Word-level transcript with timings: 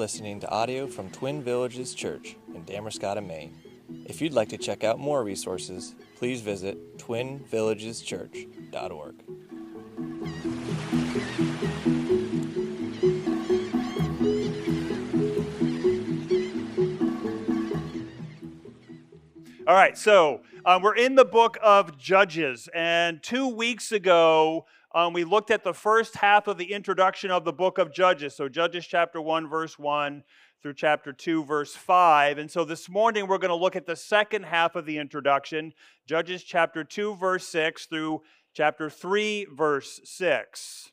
listening 0.00 0.40
to 0.40 0.48
audio 0.48 0.86
from 0.86 1.10
Twin 1.10 1.42
Villages 1.42 1.92
Church 1.92 2.34
in 2.54 2.64
Damariscotta, 2.64 3.22
Maine. 3.22 3.54
If 4.06 4.22
you'd 4.22 4.32
like 4.32 4.48
to 4.48 4.56
check 4.56 4.82
out 4.82 4.98
more 4.98 5.22
resources, 5.22 5.94
please 6.16 6.40
visit 6.40 6.96
twinvillageschurch.org. 6.96 9.14
All 19.66 19.74
right, 19.74 19.98
so 19.98 20.40
um, 20.64 20.80
we're 20.80 20.96
in 20.96 21.14
the 21.14 21.26
book 21.26 21.58
of 21.62 21.98
Judges, 21.98 22.70
and 22.72 23.22
two 23.22 23.48
weeks 23.48 23.92
ago 23.92 24.64
um, 24.94 25.12
we 25.12 25.24
looked 25.24 25.50
at 25.50 25.64
the 25.64 25.74
first 25.74 26.16
half 26.16 26.46
of 26.46 26.58
the 26.58 26.72
introduction 26.72 27.30
of 27.30 27.44
the 27.44 27.52
book 27.52 27.78
of 27.78 27.92
Judges. 27.92 28.34
So, 28.34 28.48
Judges 28.48 28.86
chapter 28.86 29.20
1, 29.20 29.48
verse 29.48 29.78
1 29.78 30.22
through 30.62 30.74
chapter 30.74 31.12
2, 31.12 31.44
verse 31.44 31.74
5. 31.74 32.38
And 32.38 32.50
so 32.50 32.64
this 32.64 32.88
morning 32.88 33.26
we're 33.26 33.38
going 33.38 33.50
to 33.50 33.54
look 33.54 33.76
at 33.76 33.86
the 33.86 33.96
second 33.96 34.44
half 34.44 34.76
of 34.76 34.84
the 34.84 34.98
introduction, 34.98 35.72
Judges 36.06 36.42
chapter 36.42 36.84
2, 36.84 37.16
verse 37.16 37.46
6 37.48 37.86
through 37.86 38.20
chapter 38.52 38.90
3, 38.90 39.46
verse 39.54 40.00
6. 40.04 40.92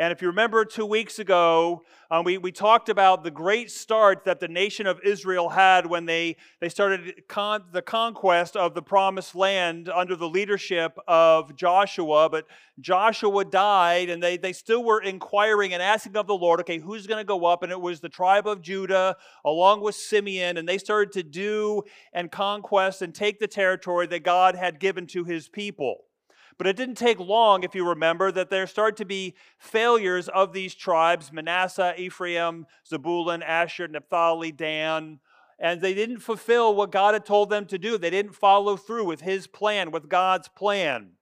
And 0.00 0.12
if 0.12 0.22
you 0.22 0.28
remember 0.28 0.64
two 0.64 0.86
weeks 0.86 1.18
ago, 1.18 1.84
um, 2.10 2.24
we, 2.24 2.38
we 2.38 2.52
talked 2.52 2.88
about 2.88 3.22
the 3.22 3.30
great 3.30 3.70
start 3.70 4.24
that 4.24 4.40
the 4.40 4.48
nation 4.48 4.86
of 4.86 4.98
Israel 5.04 5.50
had 5.50 5.84
when 5.84 6.06
they, 6.06 6.36
they 6.58 6.70
started 6.70 7.24
con- 7.28 7.64
the 7.70 7.82
conquest 7.82 8.56
of 8.56 8.72
the 8.72 8.80
promised 8.80 9.34
land 9.34 9.90
under 9.90 10.16
the 10.16 10.26
leadership 10.26 10.96
of 11.06 11.54
Joshua. 11.54 12.30
But 12.30 12.46
Joshua 12.80 13.44
died, 13.44 14.08
and 14.08 14.22
they, 14.22 14.38
they 14.38 14.54
still 14.54 14.82
were 14.82 15.02
inquiring 15.02 15.74
and 15.74 15.82
asking 15.82 16.16
of 16.16 16.26
the 16.26 16.34
Lord, 16.34 16.60
okay, 16.60 16.78
who's 16.78 17.06
going 17.06 17.20
to 17.20 17.28
go 17.28 17.44
up? 17.44 17.62
And 17.62 17.70
it 17.70 17.78
was 17.78 18.00
the 18.00 18.08
tribe 18.08 18.46
of 18.46 18.62
Judah 18.62 19.18
along 19.44 19.82
with 19.82 19.96
Simeon, 19.96 20.56
and 20.56 20.66
they 20.66 20.78
started 20.78 21.12
to 21.12 21.22
do 21.22 21.82
and 22.14 22.32
conquest 22.32 23.02
and 23.02 23.14
take 23.14 23.38
the 23.38 23.46
territory 23.46 24.06
that 24.06 24.24
God 24.24 24.54
had 24.54 24.80
given 24.80 25.06
to 25.08 25.24
his 25.24 25.46
people. 25.46 26.04
But 26.60 26.66
it 26.66 26.76
didn't 26.76 26.96
take 26.96 27.18
long, 27.18 27.62
if 27.62 27.74
you 27.74 27.88
remember, 27.88 28.30
that 28.30 28.50
there 28.50 28.66
started 28.66 28.98
to 28.98 29.06
be 29.06 29.34
failures 29.56 30.28
of 30.28 30.52
these 30.52 30.74
tribes 30.74 31.32
Manasseh, 31.32 31.94
Ephraim, 31.96 32.66
Zebulun, 32.86 33.42
Asher, 33.42 33.88
Naphtali, 33.88 34.52
Dan. 34.52 35.20
And 35.58 35.80
they 35.80 35.94
didn't 35.94 36.18
fulfill 36.18 36.74
what 36.74 36.92
God 36.92 37.14
had 37.14 37.24
told 37.24 37.48
them 37.48 37.64
to 37.64 37.78
do. 37.78 37.96
They 37.96 38.10
didn't 38.10 38.34
follow 38.34 38.76
through 38.76 39.06
with 39.06 39.22
His 39.22 39.46
plan, 39.46 39.90
with 39.90 40.10
God's 40.10 40.48
plan. 40.48 41.12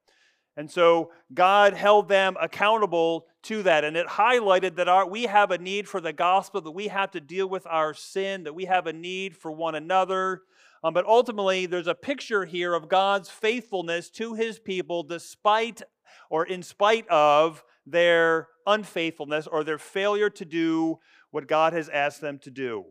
And 0.57 0.69
so 0.69 1.13
God 1.33 1.73
held 1.73 2.09
them 2.09 2.37
accountable 2.41 3.27
to 3.45 3.63
that. 3.63 3.85
And 3.85 3.97
it 3.97 4.09
highlighted 4.09 4.75
that 4.75 4.89
our, 4.89 5.09
we 5.09 5.23
have 5.27 5.53
a 5.53 5.59
need 5.59 5.89
for 5.89 6.01
the 6.01 6.13
gospel, 6.13 6.63
that 6.63 6.73
we 6.73 6.89
have 6.89 7.13
to 7.13 7.21
deal 7.21 7.49
with 7.49 7.65
our 7.69 7.95
sin, 7.95 8.43
that 8.43 8.57
we 8.57 8.65
have 8.65 8.89
a 8.89 8.93
need 8.93 9.37
for 9.37 9.53
one 9.53 9.77
another, 9.77 10.43
um, 10.85 10.95
but 10.95 11.07
ultimately, 11.07 11.67
there's 11.67 11.87
a 11.87 11.95
picture 11.95 12.45
here 12.45 12.75
of 12.75 12.89
God's 12.89 13.29
faithfulness 13.29 14.11
to 14.11 14.35
his 14.35 14.59
people 14.59 15.03
despite 15.03 15.83
or 16.31 16.45
in 16.47 16.63
spite 16.63 17.09
of 17.09 17.65
their 17.87 18.49
unfaithfulness 18.67 19.47
or 19.47 19.65
their 19.65 19.79
failure 19.79 20.31
to 20.31 20.45
do 20.45 20.99
what 21.31 21.49
God 21.49 21.73
has 21.73 21.89
asked 21.89 22.21
them 22.21 22.39
to 22.41 22.51
do. 22.51 22.87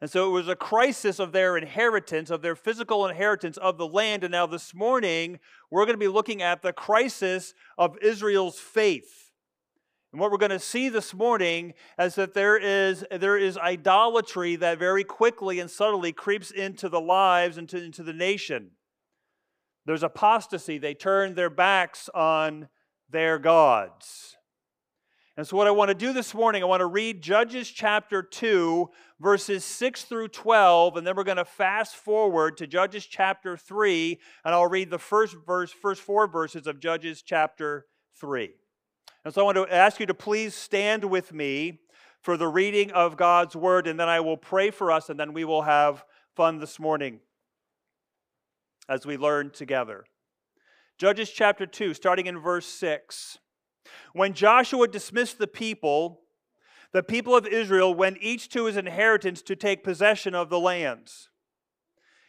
And 0.00 0.10
so 0.10 0.28
it 0.28 0.32
was 0.32 0.48
a 0.48 0.56
crisis 0.56 1.18
of 1.18 1.32
their 1.32 1.56
inheritance, 1.56 2.30
of 2.30 2.42
their 2.42 2.56
physical 2.56 3.06
inheritance 3.06 3.56
of 3.56 3.78
the 3.78 3.86
land. 3.86 4.22
And 4.24 4.32
now 4.32 4.46
this 4.46 4.74
morning, 4.74 5.38
we're 5.70 5.86
going 5.86 5.94
to 5.94 5.98
be 5.98 6.08
looking 6.08 6.42
at 6.42 6.62
the 6.62 6.72
crisis 6.72 7.54
of 7.78 7.96
Israel's 8.02 8.58
faith. 8.58 9.23
And 10.14 10.20
what 10.20 10.30
we're 10.30 10.38
going 10.38 10.50
to 10.50 10.60
see 10.60 10.88
this 10.88 11.12
morning 11.12 11.74
is 11.98 12.14
that 12.14 12.34
there 12.34 12.56
is, 12.56 13.04
there 13.10 13.36
is 13.36 13.58
idolatry 13.58 14.54
that 14.54 14.78
very 14.78 15.02
quickly 15.02 15.58
and 15.58 15.68
subtly 15.68 16.12
creeps 16.12 16.52
into 16.52 16.88
the 16.88 17.00
lives, 17.00 17.58
into, 17.58 17.82
into 17.82 18.04
the 18.04 18.12
nation. 18.12 18.70
There's 19.86 20.04
apostasy. 20.04 20.78
They 20.78 20.94
turn 20.94 21.34
their 21.34 21.50
backs 21.50 22.08
on 22.14 22.68
their 23.10 23.40
gods. 23.40 24.36
And 25.36 25.44
so, 25.44 25.56
what 25.56 25.66
I 25.66 25.72
want 25.72 25.88
to 25.88 25.96
do 25.96 26.12
this 26.12 26.32
morning, 26.32 26.62
I 26.62 26.66
want 26.66 26.82
to 26.82 26.86
read 26.86 27.20
Judges 27.20 27.68
chapter 27.68 28.22
2, 28.22 28.88
verses 29.18 29.64
6 29.64 30.04
through 30.04 30.28
12, 30.28 30.96
and 30.96 31.04
then 31.04 31.16
we're 31.16 31.24
going 31.24 31.38
to 31.38 31.44
fast 31.44 31.96
forward 31.96 32.56
to 32.58 32.68
Judges 32.68 33.04
chapter 33.04 33.56
3, 33.56 34.20
and 34.44 34.54
I'll 34.54 34.70
read 34.70 34.90
the 34.90 34.98
first 35.00 35.34
verse, 35.44 35.72
first 35.72 36.02
four 36.02 36.28
verses 36.28 36.68
of 36.68 36.78
Judges 36.78 37.20
chapter 37.20 37.86
3. 38.20 38.54
And 39.24 39.32
so 39.32 39.40
I 39.40 39.44
want 39.44 39.56
to 39.56 39.74
ask 39.74 40.00
you 40.00 40.06
to 40.06 40.14
please 40.14 40.54
stand 40.54 41.04
with 41.04 41.32
me 41.32 41.80
for 42.20 42.36
the 42.36 42.48
reading 42.48 42.90
of 42.92 43.16
God's 43.16 43.56
word, 43.56 43.86
and 43.86 43.98
then 43.98 44.08
I 44.08 44.20
will 44.20 44.36
pray 44.36 44.70
for 44.70 44.92
us, 44.92 45.08
and 45.08 45.18
then 45.18 45.32
we 45.32 45.44
will 45.44 45.62
have 45.62 46.04
fun 46.36 46.58
this 46.58 46.78
morning 46.78 47.20
as 48.88 49.06
we 49.06 49.16
learn 49.16 49.50
together. 49.50 50.04
Judges 50.98 51.30
chapter 51.30 51.66
2, 51.66 51.94
starting 51.94 52.26
in 52.26 52.38
verse 52.38 52.66
6. 52.66 53.38
When 54.12 54.32
Joshua 54.32 54.88
dismissed 54.88 55.38
the 55.38 55.46
people, 55.46 56.20
the 56.92 57.02
people 57.02 57.34
of 57.34 57.46
Israel 57.46 57.94
went 57.94 58.18
each 58.20 58.48
to 58.50 58.66
his 58.66 58.76
inheritance 58.76 59.42
to 59.42 59.56
take 59.56 59.82
possession 59.82 60.34
of 60.34 60.50
the 60.50 60.60
lands. 60.60 61.28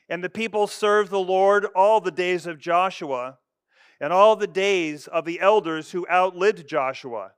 And 0.08 0.24
the 0.24 0.30
people 0.30 0.68
served 0.68 1.12
the 1.12 1.20
Lord 1.20 1.66
all 1.76 2.00
the 2.00 2.12
days 2.12 2.48
of 2.48 2.60
Joshua 2.60 3.38
and 4.00 4.12
all 4.12 4.36
the 4.36 4.48
days 4.48 5.08
of 5.08 5.26
the 5.26 5.40
elders 5.40 5.92
who 5.92 6.08
outlived 6.10 6.68
Joshua, 6.68 7.32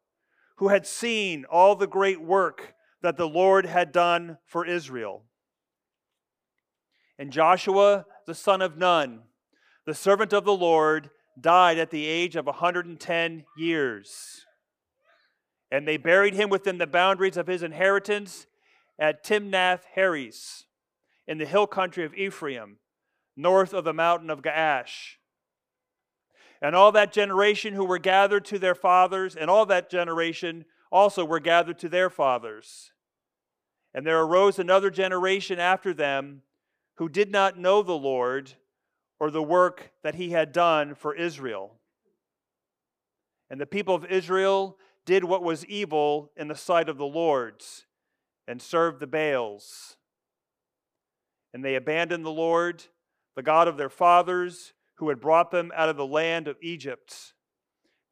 who 0.57 0.69
had 0.69 0.87
seen 0.87 1.45
all 1.45 1.75
the 1.75 1.87
great 1.87 2.21
work 2.21 2.73
that 3.01 3.17
the 3.17 3.27
Lord 3.27 3.65
had 3.65 3.91
done 3.91 4.37
for 4.45 4.65
Israel. 4.65 5.23
And 7.19 7.31
Joshua, 7.31 8.05
the 8.25 8.35
son 8.35 8.61
of 8.61 8.77
Nun, 8.77 9.21
the 9.85 9.93
servant 9.93 10.33
of 10.33 10.45
the 10.45 10.55
Lord, 10.55 11.09
died 11.39 11.77
at 11.77 11.91
the 11.91 12.05
age 12.05 12.35
of 12.35 12.45
110 12.47 13.45
years. 13.55 14.45
And 15.71 15.87
they 15.87 15.97
buried 15.97 16.33
him 16.33 16.49
within 16.49 16.77
the 16.77 16.87
boundaries 16.87 17.37
of 17.37 17.47
his 17.47 17.61
inheritance 17.61 18.47
at 18.99 19.23
Timnath 19.23 19.83
Heres, 19.93 20.65
in 21.27 21.37
the 21.37 21.45
hill 21.45 21.67
country 21.67 22.03
of 22.03 22.15
Ephraim, 22.15 22.77
north 23.35 23.73
of 23.73 23.83
the 23.83 23.93
mountain 23.93 24.29
of 24.29 24.41
Gaash 24.41 25.16
and 26.61 26.75
all 26.75 26.91
that 26.91 27.11
generation 27.11 27.73
who 27.73 27.85
were 27.85 27.99
gathered 27.99 28.45
to 28.45 28.59
their 28.59 28.75
fathers, 28.75 29.35
and 29.35 29.49
all 29.49 29.65
that 29.65 29.89
generation 29.89 30.65
also 30.91 31.23
were 31.23 31.39
gathered 31.39 31.79
to 31.79 31.89
their 31.89 32.09
fathers. 32.09 32.91
And 33.93 34.05
there 34.05 34.21
arose 34.21 34.59
another 34.59 34.89
generation 34.89 35.59
after 35.59 35.93
them 35.93 36.43
who 36.95 37.09
did 37.09 37.31
not 37.31 37.57
know 37.57 37.81
the 37.81 37.93
Lord 37.93 38.53
or 39.19 39.31
the 39.31 39.43
work 39.43 39.91
that 40.03 40.15
he 40.15 40.31
had 40.31 40.51
done 40.51 40.95
for 40.95 41.15
Israel. 41.15 41.79
And 43.49 43.59
the 43.59 43.65
people 43.65 43.95
of 43.95 44.05
Israel 44.05 44.77
did 45.05 45.23
what 45.23 45.43
was 45.43 45.65
evil 45.65 46.31
in 46.35 46.47
the 46.47 46.55
sight 46.55 46.89
of 46.89 46.97
the 46.97 47.05
Lord's 47.05 47.85
and 48.47 48.61
served 48.61 48.99
the 48.99 49.07
Baals. 49.07 49.97
And 51.53 51.63
they 51.63 51.75
abandoned 51.75 52.25
the 52.25 52.29
Lord, 52.29 52.83
the 53.35 53.43
God 53.43 53.67
of 53.67 53.77
their 53.77 53.89
fathers, 53.89 54.73
who 54.97 55.09
had 55.09 55.19
brought 55.19 55.51
them 55.51 55.71
out 55.75 55.89
of 55.89 55.97
the 55.97 56.05
land 56.05 56.47
of 56.47 56.57
Egypt. 56.61 57.33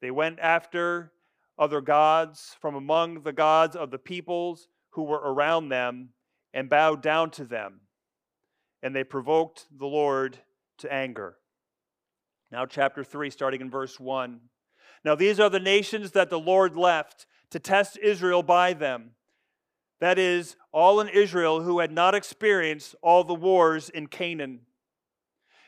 They 0.00 0.10
went 0.10 0.38
after 0.40 1.12
other 1.58 1.80
gods 1.80 2.56
from 2.60 2.74
among 2.74 3.22
the 3.22 3.32
gods 3.32 3.76
of 3.76 3.90
the 3.90 3.98
peoples 3.98 4.68
who 4.90 5.04
were 5.04 5.20
around 5.20 5.68
them 5.68 6.10
and 6.52 6.70
bowed 6.70 7.02
down 7.02 7.30
to 7.30 7.44
them. 7.44 7.80
And 8.82 8.94
they 8.94 9.04
provoked 9.04 9.66
the 9.76 9.86
Lord 9.86 10.38
to 10.78 10.92
anger. 10.92 11.36
Now, 12.52 12.66
chapter 12.66 13.02
3, 13.02 13.30
starting 13.30 13.60
in 13.60 13.70
verse 13.70 13.98
1. 13.98 14.40
Now, 15.04 15.14
these 15.14 15.40
are 15.40 15.50
the 15.50 15.58
nations 15.58 16.12
that 16.12 16.30
the 16.30 16.38
Lord 16.38 16.76
left 16.76 17.26
to 17.50 17.58
test 17.58 17.98
Israel 17.98 18.42
by 18.42 18.72
them. 18.72 19.12
That 20.00 20.18
is, 20.18 20.56
all 20.72 21.00
in 21.00 21.08
Israel 21.08 21.62
who 21.62 21.80
had 21.80 21.90
not 21.90 22.14
experienced 22.14 22.94
all 23.02 23.24
the 23.24 23.34
wars 23.34 23.88
in 23.88 24.06
Canaan 24.06 24.60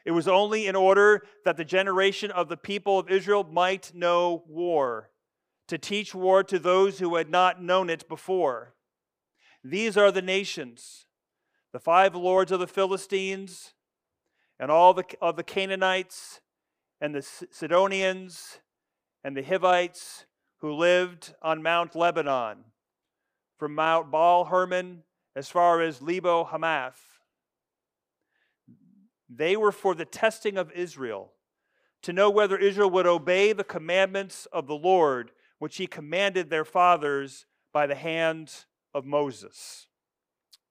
it 0.05 0.13
was 0.13 0.29
only 0.29 0.67
in 0.67 0.77
order 0.77 1.23
that 1.45 1.57
the 1.57 1.65
generation 1.65 2.31
of 2.31 2.49
the 2.49 2.57
people 2.57 2.99
of 2.99 3.11
Israel 3.11 3.45
might 3.45 3.95
know 3.95 4.45
war, 4.47 5.11
to 5.67 5.79
teach 5.79 6.15
war 6.15 6.43
to 6.45 6.59
those 6.59 6.99
who 6.99 7.17
had 7.17 7.31
not 7.31 7.63
known 7.63 7.91
it 7.91 8.09
before. 8.09 8.75
These 9.63 9.97
are 9.97 10.11
the 10.11 10.23
nations 10.23 11.07
the 11.71 11.79
five 11.79 12.15
lords 12.15 12.51
of 12.51 12.61
the 12.61 12.67
Philistines, 12.67 13.75
and 14.59 14.71
all 14.71 14.95
the, 14.95 15.05
of 15.21 15.37
the 15.37 15.43
Canaanites, 15.43 16.41
and 16.99 17.15
the 17.15 17.23
Sidonians, 17.51 18.61
and 19.23 19.37
the 19.37 19.43
Hivites 19.43 20.25
who 20.61 20.73
lived 20.73 21.35
on 21.43 21.63
Mount 21.63 21.95
Lebanon, 21.95 22.65
from 23.59 23.75
Mount 23.75 24.11
Baal 24.11 24.47
Hermon 24.47 25.03
as 25.37 25.49
far 25.49 25.83
as 25.83 26.01
Lebo 26.01 26.45
Hamath 26.45 27.08
they 29.29 29.57
were 29.57 29.73
for 29.73 29.95
the 29.95 30.05
testing 30.05 30.57
of 30.57 30.73
Israel, 30.73 31.33
to 32.03 32.13
know 32.13 32.31
whether 32.31 32.57
Israel 32.57 32.91
would 32.91 33.07
obey 33.07 33.53
the 33.53 33.65
commandments 33.65 34.47
of 34.53 34.67
the 34.67 34.77
Lord, 34.77 35.33
which 35.59 35.77
he 35.77 35.87
commanded 35.87 36.49
their 36.49 36.65
fathers 36.65 37.47
by 37.73 37.87
the 37.87 37.95
hand 37.95 38.53
of 38.95 39.05
Moses. 39.05 39.87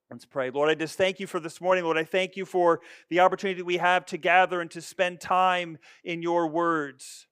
Let's 0.09 0.25
pray. 0.25 0.50
Lord, 0.50 0.69
I 0.69 0.75
just 0.75 0.98
thank 0.98 1.19
you 1.19 1.27
for 1.27 1.42
this 1.42 1.59
morning. 1.59 1.83
Lord, 1.83 1.98
I 1.98 2.06
thank 2.06 2.38
you 2.38 2.45
for 2.45 2.80
the 3.09 3.19
opportunity 3.19 3.62
we 3.62 3.77
have 3.77 4.06
to 4.07 4.18
gather 4.18 4.62
and 4.62 4.71
to 4.71 4.81
spend 4.81 5.19
time 5.19 5.77
in 6.06 6.21
your 6.21 6.48
words. 6.48 7.27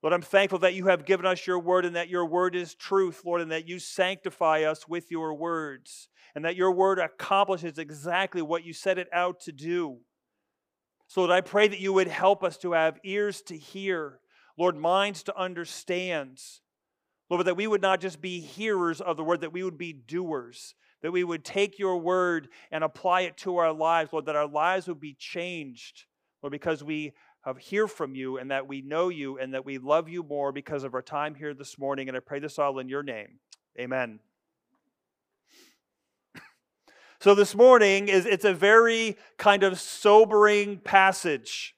Lord, 0.00 0.14
I'm 0.14 0.22
thankful 0.22 0.60
that 0.60 0.74
you 0.74 0.86
have 0.86 1.04
given 1.04 1.26
us 1.26 1.44
your 1.44 1.58
word 1.58 1.84
and 1.84 1.96
that 1.96 2.08
your 2.08 2.24
word 2.24 2.54
is 2.54 2.76
truth, 2.76 3.22
Lord, 3.24 3.40
and 3.40 3.50
that 3.50 3.66
you 3.66 3.80
sanctify 3.80 4.62
us 4.62 4.86
with 4.86 5.10
your 5.10 5.34
words 5.34 6.08
and 6.36 6.44
that 6.44 6.54
your 6.54 6.70
word 6.70 7.00
accomplishes 7.00 7.78
exactly 7.78 8.42
what 8.42 8.62
you 8.62 8.72
set 8.72 8.98
it 8.98 9.08
out 9.12 9.40
to 9.40 9.52
do. 9.52 9.98
So, 11.08 11.22
Lord, 11.22 11.32
I 11.32 11.40
pray 11.40 11.68
that 11.68 11.80
you 11.80 11.94
would 11.94 12.08
help 12.08 12.44
us 12.44 12.58
to 12.58 12.72
have 12.72 13.00
ears 13.02 13.40
to 13.42 13.56
hear, 13.56 14.20
Lord, 14.58 14.76
minds 14.76 15.22
to 15.24 15.36
understand. 15.36 16.38
Lord, 17.30 17.46
that 17.46 17.56
we 17.56 17.66
would 17.66 17.82
not 17.82 18.00
just 18.00 18.20
be 18.20 18.40
hearers 18.40 19.00
of 19.00 19.16
the 19.16 19.24
word, 19.24 19.40
that 19.40 19.52
we 19.52 19.62
would 19.62 19.78
be 19.78 19.94
doers, 19.94 20.74
that 21.02 21.10
we 21.10 21.24
would 21.24 21.44
take 21.44 21.78
your 21.78 21.96
word 21.96 22.48
and 22.70 22.84
apply 22.84 23.22
it 23.22 23.38
to 23.38 23.56
our 23.56 23.72
lives, 23.72 24.12
Lord, 24.12 24.26
that 24.26 24.36
our 24.36 24.46
lives 24.46 24.86
would 24.86 25.00
be 25.00 25.14
changed, 25.14 26.04
Lord, 26.42 26.52
because 26.52 26.84
we 26.84 27.14
have 27.42 27.56
hear 27.56 27.88
from 27.88 28.14
you 28.14 28.36
and 28.36 28.50
that 28.50 28.68
we 28.68 28.82
know 28.82 29.08
you 29.08 29.38
and 29.38 29.54
that 29.54 29.64
we 29.64 29.78
love 29.78 30.10
you 30.10 30.22
more 30.22 30.52
because 30.52 30.84
of 30.84 30.94
our 30.94 31.02
time 31.02 31.34
here 31.34 31.54
this 31.54 31.78
morning. 31.78 32.08
And 32.08 32.16
I 32.16 32.20
pray 32.20 32.38
this 32.38 32.58
all 32.58 32.78
in 32.78 32.88
your 32.88 33.02
name. 33.02 33.38
Amen. 33.80 34.20
So 37.20 37.34
this 37.34 37.56
morning 37.56 38.06
is 38.06 38.26
it's 38.26 38.44
a 38.44 38.54
very 38.54 39.16
kind 39.38 39.64
of 39.64 39.80
sobering 39.80 40.78
passage. 40.78 41.74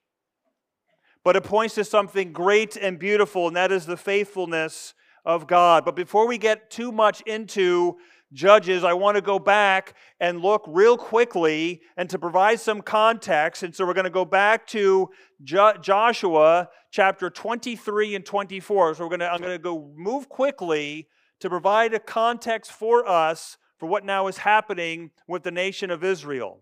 But 1.25 1.35
it 1.35 1.45
points 1.45 1.77
to 1.77 1.85
something 1.85 2.33
great 2.33 2.77
and 2.77 2.99
beautiful, 2.99 3.47
and 3.47 3.57
that 3.57 3.73
is 3.73 3.87
the 3.87 3.97
faithfulness 3.97 4.93
of 5.25 5.47
God. 5.47 5.87
But 5.87 5.97
before 5.97 6.27
we 6.27 6.37
get 6.37 6.71
too 6.71 6.93
much 6.93 7.23
into 7.23 7.97
Judges, 8.33 8.85
I 8.85 8.93
want 8.93 9.17
to 9.17 9.23
go 9.23 9.39
back 9.39 9.95
and 10.21 10.41
look 10.41 10.63
real 10.69 10.99
quickly 10.99 11.81
and 11.97 12.09
to 12.11 12.19
provide 12.19 12.61
some 12.61 12.83
context. 12.83 13.63
And 13.63 13.75
so 13.75 13.87
we're 13.87 13.95
going 13.95 14.05
to 14.05 14.11
go 14.11 14.27
back 14.27 14.67
to 14.69 15.09
jo- 15.43 15.75
Joshua 15.81 16.69
chapter 16.93 17.29
23 17.29 18.15
and 18.15 18.25
24. 18.25 18.95
So 18.95 19.05
we're 19.05 19.09
going 19.09 19.21
to, 19.21 19.33
I'm 19.33 19.41
going 19.41 19.57
to 19.57 19.59
go 19.59 19.91
move 19.97 20.29
quickly 20.29 21.09
to 21.41 21.49
provide 21.49 21.93
a 21.93 21.99
context 21.99 22.71
for 22.71 23.09
us 23.09 23.57
for 23.81 23.87
what 23.87 24.05
now 24.05 24.27
is 24.27 24.37
happening 24.37 25.11
with 25.27 25.43
the 25.43 25.51
nation 25.51 25.91
of 25.91 26.05
Israel. 26.05 26.61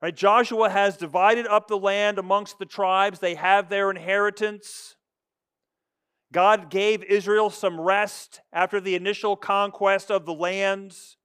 Right, 0.00 0.14
Joshua 0.14 0.68
has 0.68 0.96
divided 0.96 1.46
up 1.46 1.66
the 1.66 1.78
land 1.78 2.18
amongst 2.18 2.58
the 2.58 2.66
tribes. 2.66 3.18
They 3.18 3.34
have 3.34 3.68
their 3.68 3.90
inheritance. 3.90 4.94
God 6.32 6.70
gave 6.70 7.02
Israel 7.02 7.48
some 7.48 7.80
rest 7.80 8.42
after 8.52 8.80
the 8.80 8.94
initial 8.94 9.34
conquest 9.34 10.10
of 10.10 10.26
the 10.26 10.34
lands. 10.34 11.16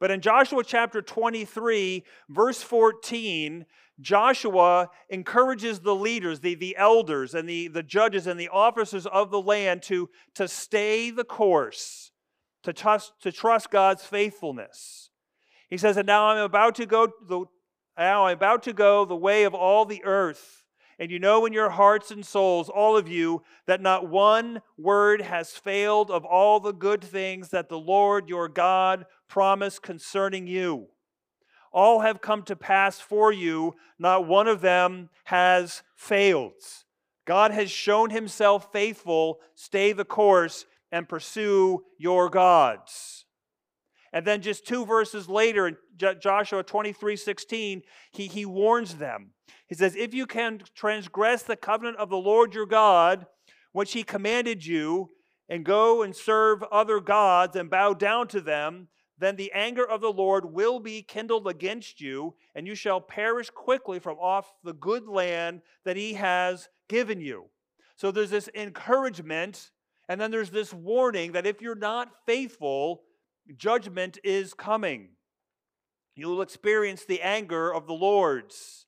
But 0.00 0.10
in 0.10 0.20
Joshua 0.20 0.64
chapter 0.64 1.00
23, 1.00 2.04
verse 2.28 2.60
14, 2.62 3.64
Joshua 4.00 4.90
encourages 5.08 5.80
the 5.80 5.94
leaders, 5.94 6.40
the, 6.40 6.56
the 6.56 6.76
elders, 6.76 7.34
and 7.34 7.48
the, 7.48 7.68
the 7.68 7.84
judges 7.84 8.26
and 8.26 8.38
the 8.38 8.48
officers 8.48 9.06
of 9.06 9.30
the 9.30 9.40
land 9.40 9.82
to, 9.84 10.10
to 10.34 10.48
stay 10.48 11.10
the 11.10 11.24
course, 11.24 12.10
to 12.66 12.72
trust, 12.72 13.12
to 13.20 13.30
trust 13.30 13.70
God's 13.70 14.02
faithfulness. 14.02 15.10
He 15.70 15.76
says, 15.76 15.96
And 15.96 16.06
now 16.06 16.26
I'm 16.26 16.38
about 16.38 16.74
to 16.76 16.86
go 16.86 17.06
the, 17.28 17.44
now 17.96 18.26
I'm 18.26 18.36
about 18.36 18.64
to 18.64 18.72
go 18.72 19.04
the 19.04 19.14
way 19.14 19.44
of 19.44 19.54
all 19.54 19.84
the 19.84 20.04
earth. 20.04 20.64
And 20.98 21.08
you 21.08 21.20
know 21.20 21.46
in 21.46 21.52
your 21.52 21.70
hearts 21.70 22.10
and 22.10 22.26
souls, 22.26 22.68
all 22.68 22.96
of 22.96 23.06
you, 23.06 23.44
that 23.68 23.80
not 23.80 24.08
one 24.08 24.62
word 24.76 25.20
has 25.20 25.50
failed 25.52 26.10
of 26.10 26.24
all 26.24 26.58
the 26.58 26.72
good 26.72 27.04
things 27.04 27.50
that 27.50 27.68
the 27.68 27.78
Lord 27.78 28.28
your 28.28 28.48
God 28.48 29.06
promised 29.28 29.82
concerning 29.82 30.48
you. 30.48 30.88
All 31.72 32.00
have 32.00 32.20
come 32.20 32.42
to 32.44 32.56
pass 32.56 32.98
for 32.98 33.32
you, 33.32 33.74
not 33.96 34.26
one 34.26 34.48
of 34.48 34.60
them 34.60 35.10
has 35.24 35.84
failed. 35.94 36.54
God 37.26 37.52
has 37.52 37.70
shown 37.70 38.10
himself 38.10 38.72
faithful. 38.72 39.38
Stay 39.54 39.92
the 39.92 40.04
course 40.04 40.64
and 40.92 41.08
pursue 41.08 41.84
your 41.98 42.28
gods. 42.28 43.24
And 44.12 44.26
then 44.26 44.40
just 44.40 44.66
two 44.66 44.86
verses 44.86 45.28
later, 45.28 45.66
in 45.66 45.76
Joshua 46.20 46.62
23 46.62 47.16
16, 47.16 47.82
he, 48.12 48.26
he 48.28 48.46
warns 48.46 48.96
them. 48.96 49.32
He 49.66 49.74
says, 49.74 49.96
If 49.96 50.14
you 50.14 50.26
can 50.26 50.62
transgress 50.74 51.42
the 51.42 51.56
covenant 51.56 51.98
of 51.98 52.08
the 52.08 52.16
Lord 52.16 52.54
your 52.54 52.66
God, 52.66 53.26
which 53.72 53.92
he 53.92 54.02
commanded 54.02 54.64
you, 54.64 55.10
and 55.48 55.64
go 55.64 56.02
and 56.02 56.14
serve 56.14 56.62
other 56.64 57.00
gods 57.00 57.56
and 57.56 57.70
bow 57.70 57.94
down 57.94 58.28
to 58.28 58.40
them, 58.40 58.88
then 59.18 59.36
the 59.36 59.52
anger 59.52 59.88
of 59.88 60.00
the 60.00 60.12
Lord 60.12 60.52
will 60.52 60.78
be 60.78 61.02
kindled 61.02 61.48
against 61.48 62.00
you, 62.00 62.34
and 62.54 62.66
you 62.66 62.74
shall 62.74 63.00
perish 63.00 63.50
quickly 63.50 63.98
from 63.98 64.18
off 64.18 64.52
the 64.62 64.74
good 64.74 65.06
land 65.06 65.62
that 65.84 65.96
he 65.96 66.14
has 66.14 66.68
given 66.88 67.20
you. 67.20 67.46
So 67.96 68.10
there's 68.10 68.30
this 68.30 68.50
encouragement, 68.54 69.70
and 70.08 70.20
then 70.20 70.30
there's 70.30 70.50
this 70.50 70.72
warning 70.72 71.32
that 71.32 71.46
if 71.46 71.60
you're 71.60 71.74
not 71.74 72.08
faithful, 72.26 73.02
judgment 73.56 74.18
is 74.24 74.54
coming. 74.54 75.10
You 76.14 76.28
will 76.28 76.42
experience 76.42 77.04
the 77.04 77.20
anger 77.20 77.72
of 77.72 77.86
the 77.86 77.92
Lord's. 77.92 78.85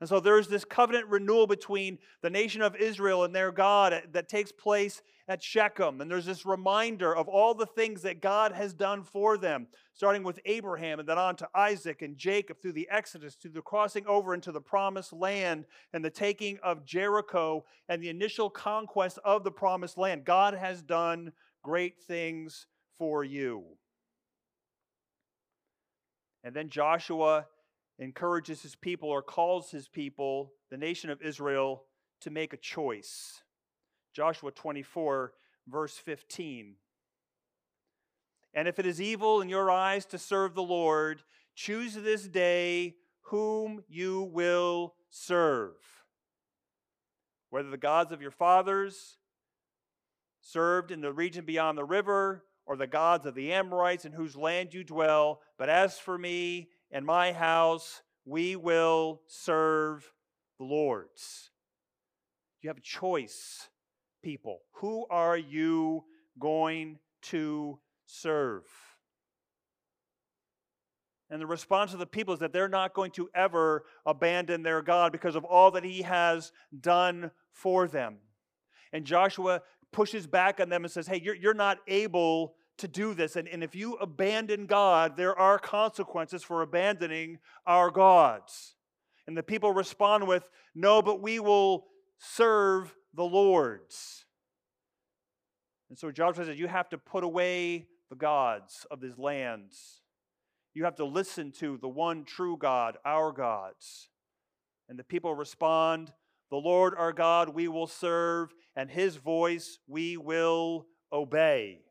And 0.00 0.08
so 0.08 0.20
there's 0.20 0.48
this 0.48 0.64
covenant 0.64 1.06
renewal 1.06 1.46
between 1.46 1.98
the 2.22 2.30
nation 2.30 2.60
of 2.60 2.76
Israel 2.76 3.24
and 3.24 3.34
their 3.34 3.50
God 3.50 4.02
that 4.12 4.28
takes 4.28 4.52
place 4.52 5.00
at 5.28 5.42
Shechem. 5.42 6.00
And 6.00 6.10
there's 6.10 6.26
this 6.26 6.44
reminder 6.44 7.16
of 7.16 7.28
all 7.28 7.54
the 7.54 7.66
things 7.66 8.02
that 8.02 8.20
God 8.20 8.52
has 8.52 8.74
done 8.74 9.02
for 9.02 9.38
them, 9.38 9.66
starting 9.94 10.22
with 10.22 10.38
Abraham 10.44 11.00
and 11.00 11.08
then 11.08 11.18
on 11.18 11.34
to 11.36 11.48
Isaac 11.54 12.02
and 12.02 12.16
Jacob 12.16 12.60
through 12.60 12.74
the 12.74 12.88
Exodus, 12.90 13.34
through 13.34 13.52
the 13.52 13.62
crossing 13.62 14.06
over 14.06 14.34
into 14.34 14.52
the 14.52 14.60
promised 14.60 15.12
land 15.12 15.64
and 15.94 16.04
the 16.04 16.10
taking 16.10 16.58
of 16.62 16.84
Jericho 16.84 17.64
and 17.88 18.02
the 18.02 18.10
initial 18.10 18.50
conquest 18.50 19.18
of 19.24 19.44
the 19.44 19.50
promised 19.50 19.96
land. 19.96 20.24
God 20.24 20.54
has 20.54 20.82
done 20.82 21.32
great 21.62 21.98
things 21.98 22.66
for 22.98 23.24
you. 23.24 23.64
And 26.44 26.54
then 26.54 26.68
Joshua 26.68 27.46
encourages 27.98 28.62
his 28.62 28.74
people 28.74 29.08
or 29.08 29.22
calls 29.22 29.70
his 29.70 29.88
people, 29.88 30.52
the 30.70 30.76
nation 30.76 31.10
of 31.10 31.22
Israel, 31.22 31.84
to 32.20 32.30
make 32.30 32.52
a 32.52 32.58
choice. 32.58 33.42
Joshua 34.12 34.50
24, 34.50 35.32
verse 35.68 35.96
15. 35.96 36.74
And 38.54 38.68
if 38.68 38.78
it 38.78 38.86
is 38.86 39.00
evil 39.00 39.40
in 39.40 39.48
your 39.48 39.70
eyes 39.70 40.06
to 40.06 40.18
serve 40.18 40.54
the 40.54 40.62
Lord, 40.62 41.22
choose 41.54 41.94
this 41.94 42.26
day 42.26 42.96
whom 43.22 43.82
you 43.88 44.22
will 44.22 44.94
serve. 45.10 45.74
Whether 47.50 47.70
the 47.70 47.76
gods 47.76 48.12
of 48.12 48.22
your 48.22 48.30
fathers 48.30 49.18
served 50.40 50.90
in 50.90 51.00
the 51.00 51.12
region 51.12 51.44
beyond 51.44 51.76
the 51.76 51.84
river, 51.84 52.44
or 52.66 52.76
the 52.76 52.86
gods 52.86 53.26
of 53.26 53.34
the 53.34 53.52
Amorites 53.52 54.04
in 54.04 54.12
whose 54.12 54.36
land 54.36 54.74
you 54.74 54.82
dwell, 54.82 55.40
but 55.56 55.68
as 55.68 55.98
for 55.98 56.18
me 56.18 56.68
and 56.90 57.04
my 57.04 57.32
house, 57.32 58.02
we 58.24 58.56
will 58.56 59.22
serve 59.26 60.10
the 60.58 60.64
Lord's. 60.64 61.50
You 62.62 62.70
have 62.70 62.78
a 62.78 62.82
choice, 62.82 63.68
people. 64.22 64.60
Who 64.80 65.06
are 65.10 65.36
you 65.36 66.04
going 66.38 66.98
to 67.22 67.78
serve? 68.06 68.64
And 71.30 71.40
the 71.40 71.46
response 71.46 71.92
of 71.92 71.98
the 71.98 72.06
people 72.06 72.34
is 72.34 72.40
that 72.40 72.52
they're 72.52 72.68
not 72.68 72.94
going 72.94 73.10
to 73.12 73.28
ever 73.34 73.84
abandon 74.04 74.62
their 74.62 74.80
God 74.80 75.10
because 75.10 75.34
of 75.34 75.44
all 75.44 75.72
that 75.72 75.84
he 75.84 76.02
has 76.02 76.52
done 76.80 77.30
for 77.52 77.88
them. 77.88 78.16
And 78.92 79.04
Joshua 79.04 79.62
pushes 79.92 80.26
back 80.26 80.60
on 80.60 80.68
them 80.68 80.84
and 80.84 80.92
says, 80.92 81.06
Hey, 81.06 81.20
you're, 81.22 81.34
you're 81.34 81.54
not 81.54 81.78
able 81.88 82.54
to 82.78 82.88
do 82.88 83.14
this. 83.14 83.36
And, 83.36 83.48
and 83.48 83.62
if 83.62 83.74
you 83.74 83.94
abandon 83.94 84.66
God, 84.66 85.16
there 85.16 85.38
are 85.38 85.58
consequences 85.58 86.42
for 86.42 86.62
abandoning 86.62 87.38
our 87.66 87.90
gods. 87.90 88.74
And 89.26 89.36
the 89.36 89.42
people 89.42 89.72
respond 89.72 90.26
with, 90.26 90.48
No, 90.74 91.02
but 91.02 91.20
we 91.20 91.40
will 91.40 91.86
serve 92.18 92.94
the 93.14 93.24
Lord's. 93.24 94.24
And 95.88 95.98
so 95.98 96.10
Joshua 96.10 96.44
says, 96.44 96.58
You 96.58 96.68
have 96.68 96.88
to 96.90 96.98
put 96.98 97.24
away 97.24 97.86
the 98.10 98.16
gods 98.16 98.86
of 98.90 99.00
these 99.00 99.18
lands. 99.18 100.02
You 100.74 100.84
have 100.84 100.96
to 100.96 101.04
listen 101.04 101.52
to 101.52 101.78
the 101.78 101.88
one 101.88 102.24
true 102.24 102.56
God, 102.58 102.98
our 103.04 103.32
gods. 103.32 104.08
And 104.88 104.98
the 104.98 105.04
people 105.04 105.34
respond, 105.34 106.12
The 106.50 106.56
Lord 106.56 106.94
our 106.96 107.12
God 107.12 107.48
we 107.48 107.66
will 107.66 107.86
serve, 107.86 108.54
and 108.76 108.90
his 108.90 109.16
voice 109.16 109.78
we 109.88 110.16
will 110.16 110.86
obey. 111.12 111.85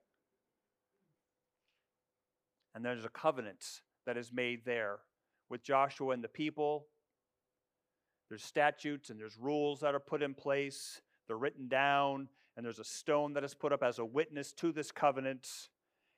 And 2.76 2.84
there's 2.84 3.06
a 3.06 3.10
covenant 3.10 3.82
that 4.06 4.18
is 4.18 4.34
made 4.34 4.66
there 4.66 5.00
with 5.50 5.64
Joshua 5.64 6.12
and 6.12 6.24
the 6.24 6.28
people. 6.28 6.88
There's 8.30 8.44
statutes 8.44 9.10
and 9.10 9.20
there's 9.20 9.38
rules 9.38 9.80
that 9.80 9.96
are 9.96 10.00
put 10.00 10.22
in 10.22 10.34
place. 10.34 11.02
They're 11.28 11.38
written 11.38 11.70
down, 11.70 12.28
and 12.56 12.66
there's 12.66 12.80
a 12.80 12.84
stone 12.84 13.34
that 13.34 13.44
is 13.44 13.54
put 13.54 13.72
up 13.72 13.82
as 13.82 13.98
a 13.98 14.06
witness 14.06 14.52
to 14.54 14.72
this 14.72 14.92
covenant. 14.92 15.70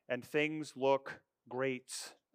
and 0.10 0.24
things 0.24 0.74
look 0.76 1.22
great. 1.50 2.14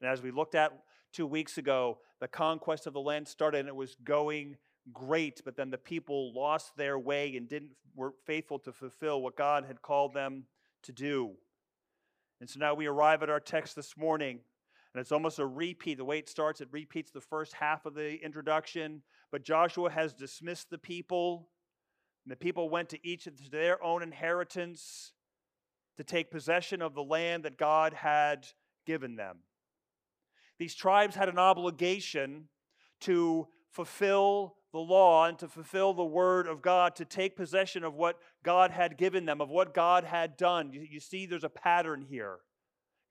and 0.00 0.10
as 0.10 0.20
we 0.20 0.30
looked 0.30 0.54
at 0.54 0.72
two 1.12 1.26
weeks 1.26 1.58
ago, 1.58 1.98
the 2.20 2.28
conquest 2.28 2.86
of 2.86 2.92
the 2.92 3.00
land 3.00 3.26
started 3.28 3.60
and 3.60 3.68
it 3.68 3.76
was 3.76 3.96
going 4.04 4.56
great, 4.92 5.40
but 5.44 5.56
then 5.56 5.70
the 5.70 5.78
people 5.78 6.34
lost 6.34 6.76
their 6.76 6.98
way 6.98 7.36
and 7.36 7.48
didn't 7.48 7.70
were 7.94 8.12
faithful 8.26 8.58
to 8.58 8.72
fulfill 8.72 9.22
what 9.22 9.36
God 9.36 9.64
had 9.64 9.80
called 9.80 10.12
them 10.12 10.44
to 10.82 10.92
do. 10.92 11.36
And 12.40 12.50
so 12.50 12.58
now 12.58 12.74
we 12.74 12.86
arrive 12.86 13.22
at 13.22 13.30
our 13.30 13.40
text 13.40 13.76
this 13.76 13.96
morning, 13.96 14.40
and 14.92 15.00
it's 15.00 15.12
almost 15.12 15.38
a 15.38 15.46
repeat. 15.46 15.98
The 15.98 16.04
way 16.04 16.18
it 16.18 16.28
starts, 16.28 16.60
it 16.60 16.68
repeats 16.70 17.10
the 17.10 17.20
first 17.20 17.54
half 17.54 17.86
of 17.86 17.94
the 17.94 18.22
introduction. 18.22 19.02
But 19.30 19.44
Joshua 19.44 19.90
has 19.90 20.12
dismissed 20.12 20.70
the 20.70 20.78
people, 20.78 21.48
and 22.24 22.32
the 22.32 22.36
people 22.36 22.68
went 22.68 22.88
to 22.90 23.06
each 23.06 23.26
of 23.26 23.50
their 23.50 23.82
own 23.82 24.02
inheritance 24.02 25.12
to 25.96 26.04
take 26.04 26.30
possession 26.30 26.82
of 26.82 26.94
the 26.94 27.02
land 27.02 27.44
that 27.44 27.56
God 27.56 27.94
had 27.94 28.46
given 28.86 29.16
them. 29.16 29.38
These 30.58 30.74
tribes 30.74 31.14
had 31.16 31.28
an 31.28 31.38
obligation 31.38 32.48
to 33.02 33.48
fulfill 33.70 34.56
the 34.74 34.80
law 34.80 35.24
and 35.26 35.38
to 35.38 35.46
fulfill 35.46 35.94
the 35.94 36.04
word 36.04 36.48
of 36.48 36.60
God, 36.60 36.96
to 36.96 37.04
take 37.04 37.36
possession 37.36 37.84
of 37.84 37.94
what 37.94 38.18
God 38.42 38.72
had 38.72 38.98
given 38.98 39.24
them, 39.24 39.40
of 39.40 39.48
what 39.48 39.72
God 39.72 40.02
had 40.02 40.36
done. 40.36 40.72
You, 40.72 40.84
you, 40.90 40.98
see, 40.98 41.26
there's 41.26 41.44
a 41.44 41.48
pattern 41.48 42.02
here. 42.02 42.38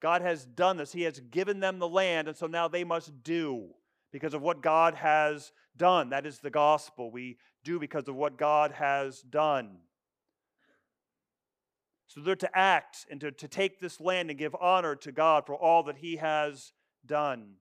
God 0.01 0.22
has 0.22 0.43
done 0.46 0.75
this, 0.75 0.91
He 0.91 1.03
has 1.03 1.22
given 1.22 1.62
them 1.62 1.79
the 1.79 1.88
land, 1.88 2.27
and 2.27 2.36
so 2.36 2.48
now 2.48 2.67
they 2.67 2.84
must 2.84 3.24
do 3.24 3.70
because 4.12 4.34
of 4.34 4.41
what 4.41 4.62
God 4.62 4.96
has 4.96 5.53
done. 5.77 6.10
That 6.10 6.25
is 6.25 6.39
the 6.39 6.50
gospel. 6.50 7.10
We 7.10 7.38
do 7.63 7.79
because 7.79 8.10
of 8.10 8.15
what 8.15 8.38
God 8.38 8.74
has 8.74 9.22
done. 9.22 9.77
So 12.08 12.20
they're 12.20 12.36
to 12.36 12.58
act 12.58 13.05
and 13.10 13.22
to, 13.22 13.32
to 13.32 13.48
take 13.48 13.79
this 13.79 14.01
land 14.01 14.29
and 14.29 14.38
give 14.38 14.53
honor 14.60 14.96
to 14.98 15.13
God 15.13 15.46
for 15.46 15.55
all 15.55 15.84
that 15.84 16.00
He 16.00 16.17
has 16.17 16.74
done. 17.05 17.53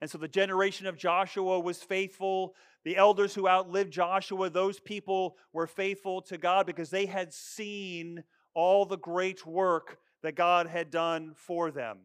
And 0.00 0.10
so 0.10 0.18
the 0.18 0.28
generation 0.28 0.86
of 0.86 0.96
Joshua 0.96 1.58
was 1.58 1.82
faithful. 1.82 2.54
The 2.84 2.96
elders 2.96 3.34
who 3.34 3.48
outlived 3.48 3.92
Joshua, 3.92 4.48
those 4.48 4.78
people 4.78 5.36
were 5.52 5.66
faithful 5.66 6.22
to 6.22 6.38
God 6.38 6.66
because 6.66 6.90
they 6.90 7.06
had 7.06 7.32
seen 7.32 8.22
all 8.54 8.84
the 8.84 8.98
great 8.98 9.44
work 9.44 9.98
that 10.22 10.36
God 10.36 10.66
had 10.66 10.90
done 10.90 11.32
for 11.34 11.70
them. 11.70 11.98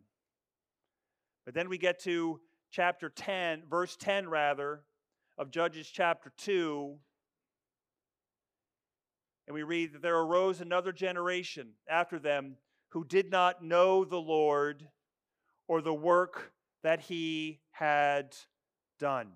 But 1.45 1.53
then 1.53 1.69
we 1.69 1.77
get 1.77 1.99
to 2.03 2.39
chapter 2.71 3.09
10, 3.09 3.63
verse 3.69 3.95
10 3.97 4.27
rather, 4.27 4.81
of 5.37 5.51
Judges 5.51 5.87
chapter 5.87 6.31
2. 6.37 6.95
And 9.47 9.53
we 9.53 9.63
read 9.63 9.93
that 9.93 10.01
there 10.01 10.17
arose 10.17 10.61
another 10.61 10.91
generation 10.91 11.69
after 11.87 12.17
them 12.17 12.55
who 12.89 13.03
did 13.03 13.29
not 13.29 13.63
know 13.63 14.05
the 14.05 14.21
Lord 14.21 14.87
or 15.67 15.81
the 15.81 15.93
work 15.93 16.53
that 16.83 17.01
he 17.01 17.59
had 17.71 18.35
done. 18.99 19.29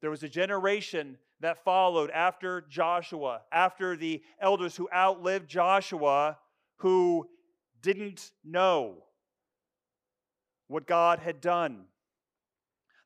There 0.00 0.10
was 0.10 0.22
a 0.22 0.28
generation 0.28 1.18
that 1.40 1.64
followed 1.64 2.10
after 2.10 2.62
Joshua, 2.68 3.42
after 3.52 3.96
the 3.96 4.22
elders 4.40 4.76
who 4.76 4.88
outlived 4.92 5.48
Joshua, 5.48 6.38
who 6.78 7.28
didn't 7.80 8.30
know 8.44 9.04
what 10.66 10.86
God 10.86 11.20
had 11.20 11.40
done. 11.40 11.84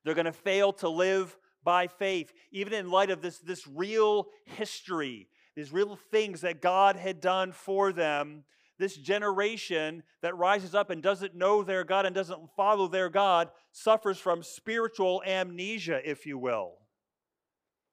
They're 0.05 0.15
going 0.15 0.25
to 0.25 0.33
fail 0.33 0.73
to 0.75 0.89
live 0.89 1.37
by 1.63 1.87
faith, 1.87 2.33
even 2.51 2.73
in 2.73 2.91
light 2.91 3.11
of 3.11 3.23
this, 3.23 3.39
this 3.39 3.67
real 3.67 4.29
history, 4.45 5.29
these 5.55 5.73
real 5.73 5.97
things 6.11 6.41
that 6.41 6.61
God 6.61 6.97
had 6.97 7.21
done 7.21 7.53
for 7.53 7.93
them 7.93 8.45
this 8.83 8.97
generation 8.97 10.03
that 10.23 10.37
rises 10.37 10.75
up 10.75 10.91
and 10.91 11.01
doesn't 11.01 11.37
know 11.37 11.63
their 11.63 11.85
God 11.85 12.05
and 12.05 12.13
doesn't 12.13 12.51
follow 12.57 12.89
their 12.89 13.09
God 13.09 13.49
suffers 13.71 14.19
from 14.19 14.43
spiritual 14.43 15.23
amnesia, 15.25 16.01
if 16.05 16.27
you 16.27 16.37
will. 16.37 16.73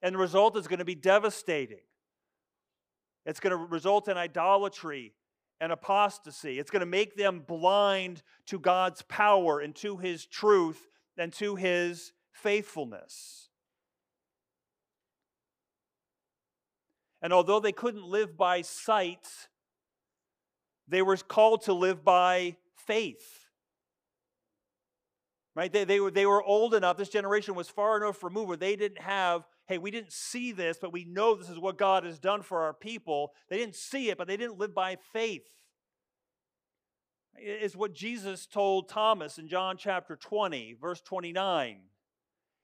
And 0.01 0.15
the 0.15 0.19
result 0.19 0.57
is 0.57 0.67
going 0.67 0.79
to 0.79 0.85
be 0.85 0.95
devastating. 0.95 1.83
It's 3.23 3.39
going 3.39 3.51
to 3.51 3.57
result 3.57 4.07
in 4.07 4.17
idolatry 4.17 5.13
and 5.61 5.71
apostasy. 5.71 6.57
It's 6.57 6.71
going 6.71 6.79
to 6.79 6.87
make 6.87 7.15
them 7.15 7.43
blind 7.45 8.23
to 8.47 8.57
God's 8.57 9.03
power 9.03 9.59
and 9.59 9.75
to 9.75 9.97
His 9.97 10.25
truth 10.25 10.87
and 11.17 11.31
to 11.33 11.55
His 11.55 12.13
faithfulness. 12.31 13.49
And 17.21 17.31
although 17.31 17.59
they 17.59 17.73
couldn't 17.73 18.05
live 18.05 18.35
by 18.35 18.63
sight, 18.63 19.27
they 20.89 21.01
were 21.01 21.17
called 21.17 21.61
to 21.63 21.73
live 21.73 22.03
by 22.03 22.57
faith. 22.75 23.45
Right? 25.55 25.71
They, 25.71 25.83
they, 25.83 25.99
were, 25.99 26.11
they 26.11 26.25
were 26.25 26.43
old 26.43 26.73
enough, 26.73 26.97
this 26.97 27.09
generation 27.09 27.55
was 27.55 27.69
far 27.69 27.97
enough 27.97 28.23
removed 28.23 28.47
where 28.47 28.57
they 28.57 28.75
didn't 28.75 29.01
have, 29.01 29.43
hey, 29.67 29.77
we 29.77 29.91
didn't 29.91 30.13
see 30.13 30.51
this, 30.51 30.77
but 30.79 30.93
we 30.93 31.05
know 31.05 31.35
this 31.35 31.49
is 31.49 31.59
what 31.59 31.77
God 31.77 32.03
has 32.03 32.19
done 32.19 32.41
for 32.41 32.61
our 32.61 32.73
people. 32.73 33.33
They 33.49 33.57
didn't 33.57 33.75
see 33.75 34.09
it, 34.09 34.17
but 34.17 34.27
they 34.27 34.37
didn't 34.37 34.57
live 34.57 34.73
by 34.73 34.97
faith. 35.11 35.47
Is 37.37 37.75
what 37.75 37.93
Jesus 37.93 38.45
told 38.45 38.89
Thomas 38.89 39.37
in 39.37 39.47
John 39.47 39.77
chapter 39.77 40.15
20, 40.15 40.77
verse 40.79 41.01
29. 41.01 41.79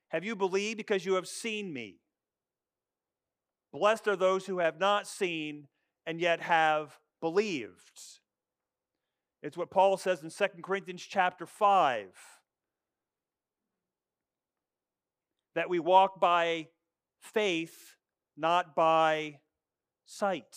Have 0.09 0.23
you 0.25 0.35
believed 0.35 0.77
because 0.77 1.05
you 1.05 1.15
have 1.15 1.27
seen 1.27 1.71
me? 1.71 1.97
Blessed 3.71 4.07
are 4.07 4.15
those 4.15 4.45
who 4.45 4.59
have 4.59 4.79
not 4.79 5.07
seen 5.07 5.67
and 6.05 6.19
yet 6.19 6.41
have 6.41 6.97
believed. 7.25 7.99
It's 9.41 9.57
what 9.57 9.71
Paul 9.71 9.97
says 9.97 10.21
in 10.21 10.29
2 10.29 10.61
Corinthians 10.61 11.01
chapter 11.01 11.47
5 11.47 12.05
that 15.55 15.67
we 15.67 15.79
walk 15.79 16.19
by 16.19 16.67
faith, 17.19 17.95
not 18.37 18.75
by 18.75 19.39
sight. 20.05 20.55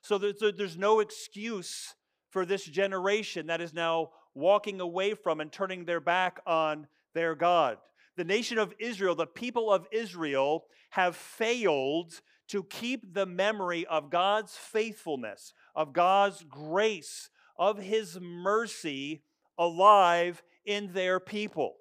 So 0.00 0.16
there's 0.16 0.78
no 0.78 1.00
excuse 1.00 1.94
for 2.30 2.46
this 2.46 2.64
generation 2.64 3.48
that 3.48 3.60
is 3.60 3.74
now 3.74 4.08
walking 4.34 4.80
away 4.80 5.12
from 5.12 5.38
and 5.42 5.52
turning 5.52 5.84
their 5.84 6.00
back 6.00 6.40
on 6.46 6.86
their 7.12 7.34
God. 7.34 7.76
The 8.16 8.24
nation 8.24 8.58
of 8.58 8.74
Israel, 8.78 9.14
the 9.14 9.26
people 9.26 9.70
of 9.70 9.86
Israel, 9.92 10.64
have 10.90 11.16
failed 11.16 12.20
to 12.48 12.64
keep 12.64 13.12
the 13.12 13.26
memory 13.26 13.86
of 13.86 14.10
God's 14.10 14.56
faithfulness, 14.56 15.52
of 15.74 15.92
God's 15.92 16.44
grace, 16.44 17.28
of 17.58 17.78
His 17.78 18.18
mercy 18.20 19.22
alive 19.58 20.42
in 20.64 20.92
their 20.92 21.20
people. 21.20 21.76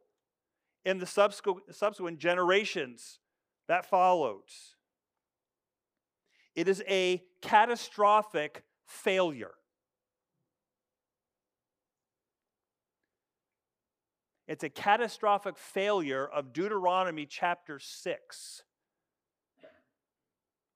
In 0.84 1.00
the 1.00 1.06
subsequent 1.06 2.20
generations 2.20 3.20
that 3.68 3.86
followed, 3.86 4.44
it 6.54 6.68
is 6.68 6.84
a 6.88 7.24
catastrophic 7.42 8.64
failure. 8.86 9.56
It's 14.48 14.64
a 14.64 14.70
catastrophic 14.70 15.58
failure 15.58 16.26
of 16.26 16.54
Deuteronomy 16.54 17.26
chapter 17.26 17.80
6 17.80 18.64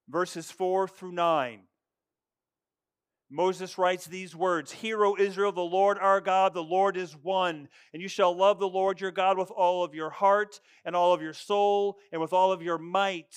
verses 0.09 0.51
4 0.51 0.87
through 0.87 1.11
9. 1.11 1.61
Moses 3.31 3.77
writes 3.77 4.05
these 4.05 4.35
words 4.35 4.71
Hear, 4.71 5.05
O 5.05 5.15
Israel, 5.17 5.51
the 5.51 5.61
Lord 5.61 5.99
our 5.99 6.19
God, 6.19 6.53
the 6.53 6.63
Lord 6.63 6.97
is 6.97 7.15
one. 7.15 7.69
And 7.93 8.01
you 8.01 8.07
shall 8.07 8.35
love 8.35 8.57
the 8.57 8.67
Lord 8.67 8.99
your 8.99 9.11
God 9.11 9.37
with 9.37 9.51
all 9.51 9.83
of 9.83 9.93
your 9.93 10.09
heart, 10.09 10.59
and 10.83 10.95
all 10.95 11.13
of 11.13 11.21
your 11.21 11.33
soul, 11.33 11.99
and 12.11 12.19
with 12.19 12.33
all 12.33 12.51
of 12.51 12.63
your 12.63 12.79
might. 12.79 13.35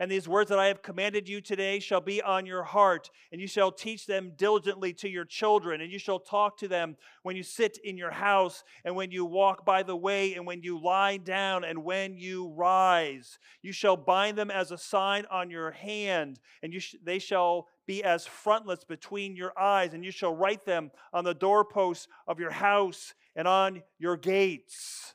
And 0.00 0.08
these 0.08 0.28
words 0.28 0.48
that 0.50 0.60
I 0.60 0.66
have 0.66 0.80
commanded 0.80 1.28
you 1.28 1.40
today 1.40 1.80
shall 1.80 2.00
be 2.00 2.22
on 2.22 2.46
your 2.46 2.62
heart, 2.62 3.10
and 3.32 3.40
you 3.40 3.48
shall 3.48 3.72
teach 3.72 4.06
them 4.06 4.32
diligently 4.36 4.92
to 4.94 5.08
your 5.08 5.24
children, 5.24 5.80
and 5.80 5.90
you 5.90 5.98
shall 5.98 6.20
talk 6.20 6.56
to 6.58 6.68
them 6.68 6.96
when 7.24 7.34
you 7.34 7.42
sit 7.42 7.78
in 7.82 7.96
your 7.96 8.12
house, 8.12 8.62
and 8.84 8.94
when 8.94 9.10
you 9.10 9.24
walk 9.24 9.64
by 9.64 9.82
the 9.82 9.96
way, 9.96 10.34
and 10.34 10.46
when 10.46 10.62
you 10.62 10.80
lie 10.80 11.16
down, 11.16 11.64
and 11.64 11.82
when 11.82 12.16
you 12.16 12.48
rise. 12.50 13.40
You 13.60 13.72
shall 13.72 13.96
bind 13.96 14.38
them 14.38 14.52
as 14.52 14.70
a 14.70 14.78
sign 14.78 15.26
on 15.32 15.50
your 15.50 15.72
hand, 15.72 16.38
and 16.62 16.72
you 16.72 16.78
sh- 16.78 16.94
they 17.02 17.18
shall 17.18 17.66
be 17.84 18.04
as 18.04 18.24
frontlets 18.24 18.84
between 18.84 19.34
your 19.34 19.58
eyes, 19.58 19.94
and 19.94 20.04
you 20.04 20.12
shall 20.12 20.34
write 20.34 20.64
them 20.64 20.92
on 21.12 21.24
the 21.24 21.34
doorposts 21.34 22.06
of 22.28 22.38
your 22.38 22.52
house 22.52 23.14
and 23.34 23.48
on 23.48 23.82
your 23.98 24.16
gates. 24.16 25.14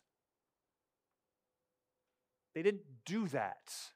They 2.53 2.63
didn't 2.63 2.83
do 3.05 3.27
that. 3.29 3.92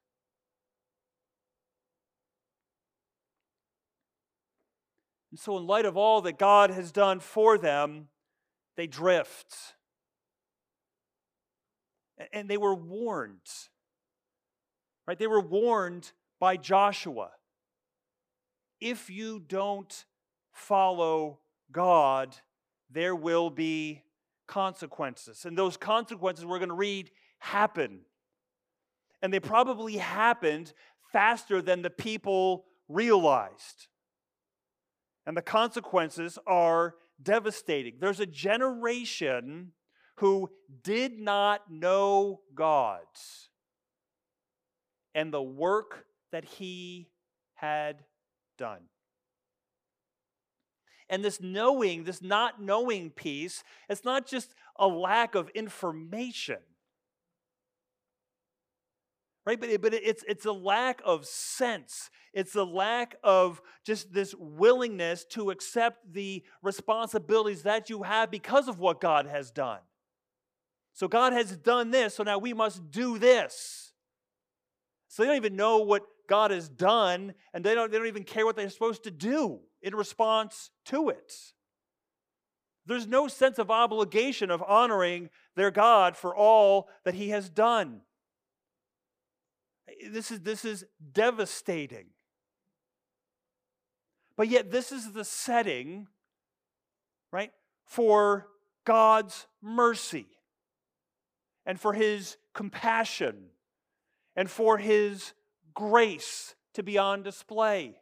And 5.38 5.42
so, 5.44 5.56
in 5.56 5.68
light 5.68 5.86
of 5.86 5.96
all 5.96 6.22
that 6.24 6.40
God 6.40 6.72
has 6.72 6.92
done 6.92 7.20
for 7.20 7.60
them, 7.60 8.08
they 8.76 8.88
drift. 8.88 9.56
And 12.34 12.50
they 12.50 12.58
were 12.58 12.74
warned. 12.74 13.48
Right? 15.06 15.20
They 15.20 15.28
were 15.28 15.40
warned 15.40 16.12
by 16.40 16.58
Joshua. 16.58 17.30
if 18.82 19.12
you 19.12 19.40
don't 19.48 20.06
follow 20.54 21.38
God, 21.72 22.36
there 22.90 23.16
will 23.16 23.52
be 23.52 24.02
consequences. 24.48 25.46
And 25.46 25.56
those 25.56 25.78
consequences 25.78 26.48
we're 26.48 26.58
going 26.58 26.70
to 26.70 26.76
read 26.76 27.12
happen. 27.38 28.00
And 29.22 29.32
they 29.32 29.40
probably 29.40 29.98
happened 29.98 30.74
faster 31.14 31.62
than 31.62 31.84
the 31.84 31.92
people 31.92 32.66
realized. 32.90 33.88
And 35.28 35.36
the 35.36 35.42
consequences 35.42 36.40
are 36.48 36.96
devastating. 37.22 37.98
There's 38.00 38.22
a 38.22 38.26
generation 38.26 39.74
who 40.16 40.50
did 40.84 41.20
not 41.20 41.70
know 41.70 42.40
God 42.56 43.02
and 45.14 45.34
the 45.34 45.42
work 45.42 46.06
that 46.32 46.46
he 46.46 47.10
had 47.56 48.06
done. 48.58 48.84
And 51.10 51.26
this 51.26 51.42
knowing, 51.42 52.06
this 52.06 52.22
not 52.22 52.62
knowing 52.62 53.10
piece, 53.10 53.64
it's 53.90 54.06
not 54.06 54.28
just 54.28 54.54
a 54.78 54.88
lack 54.88 55.36
of 55.36 55.50
information. 55.50 56.60
Right? 59.48 59.58
But, 59.58 59.82
but 59.82 59.94
it's, 59.94 60.26
it's 60.28 60.46
a 60.46 60.52
lack 60.52 61.02
of 61.06 61.26
sense. 61.26 62.10
It's 62.34 62.54
a 62.56 62.66
lack 62.66 63.16
of 63.24 63.62
just 63.86 64.12
this 64.12 64.36
willingness 64.38 65.24
to 65.32 65.52
accept 65.52 66.12
the 66.12 66.44
responsibilities 66.62 67.64
that 67.64 67.90
you 67.90 68.04
have 68.04 68.30
because 68.30 68.68
of 68.68 68.78
what 68.78 69.00
God 69.00 69.26
has 69.26 69.50
done. 69.50 69.80
So 70.92 71.08
God 71.08 71.32
has 71.32 71.56
done 71.56 71.92
this, 71.92 72.16
so 72.16 72.24
now 72.24 72.38
we 72.40 72.54
must 72.54 72.92
do 72.92 73.18
this. 73.18 73.94
So 75.08 75.24
they 75.24 75.28
don't 75.28 75.38
even 75.38 75.56
know 75.56 75.78
what 75.78 76.04
God 76.28 76.52
has 76.52 76.68
done, 76.68 77.34
and 77.54 77.64
they 77.64 77.74
don't, 77.74 77.90
they 77.90 78.00
don't 78.00 78.08
even 78.08 78.26
care 78.26 78.46
what 78.46 78.58
they're 78.58 78.70
supposed 78.70 79.06
to 79.06 79.12
do 79.12 79.62
in 79.82 79.96
response 79.96 80.72
to 80.88 81.08
it. 81.08 81.34
There's 82.86 83.08
no 83.08 83.30
sense 83.30 83.60
of 83.60 83.72
obligation 83.72 84.52
of 84.52 84.62
honoring 84.68 85.30
their 85.56 85.72
God 85.72 86.18
for 86.18 86.36
all 86.36 86.90
that 87.06 87.14
He 87.14 87.30
has 87.30 87.50
done. 87.50 88.02
This 90.10 90.32
is, 90.32 90.42
this 90.42 90.66
is 90.66 90.86
devastating. 91.14 92.08
But 94.36 94.50
yet, 94.50 94.72
this 94.72 94.92
is 94.92 95.14
the 95.14 95.24
setting, 95.24 96.08
right, 97.32 97.52
for 97.86 98.48
God's 98.86 99.48
mercy 99.62 100.28
and 101.66 101.80
for 101.80 101.94
His 101.94 102.38
compassion 102.54 103.48
and 104.36 104.50
for 104.50 104.78
His 104.78 105.34
grace 105.74 106.56
to 106.74 106.84
be 106.84 106.98
on 106.98 107.24
display. 107.24 107.98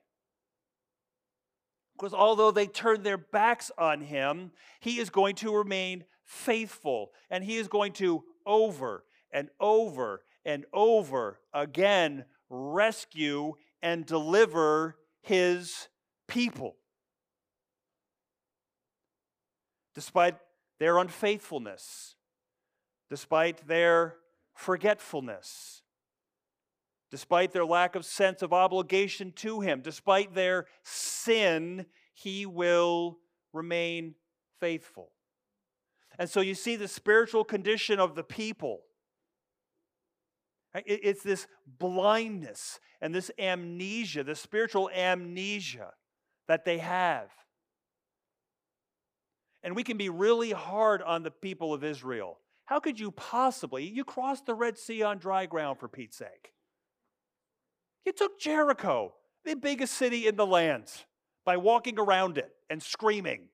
Because 1.96 2.14
although 2.14 2.52
they 2.52 2.68
turn 2.68 3.04
their 3.04 3.18
backs 3.18 3.72
on 3.78 4.02
him, 4.02 4.52
he 4.82 5.00
is 5.00 5.10
going 5.10 5.36
to 5.36 5.56
remain 5.56 6.04
faithful 6.26 7.12
and 7.30 7.44
he 7.44 7.56
is 7.56 7.70
going 7.70 7.94
to 7.94 8.24
over 8.46 9.06
and 9.32 9.50
over 9.60 10.22
and 10.46 10.66
over 10.74 11.40
again 11.54 12.26
rescue 12.50 13.54
and 13.82 14.06
deliver 14.06 14.98
his 15.22 15.88
people. 16.28 16.76
Despite 19.94 20.36
their 20.80 20.98
unfaithfulness, 20.98 22.16
despite 23.10 23.68
their 23.68 24.16
forgetfulness, 24.54 25.82
Despite 27.12 27.52
their 27.52 27.66
lack 27.66 27.96
of 27.96 28.04
sense 28.04 28.42
of 28.42 28.52
obligation 28.52 29.32
to 29.38 29.62
Him, 29.62 29.82
despite 29.82 30.34
their 30.34 30.66
sin, 30.84 31.86
He 32.14 32.46
will 32.46 33.20
remain 33.54 34.16
faithful. 34.60 35.12
And 36.18 36.30
so 36.30 36.42
you 36.42 36.56
see 36.56 36.76
the 36.76 36.88
spiritual 36.88 37.44
condition 37.44 38.00
of 38.00 38.16
the 38.16 38.24
people. 38.24 38.82
It's 40.86 41.24
this 41.24 41.48
blindness 41.66 42.80
and 43.02 43.16
this 43.16 43.32
amnesia, 43.40 44.24
the 44.24 44.36
spiritual 44.36 44.90
amnesia 44.90 45.92
that 46.48 46.66
they 46.66 46.80
have. 46.80 47.30
And 49.64 49.76
we 49.76 49.84
can 49.84 49.98
be 49.98 50.10
really 50.10 50.52
hard 50.52 51.02
on 51.02 51.24
the 51.24 51.32
people 51.32 51.74
of 51.74 51.84
Israel. 51.84 52.40
How 52.66 52.80
could 52.80 53.00
you 53.00 53.12
possibly? 53.12 53.88
You 53.88 54.04
crossed 54.04 54.46
the 54.46 54.54
Red 54.56 54.78
Sea 54.78 55.04
on 55.04 55.18
dry 55.18 55.46
ground, 55.46 55.80
for 55.80 55.88
Pete's 55.88 56.18
sake. 56.18 56.54
You 58.06 58.12
took 58.12 58.40
Jericho, 58.40 59.14
the 59.44 59.56
biggest 59.56 59.94
city 59.94 60.28
in 60.28 60.36
the 60.36 60.46
land, 60.46 60.92
by 61.46 61.58
walking 61.58 61.98
around 61.98 62.38
it 62.38 62.52
and 62.70 62.82
screaming. 62.82 63.50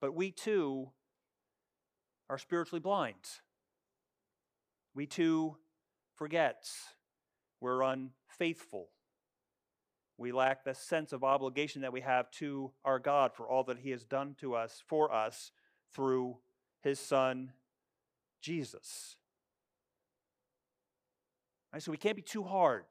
But 0.00 0.14
we 0.14 0.30
too 0.30 0.90
are 2.28 2.38
spiritually 2.38 2.80
blind. 2.80 3.16
We 4.94 5.06
too 5.06 5.56
forget. 6.16 6.64
We're 7.60 7.82
unfaithful. 7.82 8.88
We 10.18 10.32
lack 10.32 10.64
the 10.64 10.74
sense 10.74 11.12
of 11.12 11.22
obligation 11.22 11.82
that 11.82 11.92
we 11.92 12.00
have 12.00 12.30
to 12.32 12.72
our 12.84 12.98
God 12.98 13.32
for 13.34 13.48
all 13.48 13.64
that 13.64 13.78
He 13.78 13.90
has 13.90 14.04
done 14.04 14.34
to 14.40 14.54
us, 14.54 14.82
for 14.86 15.12
us, 15.12 15.52
through 15.94 16.38
His 16.82 16.98
Son, 16.98 17.52
Jesus. 18.40 19.16
Right? 21.72 21.82
So 21.82 21.90
we 21.90 21.98
can't 21.98 22.16
be 22.16 22.22
too 22.22 22.44
hard. 22.44 22.84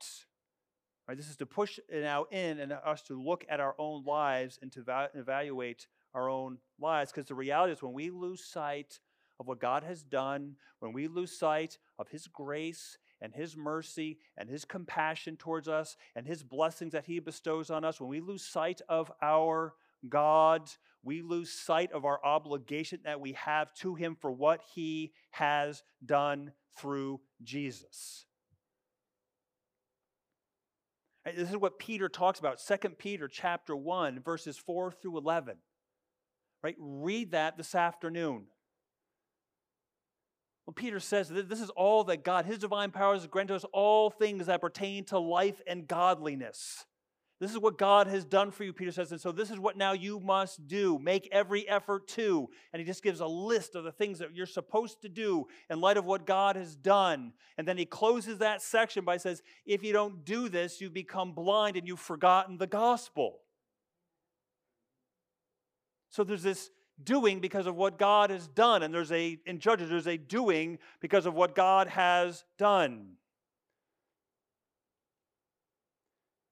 Right? 1.08 1.17
This 1.17 1.30
is 1.30 1.38
to 1.38 1.48
push 1.48 1.80
out 2.06 2.32
in 2.32 2.60
and 2.60 2.71
us 2.71 3.02
to 3.04 3.19
look 3.19 3.43
at 3.50 3.60
our 3.60 3.76
own 3.80 4.04
lives 4.06 4.60
and 4.62 4.71
to 4.74 4.84
va- 4.84 5.10
evaluate 5.15 5.88
our 6.13 6.30
own 6.30 6.60
lives. 6.80 7.12
Because 7.12 7.28
the 7.28 7.36
reality 7.36 7.74
is, 7.74 7.82
when 7.82 7.93
we 7.93 8.12
lose 8.12 8.43
sight 8.43 9.00
of 9.39 9.48
what 9.48 9.60
God 9.60 9.84
has 9.84 10.04
done, 10.04 10.56
when 10.80 10.93
we 10.93 11.08
lose 11.08 11.38
sight 11.38 11.78
of 12.00 12.10
His 12.10 12.28
grace 12.28 12.98
and 13.21 13.34
His 13.34 13.58
mercy 13.58 14.19
and 14.38 14.50
His 14.50 14.65
compassion 14.65 15.38
towards 15.38 15.67
us 15.67 15.98
and 16.15 16.26
His 16.26 16.43
blessings 16.43 16.93
that 16.93 17.06
He 17.06 17.19
bestows 17.19 17.69
on 17.69 17.84
us, 17.84 18.00
when 18.00 18.10
we 18.10 18.21
lose 18.21 18.45
sight 18.45 18.82
of 18.88 19.12
our 19.21 19.74
God, 20.08 20.69
we 21.04 21.21
lose 21.21 21.52
sight 21.52 21.91
of 21.91 22.06
our 22.06 22.24
obligation 22.24 23.00
that 23.04 23.19
we 23.19 23.34
have 23.34 23.74
to 23.76 23.95
Him 23.95 24.15
for 24.19 24.32
what 24.32 24.62
He 24.74 25.12
has 25.32 25.84
done 26.06 26.52
through 26.78 27.21
Jesus. 27.43 28.26
This 31.26 31.50
is 31.50 31.58
what 31.58 31.80
Peter 31.80 32.08
talks 32.08 32.39
about, 32.39 32.60
2 32.60 32.89
Peter 32.89 33.28
chapter 33.28 33.76
1, 33.76 34.21
verses 34.21 34.58
4 34.58 34.91
through 34.91 35.17
11. 35.17 35.58
Right? 36.62 36.76
Read 36.78 37.32
that 37.32 37.58
this 37.58 37.74
afternoon. 37.74 38.45
Peter 40.73 40.99
says 40.99 41.30
that 41.30 41.47
this 41.47 41.62
is 41.62 41.69
all 41.71 42.04
that 42.06 42.23
God, 42.23 42.45
his 42.45 42.58
divine 42.58 42.89
powers, 42.89 43.21
has 43.21 43.28
granted 43.28 43.56
us 43.56 43.65
all 43.71 44.10
things 44.10 44.47
that 44.47 44.62
pertain 44.62 45.04
to 45.06 45.19
life 45.19 45.62
and 45.67 45.88
godliness. 45.88 46.86
This 47.39 47.51
is 47.51 47.60
what 47.60 47.78
God 47.78 48.08
has 48.08 48.23
done 48.23 48.49
for 48.49 48.63
you, 48.63 48.71
Peter 48.71 48.91
says. 48.91 49.12
And 49.12 49.19
so 49.19 49.32
this 49.32 49.51
is 49.51 49.60
what 49.60 49.75
now 49.78 49.91
you 49.91 50.21
must 50.21 50.67
do. 50.67 50.97
Make 50.97 51.28
every 51.34 51.67
effort 51.67 52.08
to. 52.10 52.47
And 52.71 52.80
he 52.80 52.86
just 52.86 53.04
gives 53.04 53.19
a 53.19 53.28
list 53.28 53.75
of 53.75 53.84
the 53.84 53.91
things 53.91 54.19
that 54.19 54.34
you're 54.34 54.45
supposed 54.45 55.01
to 55.01 55.10
do 55.10 55.45
in 55.69 55.82
light 55.82 55.97
of 55.97 56.06
what 56.06 56.25
God 56.25 56.56
has 56.56 56.75
done. 56.75 57.34
And 57.58 57.67
then 57.67 57.78
he 57.78 57.86
closes 57.86 58.38
that 58.38 58.62
section 58.62 59.04
by 59.04 59.17
says, 59.17 59.43
if 59.65 59.84
you 59.84 59.91
don't 59.91 60.23
do 60.23 60.47
this, 60.47 60.80
you 60.80 60.89
become 60.89 61.34
blind 61.34 61.75
and 61.75 61.86
you've 61.88 61.99
forgotten 61.99 62.58
the 62.58 62.67
gospel. 62.67 63.41
So 66.10 66.23
there's 66.23 66.43
this 66.43 66.71
doing 67.03 67.39
because 67.39 67.67
of 67.67 67.75
what 67.75 67.99
God 67.99 68.29
has 68.29 68.47
done. 68.47 68.84
And 68.84 68.93
there's 68.93 69.12
a, 69.12 69.38
in 69.45 69.60
Judges, 69.60 69.89
there's 69.89 70.08
a 70.08 70.17
doing 70.17 70.79
because 71.01 71.25
of 71.25 71.34
what 71.34 71.55
God 71.55 71.88
has 71.88 72.43
done. 72.58 73.13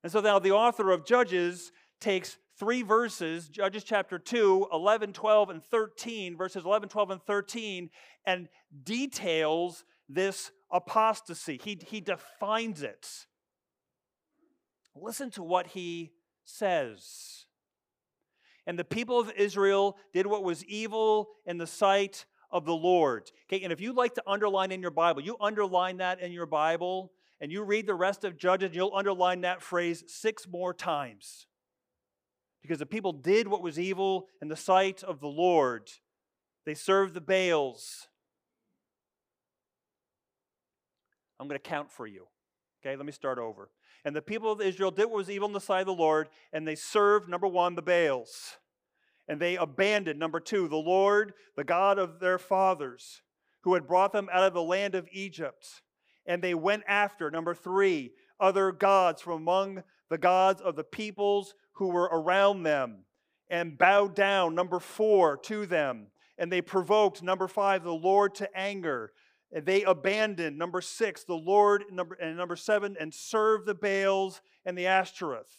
And 0.03 0.11
so 0.11 0.19
now 0.19 0.39
the 0.39 0.51
author 0.51 0.91
of 0.91 1.05
Judges 1.05 1.71
takes 2.01 2.37
three 2.59 2.81
verses, 2.81 3.47
Judges 3.47 3.83
chapter 3.83 4.19
2, 4.19 4.67
11, 4.71 5.13
12, 5.13 5.49
and 5.49 5.63
13, 5.63 6.35
verses 6.35 6.65
11, 6.65 6.89
12, 6.89 7.11
and 7.11 7.23
13, 7.23 7.89
and 8.25 8.49
details 8.83 9.85
this 10.09 10.51
apostasy. 10.71 11.59
He, 11.63 11.79
he 11.87 12.01
defines 12.01 12.83
it. 12.83 13.07
Listen 14.95 15.31
to 15.31 15.43
what 15.43 15.67
he 15.67 16.11
says. 16.43 17.45
And 18.65 18.79
the 18.79 18.85
people 18.85 19.19
of 19.19 19.31
Israel 19.35 19.97
did 20.13 20.25
what 20.25 20.43
was 20.43 20.63
evil 20.65 21.29
in 21.45 21.57
the 21.57 21.67
sight 21.67 22.25
of 22.49 22.65
the 22.65 22.75
Lord. 22.75 23.29
Okay, 23.47 23.63
and 23.63 23.73
if 23.73 23.81
you 23.81 23.93
like 23.93 24.13
to 24.15 24.23
underline 24.25 24.71
in 24.71 24.81
your 24.81 24.91
Bible, 24.91 25.21
you 25.21 25.35
underline 25.41 25.97
that 25.97 26.21
in 26.21 26.31
your 26.31 26.45
Bible 26.45 27.11
and 27.41 27.51
you 27.51 27.63
read 27.63 27.87
the 27.87 27.95
rest 27.95 28.23
of 28.23 28.37
Judges, 28.37 28.73
you'll 28.73 28.95
underline 28.95 29.41
that 29.41 29.61
phrase 29.61 30.03
six 30.07 30.47
more 30.47 30.73
times. 30.73 31.47
Because 32.61 32.79
the 32.79 32.85
people 32.85 33.11
did 33.11 33.49
what 33.49 33.61
was 33.61 33.77
evil 33.77 34.27
in 34.41 34.47
the 34.47 34.55
sight 34.55 35.03
of 35.03 35.19
the 35.19 35.27
Lord, 35.27 35.89
they 36.65 36.73
served 36.73 37.13
the 37.13 37.21
Baals. 37.21 38.07
I'm 41.39 41.49
going 41.49 41.59
to 41.59 41.69
count 41.69 41.91
for 41.91 42.07
you. 42.07 42.27
Okay, 42.81 42.95
let 42.95 43.05
me 43.05 43.11
start 43.11 43.39
over. 43.39 43.69
And 44.05 44.15
the 44.15 44.21
people 44.21 44.51
of 44.51 44.61
Israel 44.61 44.91
did 44.91 45.05
what 45.05 45.15
was 45.15 45.29
evil 45.29 45.47
in 45.47 45.53
the 45.53 45.61
sight 45.61 45.81
of 45.81 45.87
the 45.87 45.93
Lord, 45.93 46.27
and 46.51 46.67
they 46.67 46.75
served, 46.75 47.29
number 47.29 47.47
one, 47.47 47.75
the 47.75 47.81
Baals. 47.81 48.57
And 49.27 49.39
they 49.39 49.55
abandoned, 49.55 50.19
number 50.19 50.41
two, 50.41 50.67
the 50.67 50.75
Lord, 50.75 51.33
the 51.55 51.63
God 51.63 51.97
of 51.97 52.19
their 52.19 52.37
fathers, 52.37 53.21
who 53.61 53.75
had 53.75 53.87
brought 53.87 54.11
them 54.11 54.27
out 54.31 54.43
of 54.43 54.53
the 54.53 54.61
land 54.61 54.95
of 54.95 55.07
Egypt. 55.11 55.81
And 56.25 56.41
they 56.41 56.53
went 56.53 56.83
after, 56.87 57.31
number 57.31 57.55
three, 57.55 58.11
other 58.39 58.73
gods 58.73 59.21
from 59.21 59.33
among 59.33 59.83
the 60.09 60.17
gods 60.17 60.61
of 60.61 60.75
the 60.75 60.83
peoples 60.83 61.55
who 61.73 61.87
were 61.87 62.09
around 62.11 62.63
them, 62.63 63.05
and 63.49 63.77
bowed 63.77 64.15
down, 64.15 64.53
number 64.53 64.79
four, 64.79 65.37
to 65.37 65.65
them. 65.65 66.07
And 66.37 66.51
they 66.51 66.61
provoked, 66.61 67.23
number 67.23 67.47
five, 67.47 67.83
the 67.83 67.93
Lord 67.93 68.35
to 68.35 68.57
anger 68.57 69.13
they 69.61 69.83
abandoned 69.83 70.57
number 70.57 70.81
six 70.81 71.23
the 71.23 71.35
lord 71.35 71.83
number 71.91 72.15
and 72.15 72.35
number 72.35 72.55
seven 72.55 72.95
and 72.99 73.13
served 73.13 73.65
the 73.65 73.75
baals 73.75 74.41
and 74.65 74.77
the 74.77 74.87
ashtoreth. 74.87 75.57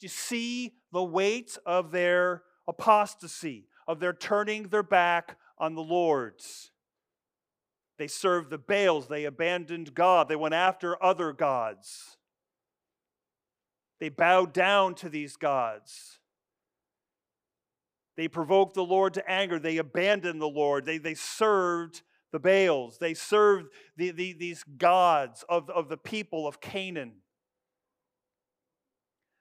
Do 0.00 0.04
you 0.04 0.08
see 0.08 0.74
the 0.92 1.04
weight 1.04 1.58
of 1.66 1.90
their 1.90 2.42
apostasy 2.66 3.66
of 3.86 4.00
their 4.00 4.12
turning 4.12 4.68
their 4.68 4.82
back 4.82 5.36
on 5.58 5.74
the 5.74 5.82
lord's? 5.82 6.70
They 7.98 8.06
served 8.06 8.50
the 8.50 8.58
baals. 8.58 9.08
They 9.08 9.24
abandoned 9.24 9.92
god. 9.92 10.28
They 10.28 10.36
went 10.36 10.54
after 10.54 11.02
other 11.02 11.32
gods. 11.32 12.16
They 13.98 14.08
bowed 14.08 14.52
down 14.52 14.94
to 14.96 15.08
these 15.08 15.36
gods. 15.36 16.20
They 18.16 18.28
provoked 18.28 18.74
the 18.74 18.84
Lord 18.84 19.14
to 19.14 19.30
anger. 19.30 19.58
They 19.58 19.76
abandoned 19.76 20.40
the 20.40 20.48
Lord. 20.48 20.84
They, 20.84 20.98
they 20.98 21.14
served 21.14 22.02
the 22.32 22.38
Baals. 22.38 22.98
They 22.98 23.14
served 23.14 23.68
the, 23.96 24.10
the, 24.10 24.32
these 24.32 24.64
gods 24.76 25.44
of, 25.48 25.70
of 25.70 25.88
the 25.88 25.96
people 25.96 26.46
of 26.46 26.60
Canaan. 26.60 27.12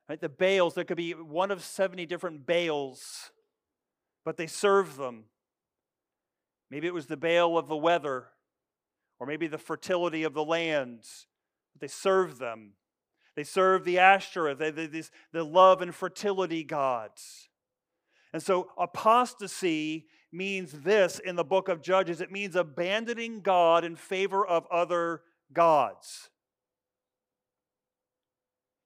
Right? 0.10 0.22
The 0.22 0.30
Baals, 0.30 0.74
there 0.74 0.86
could 0.86 0.98
be 0.98 1.12
one 1.12 1.52
of 1.52 1.64
70 1.64 2.06
different 2.06 2.46
Baals, 2.46 3.32
but 4.24 4.38
they 4.38 4.48
served 4.48 4.98
them. 4.98 5.26
Maybe 6.72 6.88
it 6.88 6.94
was 6.94 7.08
the 7.08 7.18
Baal 7.18 7.58
of 7.58 7.68
the 7.68 7.78
weather, 7.78 8.28
or 9.20 9.28
maybe 9.28 9.48
the 9.48 9.58
fertility 9.58 10.24
of 10.24 10.34
the 10.34 10.44
lands. 10.44 11.28
They 11.80 11.88
served 11.88 12.40
them. 12.40 12.74
They 13.36 13.44
served 13.44 13.86
the 13.86 14.00
Ashtoreth, 14.00 14.58
they, 14.58 14.72
these, 14.72 15.12
the 15.32 15.44
love 15.44 15.82
and 15.82 15.94
fertility 15.94 16.64
gods. 16.64 17.50
And 18.34 18.42
so 18.42 18.72
apostasy 18.78 20.08
means 20.32 20.72
this 20.72 21.20
in 21.20 21.36
the 21.36 21.44
book 21.44 21.70
of 21.70 21.82
Judges 21.82 22.22
it 22.22 22.32
means 22.32 22.56
abandoning 22.56 23.42
God 23.42 23.84
in 23.84 23.96
favor 23.96 24.46
of 24.46 24.66
other 24.72 25.22
gods. 25.54 26.30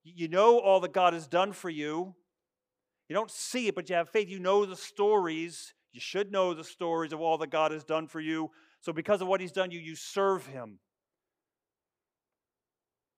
You 0.03 0.27
know 0.27 0.59
all 0.59 0.79
that 0.79 0.93
God 0.93 1.13
has 1.13 1.27
done 1.27 1.53
for 1.53 1.69
you. 1.69 2.15
You 3.07 3.15
don't 3.15 3.29
see 3.29 3.67
it, 3.67 3.75
but 3.75 3.89
you 3.89 3.95
have 3.95 4.09
faith. 4.09 4.29
You 4.29 4.39
know 4.39 4.65
the 4.65 4.75
stories. 4.75 5.73
You 5.91 5.99
should 5.99 6.31
know 6.31 6.53
the 6.53 6.63
stories 6.63 7.13
of 7.13 7.21
all 7.21 7.37
that 7.39 7.51
God 7.51 7.71
has 7.71 7.83
done 7.83 8.07
for 8.07 8.19
you. 8.19 8.49
So, 8.79 8.93
because 8.93 9.21
of 9.21 9.27
what 9.27 9.41
He's 9.41 9.51
done 9.51 9.69
you, 9.69 9.79
you 9.79 9.95
serve 9.95 10.47
Him. 10.47 10.79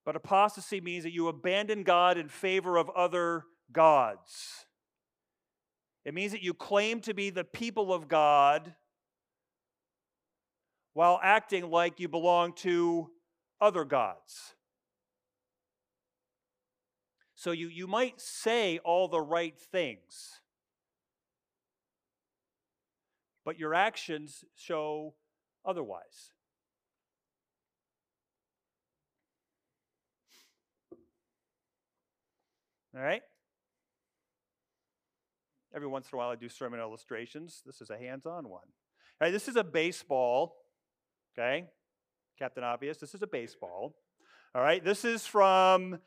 But 0.05 0.15
apostasy 0.15 0.81
means 0.81 1.03
that 1.03 1.13
you 1.13 1.27
abandon 1.27 1.83
God 1.83 2.17
in 2.17 2.27
favor 2.27 2.77
of 2.77 2.89
other 2.89 3.45
gods. 3.71 4.65
It 6.05 6.13
means 6.13 6.33
that 6.33 6.43
you 6.43 6.53
claim 6.53 6.99
to 7.01 7.13
be 7.13 7.29
the 7.29 7.43
people 7.43 7.93
of 7.93 8.07
God 8.07 8.73
while 10.93 11.19
acting 11.23 11.69
like 11.69 11.99
you 11.99 12.07
belong 12.07 12.53
to 12.53 13.09
other 13.61 13.85
gods. 13.85 14.55
So 17.35 17.51
you, 17.51 17.67
you 17.67 17.87
might 17.87 18.21
say 18.21 18.79
all 18.79 19.07
the 19.07 19.19
right 19.19 19.57
things, 19.57 20.39
but 23.43 23.57
your 23.59 23.73
actions 23.73 24.45
show 24.55 25.15
otherwise. 25.65 26.31
All 32.95 33.01
right? 33.01 33.23
Every 35.75 35.87
once 35.87 36.07
in 36.11 36.15
a 36.15 36.19
while, 36.19 36.29
I 36.29 36.35
do 36.35 36.49
sermon 36.49 36.79
illustrations. 36.79 37.63
This 37.65 37.81
is 37.81 37.89
a 37.89 37.97
hands 37.97 38.27
on 38.27 38.47
one. 38.47 38.67
This 39.19 39.47
is 39.47 39.55
a 39.55 39.63
baseball, 39.63 40.55
okay? 41.33 41.65
Captain 42.37 42.63
Obvious, 42.63 42.97
this 42.97 43.15
is 43.15 43.23
a 43.23 43.27
baseball. 43.27 43.95
All 44.53 44.61
right, 44.61 44.83
this 44.83 45.03
is 45.03 45.25
from, 45.25 45.97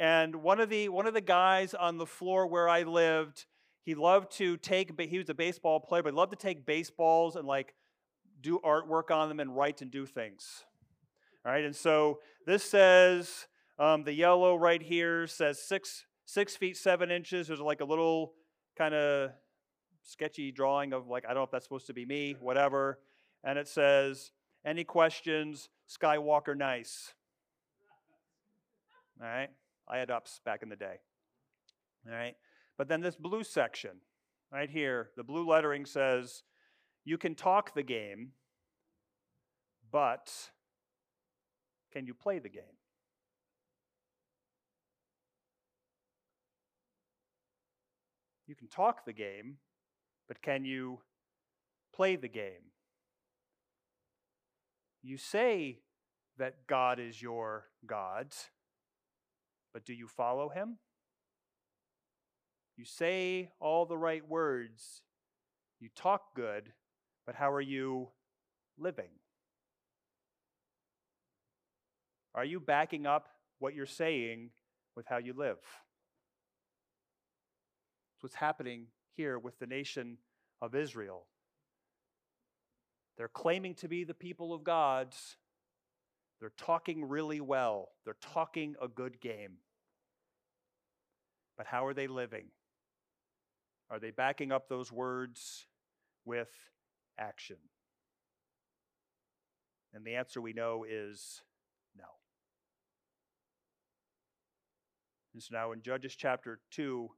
And 0.00 0.36
one 0.36 0.60
of 0.60 0.70
the 0.70 0.88
one 0.88 1.06
of 1.06 1.12
the 1.12 1.20
guys 1.20 1.74
on 1.74 1.98
the 1.98 2.06
floor 2.06 2.46
where 2.46 2.70
I 2.70 2.84
lived, 2.84 3.44
he 3.82 3.94
loved 3.94 4.32
to 4.38 4.56
take. 4.56 4.98
He 4.98 5.18
was 5.18 5.28
a 5.28 5.34
baseball 5.34 5.78
player, 5.78 6.02
but 6.02 6.14
he 6.14 6.16
loved 6.16 6.32
to 6.32 6.38
take 6.38 6.64
baseballs 6.64 7.36
and 7.36 7.46
like 7.46 7.74
do 8.40 8.58
artwork 8.64 9.10
on 9.10 9.28
them 9.28 9.40
and 9.40 9.54
write 9.54 9.82
and 9.82 9.90
do 9.90 10.06
things. 10.06 10.64
All 11.44 11.52
right, 11.52 11.66
and 11.66 11.76
so 11.76 12.20
this 12.46 12.62
says 12.62 13.46
um, 13.78 14.04
the 14.04 14.14
yellow 14.14 14.56
right 14.56 14.82
here 14.82 15.26
says 15.26 15.60
six 15.60 16.06
six 16.24 16.56
feet 16.56 16.78
seven 16.78 17.10
inches. 17.10 17.48
There's 17.48 17.60
like 17.60 17.82
a 17.82 17.84
little 17.84 18.32
kind 18.74 18.94
of 18.94 19.32
sketchy 20.04 20.52
drawing 20.52 20.92
of 20.92 21.08
like, 21.08 21.24
I 21.24 21.28
don't 21.28 21.38
know 21.38 21.44
if 21.44 21.50
that's 21.50 21.64
supposed 21.64 21.86
to 21.88 21.94
be 21.94 22.06
me, 22.06 22.36
whatever. 22.40 23.00
And 23.42 23.58
it 23.58 23.66
says, 23.66 24.30
Any 24.64 24.84
questions? 24.84 25.68
Skywalker 25.88 26.56
nice. 26.56 27.12
All 29.20 29.26
right. 29.26 29.50
I 29.88 29.98
had 29.98 30.10
ups 30.10 30.40
back 30.44 30.62
in 30.62 30.68
the 30.68 30.76
day. 30.76 30.96
All 32.06 32.14
right. 32.14 32.36
But 32.76 32.88
then 32.88 33.00
this 33.00 33.16
blue 33.16 33.44
section, 33.44 33.98
right 34.52 34.70
here, 34.70 35.10
the 35.16 35.24
blue 35.24 35.46
lettering 35.48 35.86
says, 35.86 36.42
You 37.04 37.18
can 37.18 37.34
talk 37.34 37.74
the 37.74 37.82
game, 37.82 38.32
but 39.90 40.30
can 41.92 42.06
you 42.06 42.14
play 42.14 42.38
the 42.38 42.48
game? 42.48 42.64
You 48.46 48.54
can 48.54 48.68
talk 48.68 49.04
the 49.06 49.12
game, 49.12 49.56
but 50.28 50.42
can 50.42 50.64
you 50.64 51.00
play 51.94 52.16
the 52.16 52.28
game? 52.28 52.72
You 55.02 55.16
say 55.18 55.80
that 56.38 56.66
God 56.66 56.98
is 56.98 57.20
your 57.20 57.66
God, 57.86 58.32
but 59.72 59.84
do 59.84 59.92
you 59.92 60.08
follow 60.08 60.48
him? 60.48 60.78
You 62.76 62.84
say 62.84 63.50
all 63.60 63.86
the 63.86 63.98
right 63.98 64.26
words, 64.26 65.02
you 65.78 65.88
talk 65.94 66.34
good, 66.34 66.72
but 67.26 67.34
how 67.34 67.52
are 67.52 67.60
you 67.60 68.08
living? 68.78 69.10
Are 72.34 72.44
you 72.44 72.58
backing 72.58 73.06
up 73.06 73.28
what 73.60 73.74
you're 73.74 73.86
saying 73.86 74.50
with 74.96 75.06
how 75.06 75.18
you 75.18 75.34
live? 75.34 75.58
It's 78.16 78.22
what's 78.22 78.34
happening 78.34 78.86
here 79.16 79.38
with 79.38 79.58
the 79.58 79.66
nation 79.66 80.18
of 80.60 80.74
Israel. 80.74 81.26
They're 83.16 83.28
claiming 83.28 83.74
to 83.76 83.88
be 83.88 84.04
the 84.04 84.14
people 84.14 84.52
of 84.52 84.64
God. 84.64 85.14
They're 86.40 86.52
talking 86.56 87.08
really 87.08 87.40
well. 87.40 87.90
They're 88.04 88.16
talking 88.20 88.74
a 88.82 88.88
good 88.88 89.20
game. 89.20 89.58
But 91.56 91.66
how 91.66 91.86
are 91.86 91.94
they 91.94 92.08
living? 92.08 92.46
Are 93.90 94.00
they 94.00 94.10
backing 94.10 94.50
up 94.50 94.68
those 94.68 94.90
words 94.90 95.66
with 96.24 96.50
action? 97.18 97.56
And 99.92 100.04
the 100.04 100.16
answer 100.16 100.40
we 100.40 100.52
know 100.52 100.84
is 100.88 101.42
no. 101.96 102.04
And 105.32 105.42
so 105.42 105.54
now 105.54 105.70
in 105.70 105.82
Judges 105.82 106.16
chapter 106.16 106.58
2, 106.72 107.08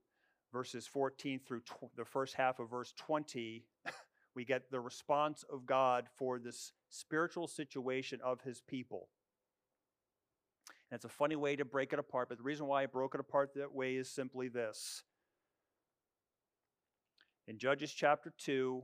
verses 0.52 0.87
14 0.87 1.40
through 1.46 1.61
tw- 1.61 1.96
the 1.96 2.04
first 2.04 2.35
half 2.35 2.59
of 2.59 2.70
verse 2.70 2.92
20, 2.96 3.64
we 4.35 4.44
get 4.44 4.70
the 4.70 4.80
response 4.80 5.44
of 5.52 5.66
God 5.66 6.09
for 6.16 6.38
this 6.38 6.72
spiritual 6.90 7.46
situation 7.46 8.20
of 8.22 8.40
his 8.42 8.61
people. 8.61 9.09
And 10.90 10.96
it's 10.96 11.04
a 11.04 11.09
funny 11.09 11.37
way 11.37 11.56
to 11.56 11.64
break 11.64 11.92
it 11.92 11.98
apart, 11.98 12.28
but 12.28 12.38
the 12.38 12.44
reason 12.44 12.66
why 12.66 12.85
I 12.85 12.87
broke 12.87 13.14
it 13.14 13.20
apart 13.20 13.54
that 13.54 13.74
way 13.74 13.96
is 13.96 14.09
simply 14.09 14.48
this 14.48 15.02
In 17.48 17.59
Judges 17.59 17.92
chapter 17.92 18.32
2, 18.38 18.82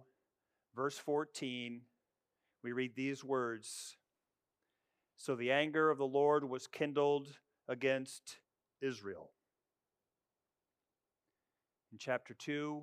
verse 0.75 0.99
14, 0.99 1.83
we 2.63 2.73
read 2.73 2.97
these 2.97 3.23
words 3.23 3.97
So 5.17 5.37
the 5.37 5.53
anger 5.53 5.91
of 5.91 5.99
the 5.99 6.07
Lord 6.07 6.49
was 6.49 6.67
kindled 6.67 7.29
against 7.69 8.39
Israel. 8.81 9.31
In 11.93 11.99
chapter 11.99 12.33
2, 12.33 12.83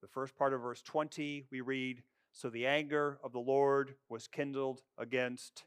the 0.00 0.08
first 0.08 0.34
part 0.36 0.54
of 0.54 0.62
verse 0.62 0.80
20, 0.80 1.44
we 1.50 1.60
read 1.60 2.02
So 2.32 2.48
the 2.48 2.66
anger 2.66 3.18
of 3.22 3.32
the 3.32 3.38
Lord 3.38 3.94
was 4.08 4.26
kindled 4.26 4.80
against 4.96 5.64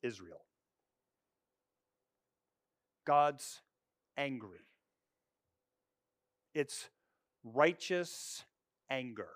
Israel. 0.00 0.44
God's 3.04 3.62
angry. 4.16 4.68
It's 6.54 6.88
righteous 7.42 8.44
anger. 8.88 9.30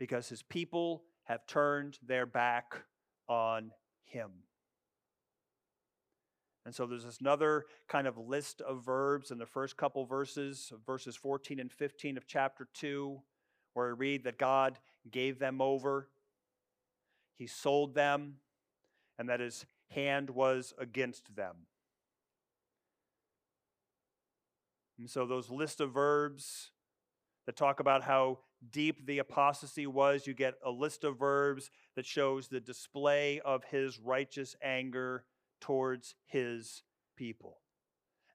Because 0.00 0.28
his 0.28 0.42
people 0.42 1.04
have 1.24 1.46
turned 1.46 1.98
their 2.04 2.26
back 2.26 2.82
on 3.28 3.70
him. 4.04 4.30
And 6.64 6.74
so 6.74 6.86
there's 6.86 7.04
this 7.04 7.20
another 7.20 7.64
kind 7.88 8.06
of 8.06 8.18
list 8.18 8.60
of 8.60 8.84
verbs 8.84 9.30
in 9.30 9.38
the 9.38 9.46
first 9.46 9.76
couple 9.76 10.04
verses, 10.04 10.72
verses 10.86 11.16
14 11.16 11.60
and 11.60 11.72
15 11.72 12.16
of 12.16 12.26
chapter 12.26 12.68
2, 12.74 13.20
where 13.74 13.94
we 13.94 13.98
read 13.98 14.24
that 14.24 14.38
God 14.38 14.78
gave 15.10 15.38
them 15.38 15.60
over, 15.60 16.08
He 17.36 17.46
sold 17.46 17.94
them, 17.94 18.34
and 19.18 19.28
that 19.28 19.40
His 19.40 19.64
hand 19.90 20.30
was 20.30 20.74
against 20.78 21.34
them. 21.34 21.54
And 24.98 25.08
so 25.08 25.26
those 25.26 25.48
list 25.48 25.80
of 25.80 25.92
verbs 25.92 26.72
that 27.46 27.56
talk 27.56 27.80
about 27.80 28.02
how 28.02 28.40
deep 28.70 29.06
the 29.06 29.20
apostasy 29.20 29.86
was, 29.86 30.26
you 30.26 30.34
get 30.34 30.54
a 30.64 30.70
list 30.70 31.04
of 31.04 31.18
verbs 31.18 31.70
that 31.94 32.04
shows 32.04 32.48
the 32.48 32.60
display 32.60 33.40
of 33.40 33.64
his 33.64 33.98
righteous 33.98 34.56
anger 34.62 35.24
towards 35.60 36.14
his 36.26 36.82
people. 37.16 37.58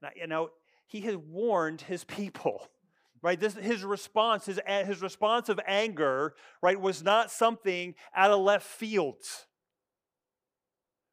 Now, 0.01 0.09
you 0.15 0.27
know, 0.27 0.49
he 0.85 1.01
has 1.01 1.15
warned 1.15 1.81
his 1.81 2.03
people. 2.03 2.67
Right, 3.21 3.39
this 3.39 3.53
his 3.53 3.85
response, 3.85 4.47
his, 4.47 4.59
his 4.67 5.01
response 5.01 5.47
of 5.47 5.57
anger, 5.65 6.35
right, 6.61 6.77
was 6.77 7.01
not 7.01 7.31
something 7.31 7.95
out 8.13 8.31
of 8.31 8.41
left 8.41 8.67
field. 8.67 9.23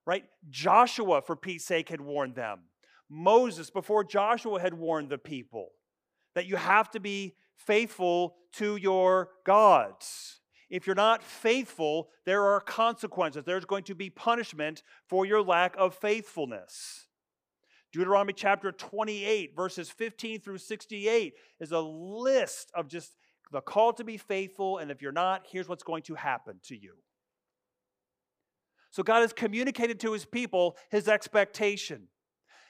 Right? 0.04 0.24
Joshua, 0.48 1.22
for 1.22 1.36
Pete's 1.36 1.64
sake, 1.64 1.88
had 1.88 2.00
warned 2.00 2.34
them. 2.34 2.62
Moses, 3.08 3.70
before 3.70 4.02
Joshua, 4.02 4.60
had 4.60 4.74
warned 4.74 5.08
the 5.08 5.18
people 5.18 5.68
that 6.34 6.46
you 6.46 6.56
have 6.56 6.90
to 6.90 6.98
be 6.98 7.36
faithful 7.54 8.34
to 8.54 8.74
your 8.74 9.28
gods. 9.46 10.39
If 10.70 10.86
you're 10.86 10.94
not 10.94 11.22
faithful, 11.22 12.10
there 12.24 12.44
are 12.44 12.60
consequences. 12.60 13.44
There's 13.44 13.64
going 13.64 13.84
to 13.84 13.94
be 13.94 14.08
punishment 14.08 14.82
for 15.08 15.26
your 15.26 15.42
lack 15.42 15.74
of 15.76 15.94
faithfulness. 15.96 17.06
Deuteronomy 17.92 18.32
chapter 18.32 18.70
28, 18.70 19.56
verses 19.56 19.90
15 19.90 20.40
through 20.40 20.58
68, 20.58 21.34
is 21.58 21.72
a 21.72 21.80
list 21.80 22.70
of 22.74 22.86
just 22.86 23.16
the 23.50 23.60
call 23.60 23.92
to 23.94 24.04
be 24.04 24.16
faithful, 24.16 24.78
and 24.78 24.92
if 24.92 25.02
you're 25.02 25.10
not, 25.10 25.44
here's 25.50 25.68
what's 25.68 25.82
going 25.82 26.04
to 26.04 26.14
happen 26.14 26.60
to 26.64 26.76
you. 26.76 26.94
So 28.92 29.02
God 29.02 29.20
has 29.20 29.32
communicated 29.32 29.98
to 30.00 30.12
his 30.12 30.24
people 30.24 30.76
his 30.88 31.08
expectation. 31.08 32.08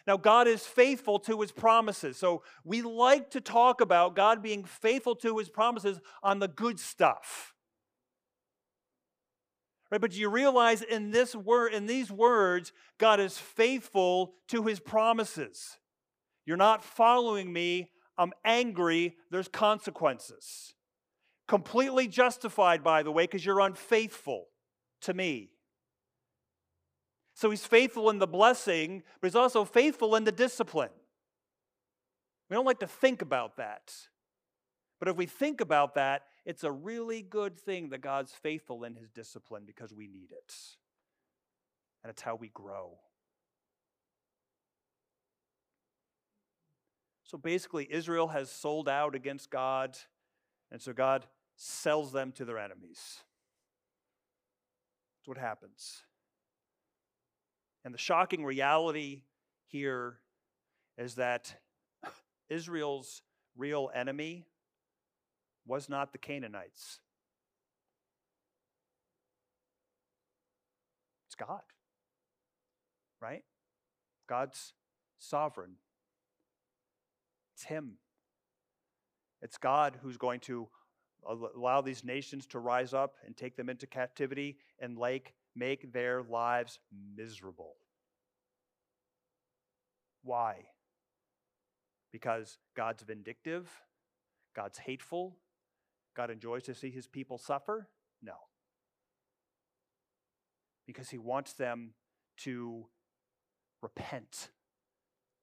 Now, 0.06 0.16
God 0.16 0.48
is 0.48 0.64
faithful 0.66 1.18
to 1.20 1.40
his 1.42 1.52
promises. 1.52 2.16
So 2.16 2.42
we 2.64 2.80
like 2.80 3.30
to 3.32 3.40
talk 3.40 3.82
about 3.82 4.16
God 4.16 4.42
being 4.42 4.64
faithful 4.64 5.14
to 5.16 5.36
his 5.36 5.50
promises 5.50 6.00
on 6.22 6.38
the 6.38 6.48
good 6.48 6.80
stuff. 6.80 7.54
Right? 9.90 10.00
But 10.00 10.14
you 10.14 10.28
realize 10.28 10.82
in 10.82 11.10
this 11.10 11.34
word, 11.34 11.74
in 11.74 11.86
these 11.86 12.10
words, 12.10 12.72
God 12.98 13.18
is 13.18 13.38
faithful 13.38 14.34
to 14.48 14.64
his 14.64 14.78
promises. 14.78 15.78
You're 16.46 16.56
not 16.56 16.84
following 16.84 17.52
me. 17.52 17.90
I'm 18.16 18.32
angry. 18.44 19.16
There's 19.30 19.48
consequences. 19.48 20.74
Completely 21.48 22.06
justified, 22.06 22.84
by 22.84 23.02
the 23.02 23.10
way, 23.10 23.24
because 23.24 23.44
you're 23.44 23.60
unfaithful 23.60 24.46
to 25.02 25.14
me. 25.14 25.50
So 27.34 27.50
he's 27.50 27.64
faithful 27.64 28.10
in 28.10 28.18
the 28.18 28.26
blessing, 28.26 29.02
but 29.20 29.28
he's 29.28 29.34
also 29.34 29.64
faithful 29.64 30.14
in 30.14 30.24
the 30.24 30.32
discipline. 30.32 30.90
We 32.48 32.54
don't 32.54 32.66
like 32.66 32.80
to 32.80 32.86
think 32.86 33.22
about 33.22 33.56
that. 33.56 33.94
But 34.98 35.08
if 35.08 35.16
we 35.16 35.26
think 35.26 35.60
about 35.60 35.94
that, 35.94 36.22
it's 36.44 36.64
a 36.64 36.72
really 36.72 37.22
good 37.22 37.58
thing 37.58 37.90
that 37.90 38.00
God's 38.00 38.32
faithful 38.32 38.84
in 38.84 38.94
his 38.94 39.10
discipline 39.10 39.64
because 39.66 39.92
we 39.92 40.08
need 40.08 40.32
it. 40.32 40.54
And 42.02 42.10
it's 42.10 42.22
how 42.22 42.34
we 42.34 42.48
grow. 42.48 42.98
So 47.24 47.38
basically, 47.38 47.86
Israel 47.88 48.28
has 48.28 48.50
sold 48.50 48.88
out 48.88 49.14
against 49.14 49.50
God, 49.50 49.96
and 50.72 50.82
so 50.82 50.92
God 50.92 51.26
sells 51.54 52.10
them 52.10 52.32
to 52.32 52.44
their 52.44 52.58
enemies. 52.58 53.20
That's 55.18 55.28
what 55.28 55.38
happens. 55.38 56.02
And 57.84 57.94
the 57.94 57.98
shocking 57.98 58.44
reality 58.44 59.22
here 59.66 60.16
is 60.98 61.14
that 61.14 61.54
Israel's 62.48 63.22
real 63.56 63.90
enemy 63.94 64.46
was 65.66 65.88
not 65.88 66.12
the 66.12 66.18
Canaanites. 66.18 67.00
It's 71.26 71.34
God, 71.34 71.62
right? 73.20 73.44
God's 74.28 74.74
sovereign. 75.18 75.76
It's 77.54 77.64
Him. 77.64 77.98
It's 79.42 79.58
God 79.58 79.98
who's 80.02 80.16
going 80.16 80.40
to 80.40 80.68
allow 81.56 81.80
these 81.80 82.04
nations 82.04 82.46
to 82.46 82.58
rise 82.58 82.94
up 82.94 83.14
and 83.26 83.36
take 83.36 83.56
them 83.56 83.68
into 83.68 83.86
captivity 83.86 84.56
and 84.80 84.98
like 84.98 85.34
make 85.54 85.92
their 85.92 86.22
lives 86.22 86.78
miserable. 87.16 87.76
Why? 90.22 90.66
Because 92.12 92.58
God's 92.76 93.02
vindictive, 93.02 93.70
God's 94.54 94.78
hateful, 94.78 95.36
God 96.16 96.30
enjoys 96.30 96.64
to 96.64 96.74
see 96.74 96.90
his 96.90 97.06
people 97.06 97.38
suffer? 97.38 97.88
No. 98.22 98.34
Because 100.86 101.10
he 101.10 101.18
wants 101.18 101.52
them 101.52 101.94
to 102.38 102.86
repent. 103.82 104.50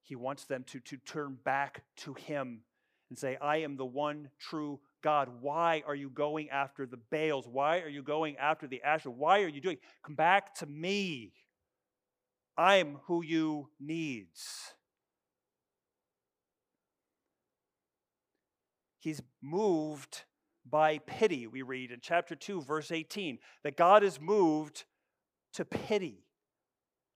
He 0.02 0.16
wants 0.16 0.44
them 0.44 0.64
to, 0.68 0.80
to 0.80 0.96
turn 0.98 1.38
back 1.44 1.82
to 1.98 2.14
him 2.14 2.62
and 3.10 3.18
say, 3.18 3.36
I 3.40 3.58
am 3.58 3.76
the 3.76 3.86
one 3.86 4.30
true 4.38 4.80
God, 5.02 5.28
why 5.40 5.82
are 5.86 5.94
you 5.94 6.10
going 6.10 6.50
after 6.50 6.84
the 6.84 6.96
Baals? 6.96 7.46
Why 7.46 7.80
are 7.80 7.88
you 7.88 8.02
going 8.02 8.36
after 8.36 8.66
the 8.66 8.82
Asher? 8.82 9.10
Why 9.10 9.42
are 9.42 9.48
you 9.48 9.60
doing? 9.60 9.78
Come 10.02 10.16
back 10.16 10.54
to 10.56 10.66
me. 10.66 11.32
I'm 12.56 12.98
who 13.06 13.22
you 13.22 13.68
needs. 13.78 14.74
He's 18.98 19.22
moved 19.40 20.24
by 20.70 20.98
pity, 20.98 21.46
we 21.46 21.62
read 21.62 21.90
in 21.90 22.00
chapter 22.00 22.34
2, 22.34 22.62
verse 22.62 22.90
18, 22.90 23.38
that 23.64 23.76
God 23.76 24.02
is 24.02 24.20
moved 24.20 24.84
to 25.54 25.64
pity, 25.64 26.24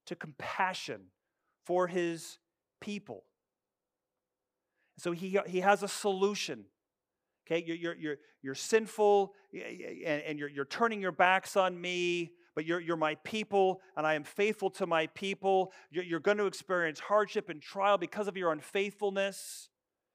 to 0.07 0.17
compassion 0.17 1.03
for 1.65 1.87
his 1.87 2.39
people. 2.81 3.25
So 4.99 5.13
he, 5.13 5.39
he 5.47 5.61
has 5.61 5.83
a 5.83 5.89
solution 5.89 6.65
Okay, 7.47 7.65
you're, 7.67 7.77
you're, 7.77 7.95
you're, 7.95 8.17
you're 8.43 8.55
sinful 8.55 9.35
and, 9.53 10.23
and 10.23 10.39
you're, 10.39 10.49
you're 10.49 10.65
turning 10.65 11.01
your 11.01 11.13
backs 11.13 11.57
on 11.57 11.81
me, 11.81 12.33
but 12.55 12.65
you're, 12.65 12.81
you're 12.81 12.97
my 12.97 13.17
people 13.25 13.81
and 13.97 14.07
I 14.07 14.15
am 14.15 14.25
faithful 14.25 14.71
to 14.71 14.87
my 14.87 15.09
people. 15.09 15.73
You're, 15.91 16.05
you're 16.05 16.21
going 16.21 16.39
to 16.39 16.47
experience 16.47 17.01
hardship 17.01 17.49
and 17.49 17.61
trial 17.61 17.99
because 17.99 18.29
of 18.29 18.37
your 18.37 18.53
unfaithfulness, 18.53 19.71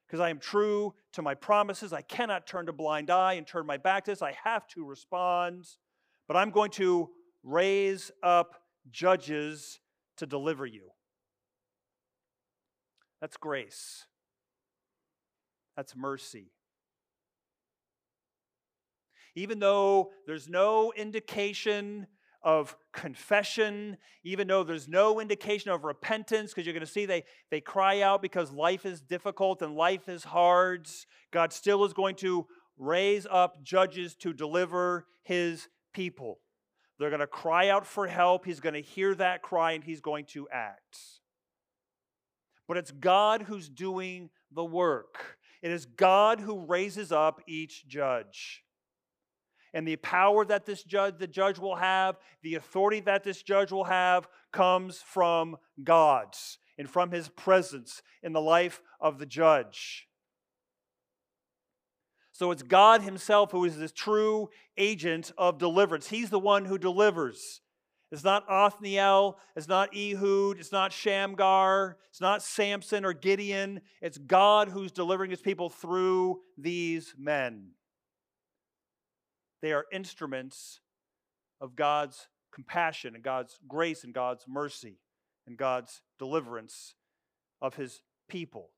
because 0.07 0.19
I 0.19 0.29
am 0.29 0.39
true 0.39 0.93
to 1.13 1.21
my 1.21 1.35
promises. 1.35 1.93
I 1.93 2.01
cannot 2.01 2.47
turn 2.47 2.69
a 2.69 2.73
blind 2.73 3.09
eye 3.09 3.33
and 3.33 3.45
turn 3.45 3.65
my 3.65 3.77
back 3.77 4.05
to 4.05 4.11
this. 4.11 4.21
I 4.21 4.35
have 4.43 4.67
to 4.69 4.85
respond, 4.85 5.67
but 6.27 6.37
I'm 6.37 6.51
going 6.51 6.71
to 6.71 7.09
raise 7.43 8.11
up 8.23 8.55
judges 8.89 9.79
to 10.17 10.25
deliver 10.25 10.65
you. 10.65 10.89
That's 13.21 13.37
grace. 13.37 14.05
That's 15.75 15.95
mercy 15.95 16.51
even 19.37 19.59
though 19.59 20.11
there's 20.25 20.49
no 20.49 20.91
indication 20.93 22.07
of 22.43 22.75
confession, 22.93 23.97
even 24.23 24.47
though 24.47 24.63
there's 24.63 24.87
no 24.87 25.19
indication 25.19 25.71
of 25.71 25.83
repentance, 25.83 26.51
because 26.51 26.65
you're 26.65 26.73
going 26.73 26.85
to 26.85 26.91
see 26.91 27.05
they, 27.05 27.23
they 27.51 27.61
cry 27.61 28.01
out 28.01 28.21
because 28.21 28.51
life 28.51 28.85
is 28.85 29.01
difficult 29.01 29.61
and 29.61 29.75
life 29.75 30.07
is 30.07 30.23
hard. 30.23 30.87
God 31.31 31.51
still 31.51 31.83
is 31.83 31.93
going 31.93 32.15
to 32.17 32.47
raise 32.77 33.27
up 33.29 33.63
judges 33.63 34.15
to 34.15 34.33
deliver 34.33 35.05
his 35.23 35.67
people. 35.93 36.39
They're 36.99 37.09
going 37.09 37.19
to 37.19 37.27
cry 37.27 37.69
out 37.69 37.85
for 37.85 38.07
help. 38.07 38.45
He's 38.45 38.59
going 38.59 38.73
to 38.73 38.81
hear 38.81 39.13
that 39.15 39.41
cry 39.41 39.73
and 39.73 39.83
he's 39.83 40.01
going 40.01 40.25
to 40.27 40.47
act. 40.51 40.97
But 42.67 42.77
it's 42.77 42.91
God 42.91 43.43
who's 43.43 43.69
doing 43.69 44.29
the 44.51 44.65
work. 44.65 45.37
It 45.61 45.71
is 45.71 45.85
God 45.85 46.39
who 46.39 46.65
raises 46.65 47.11
up 47.11 47.41
each 47.47 47.87
judge. 47.87 48.63
And 49.77 49.87
the 49.87 49.97
power 49.97 50.43
that 50.43 50.65
this 50.65 50.81
judge, 50.81 51.19
the 51.19 51.27
judge 51.27 51.59
will 51.59 51.75
have, 51.75 52.17
the 52.41 52.55
authority 52.55 52.99
that 53.01 53.23
this 53.23 53.43
judge 53.43 53.71
will 53.71 53.83
have, 53.83 54.27
comes 54.51 55.03
from 55.05 55.55
God's 55.83 56.57
and 56.79 56.89
from 56.89 57.11
his 57.11 57.29
presence 57.29 58.01
in 58.23 58.33
the 58.33 58.41
life 58.41 58.81
of 58.99 59.19
the 59.19 59.27
judge. 59.27 60.07
So 62.31 62.49
it's 62.49 62.63
God 62.63 63.03
Himself 63.03 63.51
who 63.51 63.65
is 63.65 63.77
the 63.77 63.87
true 63.87 64.49
agent 64.77 65.31
of 65.37 65.59
deliverance. 65.59 66.07
He's 66.07 66.31
the 66.31 66.39
one 66.39 66.65
who 66.65 66.79
delivers. 66.79 67.61
It's 68.11 68.23
not 68.23 68.49
Othniel, 68.49 69.37
it's 69.55 69.67
not 69.67 69.95
Ehud, 69.95 70.57
it's 70.57 70.71
not 70.71 70.91
Shamgar, 70.91 71.97
it's 72.09 72.21
not 72.21 72.41
Samson 72.41 73.05
or 73.05 73.13
Gideon. 73.13 73.81
It's 74.01 74.17
God 74.17 74.69
who's 74.69 74.91
delivering 74.91 75.29
his 75.29 75.41
people 75.41 75.69
through 75.69 76.41
these 76.57 77.13
men. 77.15 77.73
They 79.61 79.73
are 79.73 79.85
instruments 79.91 80.79
of 81.59 81.75
God's 81.75 82.27
compassion 82.53 83.15
and 83.15 83.23
God's 83.23 83.59
grace 83.67 84.03
and 84.03 84.13
God's 84.13 84.45
mercy 84.47 84.99
and 85.45 85.57
God's 85.57 86.01
deliverance 86.19 86.95
of 87.61 87.75
his 87.75 88.01
people. 88.27 88.69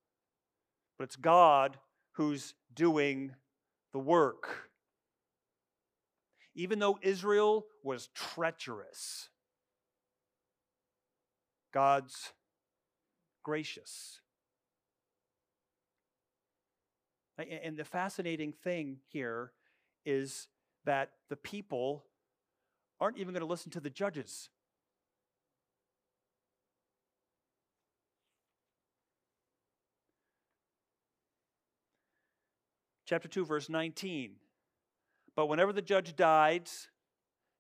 But 0.97 1.05
it's 1.05 1.15
God 1.15 1.77
who's 2.13 2.53
doing 2.73 3.31
the 3.93 3.99
work. 3.99 4.69
Even 6.55 6.79
though 6.79 6.99
Israel 7.01 7.65
was 7.83 8.09
treacherous, 8.13 9.29
God's 11.73 12.33
gracious. 13.43 14.19
And 17.37 17.77
the 17.77 17.85
fascinating 17.85 18.51
thing 18.51 18.97
here 19.07 19.53
is 20.05 20.47
that 20.85 21.11
the 21.29 21.35
people 21.35 22.05
aren't 22.99 23.17
even 23.17 23.33
going 23.33 23.41
to 23.41 23.47
listen 23.47 23.71
to 23.71 23.79
the 23.79 23.89
judges. 23.89 24.49
chapter 33.09 33.27
2, 33.27 33.43
verse 33.43 33.69
19. 33.69 34.33
But 35.35 35.47
whenever 35.47 35.73
the 35.73 35.81
judge 35.81 36.15
died, 36.15 36.69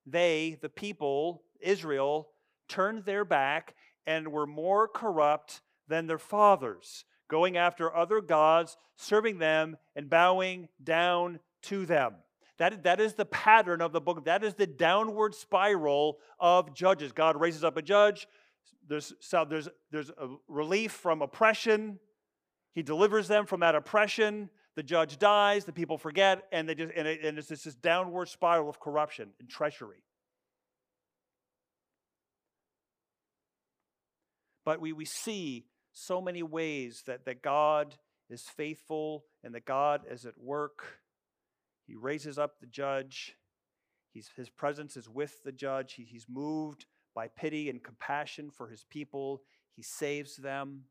they, 0.05 0.59
the 0.61 0.69
people, 0.69 1.41
Israel, 1.59 2.29
turned 2.67 3.03
their 3.03 3.25
back 3.25 3.73
and 4.05 4.27
were 4.27 4.45
more 4.45 4.87
corrupt 4.87 5.61
than 5.87 6.05
their 6.05 6.19
fathers, 6.19 7.03
going 7.27 7.57
after 7.57 7.95
other 7.95 8.21
gods, 8.21 8.77
serving 8.95 9.39
them, 9.39 9.77
and 9.95 10.07
bowing 10.07 10.69
down 10.83 11.39
to 11.63 11.87
them. 11.87 12.13
That, 12.59 12.83
that 12.83 12.99
is 12.99 13.13
the 13.13 13.25
pattern 13.25 13.81
of 13.81 13.91
the 13.91 14.01
book. 14.01 14.25
That 14.25 14.43
is 14.43 14.53
the 14.53 14.67
downward 14.67 15.33
spiral 15.33 16.17
of 16.39 16.73
judges. 16.73 17.11
God 17.11 17.39
raises 17.39 17.63
up 17.63 17.77
a 17.77 17.81
judge. 17.81 18.27
There's, 18.87 19.13
so 19.19 19.45
there's, 19.49 19.69
there's 19.91 20.11
relief 20.47 20.91
from 20.91 21.21
oppression. 21.21 21.99
He 22.73 22.83
delivers 22.83 23.27
them 23.27 23.45
from 23.45 23.61
that 23.61 23.75
oppression 23.75 24.49
the 24.79 24.83
judge 24.83 25.19
dies, 25.19 25.65
the 25.65 25.73
people 25.73 25.97
forget, 25.97 26.43
and, 26.53 26.69
they 26.69 26.73
just, 26.73 26.93
and, 26.95 27.05
it, 27.05 27.21
and 27.21 27.37
it's 27.37 27.49
this 27.49 27.65
downward 27.75 28.29
spiral 28.29 28.69
of 28.69 28.79
corruption 28.79 29.31
and 29.37 29.49
treachery. 29.49 30.05
But 34.63 34.79
we, 34.79 34.93
we 34.93 35.03
see 35.03 35.65
so 35.91 36.21
many 36.21 36.43
ways 36.43 37.03
that, 37.07 37.25
that 37.25 37.41
God 37.41 37.95
is 38.29 38.43
faithful 38.43 39.25
and 39.43 39.53
that 39.53 39.65
God 39.65 40.03
is 40.09 40.25
at 40.25 40.37
work. 40.37 40.99
He 41.89 41.95
raises 41.95 42.37
up 42.37 42.59
the 42.59 42.67
judge. 42.67 43.35
He's, 44.13 44.29
his 44.35 44.47
presence 44.47 44.95
is 44.95 45.09
with 45.09 45.41
the 45.43 45.51
judge. 45.51 45.93
He, 45.93 46.03
he's 46.03 46.27
moved 46.29 46.85
by 47.15 47.29
pity 47.29 47.67
and 47.67 47.83
compassion 47.83 48.51
for 48.51 48.67
his 48.67 48.85
people. 48.91 49.41
He 49.75 49.81
saves 49.81 50.35
them. 50.35 50.83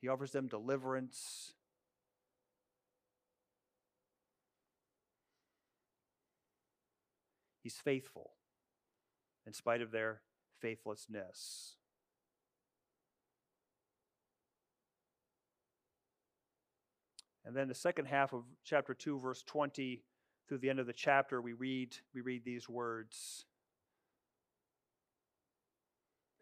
He 0.00 0.08
offers 0.08 0.30
them 0.30 0.48
deliverance. 0.48 1.52
He's 7.62 7.76
faithful 7.76 8.30
in 9.46 9.52
spite 9.52 9.82
of 9.82 9.90
their 9.90 10.22
faithlessness. 10.62 11.76
And 17.44 17.54
then 17.54 17.68
the 17.68 17.74
second 17.74 18.06
half 18.06 18.32
of 18.32 18.44
chapter 18.64 18.94
2 18.94 19.20
verse 19.20 19.42
20 19.42 20.02
through 20.48 20.58
the 20.58 20.70
end 20.70 20.78
of 20.78 20.86
the 20.86 20.92
chapter 20.92 21.40
we 21.40 21.52
read 21.52 21.96
we 22.14 22.20
read 22.20 22.44
these 22.44 22.68
words. 22.68 23.44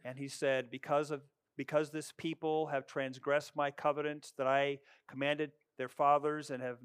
And 0.04 0.18
he 0.18 0.28
said, 0.28 0.70
because 0.70 1.10
of 1.10 1.22
because 1.56 1.90
this 1.90 2.12
people 2.16 2.66
have 2.66 2.86
transgressed 2.86 3.54
my 3.54 3.70
covenant 3.70 4.32
that 4.36 4.46
I 4.46 4.78
commanded 5.08 5.52
their 5.78 5.88
fathers 5.88 6.50
and 6.50 6.62
have 6.62 6.78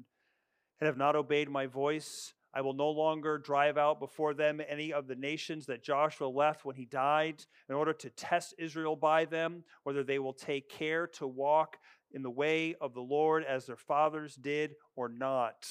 and 0.80 0.86
have 0.86 0.96
not 0.96 1.16
obeyed 1.16 1.50
my 1.50 1.66
voice, 1.66 2.32
I 2.54 2.62
will 2.62 2.72
no 2.72 2.88
longer 2.88 3.36
drive 3.36 3.76
out 3.76 4.00
before 4.00 4.32
them 4.32 4.60
any 4.66 4.92
of 4.92 5.06
the 5.06 5.14
nations 5.14 5.66
that 5.66 5.82
Joshua 5.82 6.26
left 6.26 6.64
when 6.64 6.76
he 6.76 6.86
died, 6.86 7.44
in 7.68 7.74
order 7.74 7.92
to 7.92 8.10
test 8.10 8.54
Israel 8.58 8.96
by 8.96 9.24
them, 9.26 9.64
whether 9.82 10.02
they 10.02 10.18
will 10.18 10.32
take 10.32 10.70
care 10.70 11.06
to 11.06 11.26
walk 11.26 11.76
in 12.12 12.22
the 12.22 12.30
way 12.30 12.74
of 12.80 12.94
the 12.94 13.00
Lord 13.00 13.44
as 13.44 13.66
their 13.66 13.76
fathers 13.76 14.34
did 14.34 14.72
or 14.96 15.08
not. 15.08 15.66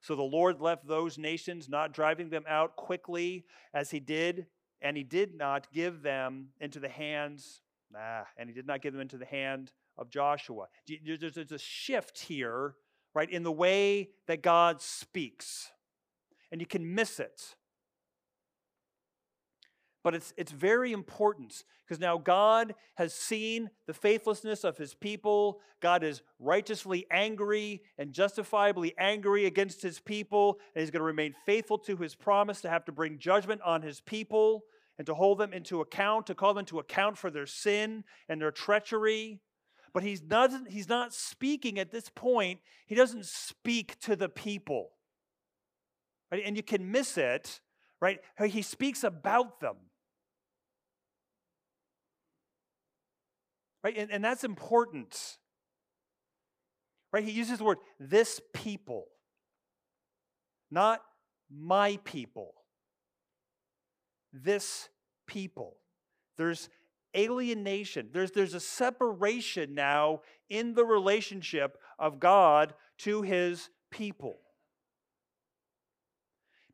So 0.00 0.16
the 0.16 0.22
Lord 0.22 0.60
left 0.60 0.86
those 0.86 1.18
nations, 1.18 1.68
not 1.68 1.92
driving 1.92 2.30
them 2.30 2.44
out 2.48 2.76
quickly 2.76 3.44
as 3.74 3.90
he 3.90 4.00
did, 4.00 4.46
and 4.80 4.96
he 4.96 5.02
did 5.02 5.34
not 5.34 5.70
give 5.72 6.02
them 6.02 6.48
into 6.60 6.80
the 6.80 6.88
hands, 6.88 7.60
nah, 7.92 8.22
and 8.36 8.48
he 8.48 8.54
did 8.54 8.66
not 8.66 8.82
give 8.82 8.92
them 8.92 9.02
into 9.02 9.18
the 9.18 9.26
hand 9.26 9.72
of 9.98 10.10
Joshua. 10.10 10.66
There's 11.04 11.52
a 11.52 11.58
shift 11.58 12.18
here, 12.20 12.74
right, 13.14 13.30
in 13.30 13.42
the 13.42 13.52
way 13.52 14.10
that 14.26 14.42
God 14.42 14.80
speaks 14.80 15.70
and 16.50 16.60
you 16.60 16.66
can 16.66 16.94
miss 16.94 17.20
it. 17.20 17.54
But 20.02 20.14
it's, 20.14 20.32
it's 20.36 20.52
very 20.52 20.92
important 20.92 21.64
because 21.86 22.00
now 22.00 22.16
God 22.16 22.74
has 22.94 23.12
seen 23.12 23.68
the 23.86 23.92
faithlessness 23.92 24.64
of 24.64 24.78
his 24.78 24.94
people. 24.94 25.60
God 25.80 26.02
is 26.02 26.22
righteously 26.38 27.06
angry 27.10 27.82
and 27.98 28.12
justifiably 28.12 28.94
angry 28.96 29.44
against 29.44 29.82
his 29.82 30.00
people. 30.00 30.58
And 30.74 30.80
he's 30.80 30.90
going 30.90 31.00
to 31.00 31.04
remain 31.04 31.34
faithful 31.44 31.76
to 31.78 31.96
his 31.96 32.14
promise 32.14 32.62
to 32.62 32.70
have 32.70 32.86
to 32.86 32.92
bring 32.92 33.18
judgment 33.18 33.60
on 33.62 33.82
his 33.82 34.00
people 34.00 34.64
and 34.96 35.06
to 35.06 35.14
hold 35.14 35.38
them 35.38 35.52
into 35.52 35.80
account, 35.80 36.26
to 36.28 36.34
call 36.34 36.54
them 36.54 36.66
to 36.66 36.78
account 36.78 37.18
for 37.18 37.30
their 37.30 37.46
sin 37.46 38.04
and 38.28 38.40
their 38.40 38.50
treachery. 38.50 39.40
But 39.92 40.02
he's 40.02 40.22
not, 40.22 40.50
he's 40.68 40.88
not 40.88 41.12
speaking 41.12 41.78
at 41.78 41.90
this 41.90 42.08
point, 42.08 42.60
he 42.86 42.94
doesn't 42.94 43.26
speak 43.26 43.98
to 44.00 44.16
the 44.16 44.28
people. 44.28 44.92
Right? 46.30 46.42
And 46.44 46.56
you 46.56 46.62
can 46.62 46.90
miss 46.90 47.18
it, 47.18 47.60
right? 48.00 48.20
He 48.46 48.62
speaks 48.62 49.04
about 49.04 49.60
them. 49.60 49.76
Right? 53.82 53.96
And, 53.96 54.10
and 54.10 54.24
that's 54.24 54.44
important. 54.44 55.38
Right? 57.12 57.24
He 57.24 57.32
uses 57.32 57.58
the 57.58 57.64
word 57.64 57.78
this 57.98 58.40
people, 58.54 59.06
not 60.70 61.02
my 61.50 61.98
people. 62.04 62.54
This 64.32 64.88
people. 65.26 65.76
There's 66.38 66.68
alienation. 67.16 68.10
There's, 68.12 68.30
there's 68.30 68.54
a 68.54 68.60
separation 68.60 69.74
now 69.74 70.20
in 70.48 70.74
the 70.74 70.84
relationship 70.84 71.76
of 71.98 72.20
God 72.20 72.74
to 72.98 73.22
his 73.22 73.70
people. 73.90 74.38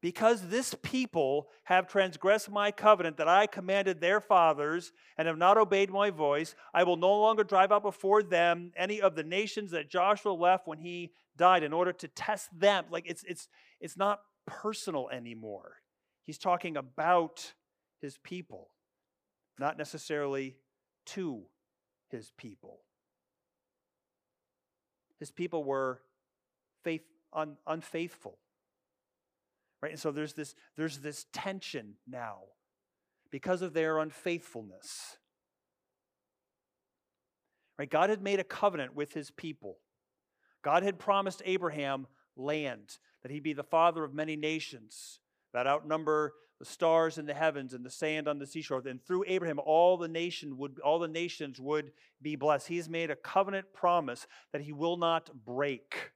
Because 0.06 0.50
this 0.50 0.72
people 0.84 1.48
have 1.64 1.88
transgressed 1.88 2.48
my 2.48 2.70
covenant 2.70 3.16
that 3.16 3.26
I 3.26 3.48
commanded 3.48 4.00
their 4.00 4.20
fathers 4.20 4.92
and 5.18 5.26
have 5.26 5.36
not 5.36 5.58
obeyed 5.58 5.90
my 5.90 6.10
voice, 6.10 6.54
I 6.72 6.84
will 6.84 6.96
no 6.96 7.20
longer 7.20 7.42
drive 7.42 7.72
out 7.72 7.82
before 7.82 8.22
them 8.22 8.70
any 8.76 9.00
of 9.00 9.16
the 9.16 9.24
nations 9.24 9.72
that 9.72 9.90
Joshua 9.90 10.30
left 10.30 10.68
when 10.68 10.78
he 10.78 11.10
died 11.36 11.64
in 11.64 11.72
order 11.72 11.92
to 11.92 12.06
test 12.06 12.56
them. 12.56 12.84
Like 12.88 13.02
it's, 13.08 13.24
it's, 13.24 13.48
it's 13.80 13.96
not 13.96 14.20
personal 14.46 15.08
anymore. 15.10 15.78
He's 16.22 16.38
talking 16.38 16.76
about 16.76 17.54
his 18.00 18.16
people, 18.16 18.68
not 19.58 19.76
necessarily 19.76 20.54
to 21.06 21.42
his 22.10 22.30
people. 22.38 22.78
His 25.18 25.32
people 25.32 25.64
were 25.64 26.00
faith, 26.84 27.02
un, 27.32 27.56
unfaithful. 27.66 28.38
Right? 29.86 29.92
And 29.92 30.00
so 30.00 30.10
there's 30.10 30.32
this, 30.32 30.56
there's 30.76 30.98
this 30.98 31.26
tension 31.32 31.94
now 32.08 32.38
because 33.30 33.62
of 33.62 33.72
their 33.72 34.00
unfaithfulness. 34.00 35.16
Right? 37.78 37.88
God 37.88 38.10
had 38.10 38.20
made 38.20 38.40
a 38.40 38.44
covenant 38.44 38.96
with 38.96 39.12
his 39.12 39.30
people. 39.30 39.78
God 40.64 40.82
had 40.82 40.98
promised 40.98 41.40
Abraham 41.44 42.08
land, 42.34 42.98
that 43.22 43.30
he'd 43.30 43.44
be 43.44 43.52
the 43.52 43.62
father 43.62 44.02
of 44.02 44.12
many 44.12 44.34
nations 44.34 45.20
that 45.54 45.68
outnumber 45.68 46.34
the 46.58 46.64
stars 46.64 47.16
in 47.16 47.26
the 47.26 47.34
heavens 47.34 47.72
and 47.72 47.86
the 47.86 47.90
sand 47.90 48.26
on 48.26 48.40
the 48.40 48.46
seashore. 48.48 48.82
And 48.88 49.00
through 49.00 49.22
Abraham, 49.28 49.60
all 49.64 49.96
the 49.96 50.08
nation 50.08 50.58
would, 50.58 50.80
all 50.80 50.98
the 50.98 51.06
nations 51.06 51.60
would 51.60 51.92
be 52.20 52.34
blessed. 52.34 52.66
He 52.66 52.78
has 52.78 52.88
made 52.88 53.12
a 53.12 53.16
covenant 53.16 53.66
promise 53.72 54.26
that 54.52 54.62
he 54.62 54.72
will 54.72 54.96
not 54.96 55.30
break. 55.44 56.10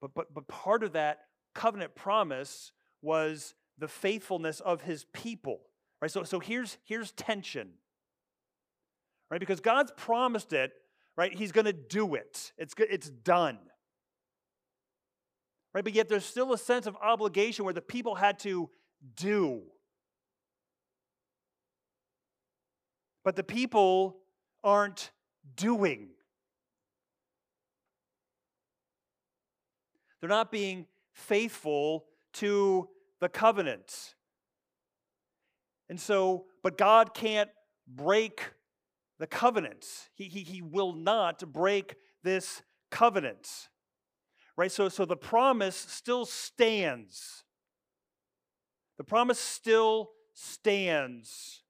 But, 0.00 0.14
but, 0.14 0.32
but 0.32 0.48
part 0.48 0.82
of 0.82 0.92
that 0.92 1.20
covenant 1.54 1.94
promise 1.94 2.72
was 3.02 3.54
the 3.78 3.88
faithfulness 3.88 4.60
of 4.60 4.82
his 4.82 5.04
people. 5.12 5.60
Right? 6.00 6.10
So, 6.10 6.22
so 6.24 6.40
here's, 6.40 6.78
here's 6.84 7.12
tension. 7.12 7.70
Right? 9.30 9.40
Because 9.40 9.60
God's 9.60 9.92
promised 9.96 10.52
it, 10.52 10.72
right? 11.16 11.32
He's 11.32 11.52
going 11.52 11.66
to 11.66 11.72
do 11.72 12.14
it. 12.14 12.52
It's, 12.58 12.74
it's 12.78 13.10
done. 13.10 13.58
Right? 15.74 15.84
But 15.84 15.94
yet 15.94 16.08
there's 16.08 16.24
still 16.24 16.52
a 16.52 16.58
sense 16.58 16.86
of 16.86 16.96
obligation 16.96 17.64
where 17.64 17.74
the 17.74 17.80
people 17.80 18.14
had 18.14 18.38
to 18.40 18.70
do. 19.16 19.62
But 23.24 23.36
the 23.36 23.44
people 23.44 24.16
aren't 24.64 25.10
doing. 25.56 26.08
They're 30.20 30.28
not 30.28 30.52
being 30.52 30.86
faithful 31.12 32.04
to 32.34 32.88
the 33.20 33.28
covenant. 33.28 34.14
And 35.88 36.00
so, 36.00 36.46
but 36.62 36.78
God 36.78 37.14
can't 37.14 37.50
break 37.86 38.52
the 39.18 39.26
covenant. 39.26 39.86
He, 40.14 40.24
he, 40.24 40.40
he 40.40 40.62
will 40.62 40.92
not 40.92 41.52
break 41.52 41.96
this 42.22 42.62
covenant. 42.90 43.68
Right? 44.56 44.70
So, 44.70 44.88
so 44.88 45.04
the 45.04 45.16
promise 45.16 45.76
still 45.76 46.24
stands. 46.24 47.44
The 48.98 49.04
promise 49.04 49.38
still 49.38 50.10
stands. 50.34 51.62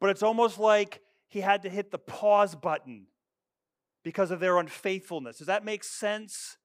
But 0.00 0.10
it's 0.10 0.22
almost 0.22 0.58
like 0.58 1.00
he 1.28 1.40
had 1.40 1.62
to 1.62 1.68
hit 1.68 1.90
the 1.90 1.98
pause 1.98 2.54
button 2.54 3.06
because 4.02 4.30
of 4.30 4.40
their 4.40 4.58
unfaithfulness. 4.58 5.38
Does 5.38 5.46
that 5.46 5.64
make 5.64 5.84
sense? 5.84 6.56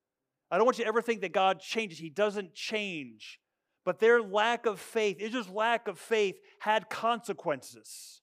I 0.51 0.57
don't 0.57 0.65
want 0.65 0.77
you 0.77 0.83
to 0.83 0.87
ever 0.87 1.01
think 1.01 1.21
that 1.21 1.33
God 1.33 1.59
changes. 1.59 1.99
He 1.99 2.09
doesn't 2.09 2.53
change. 2.53 3.39
But 3.85 3.99
their 3.99 4.21
lack 4.21 4.65
of 4.65 4.79
faith, 4.79 5.19
Israel's 5.19 5.49
lack 5.49 5.87
of 5.87 5.97
faith, 5.97 6.35
had 6.59 6.89
consequences. 6.89 8.21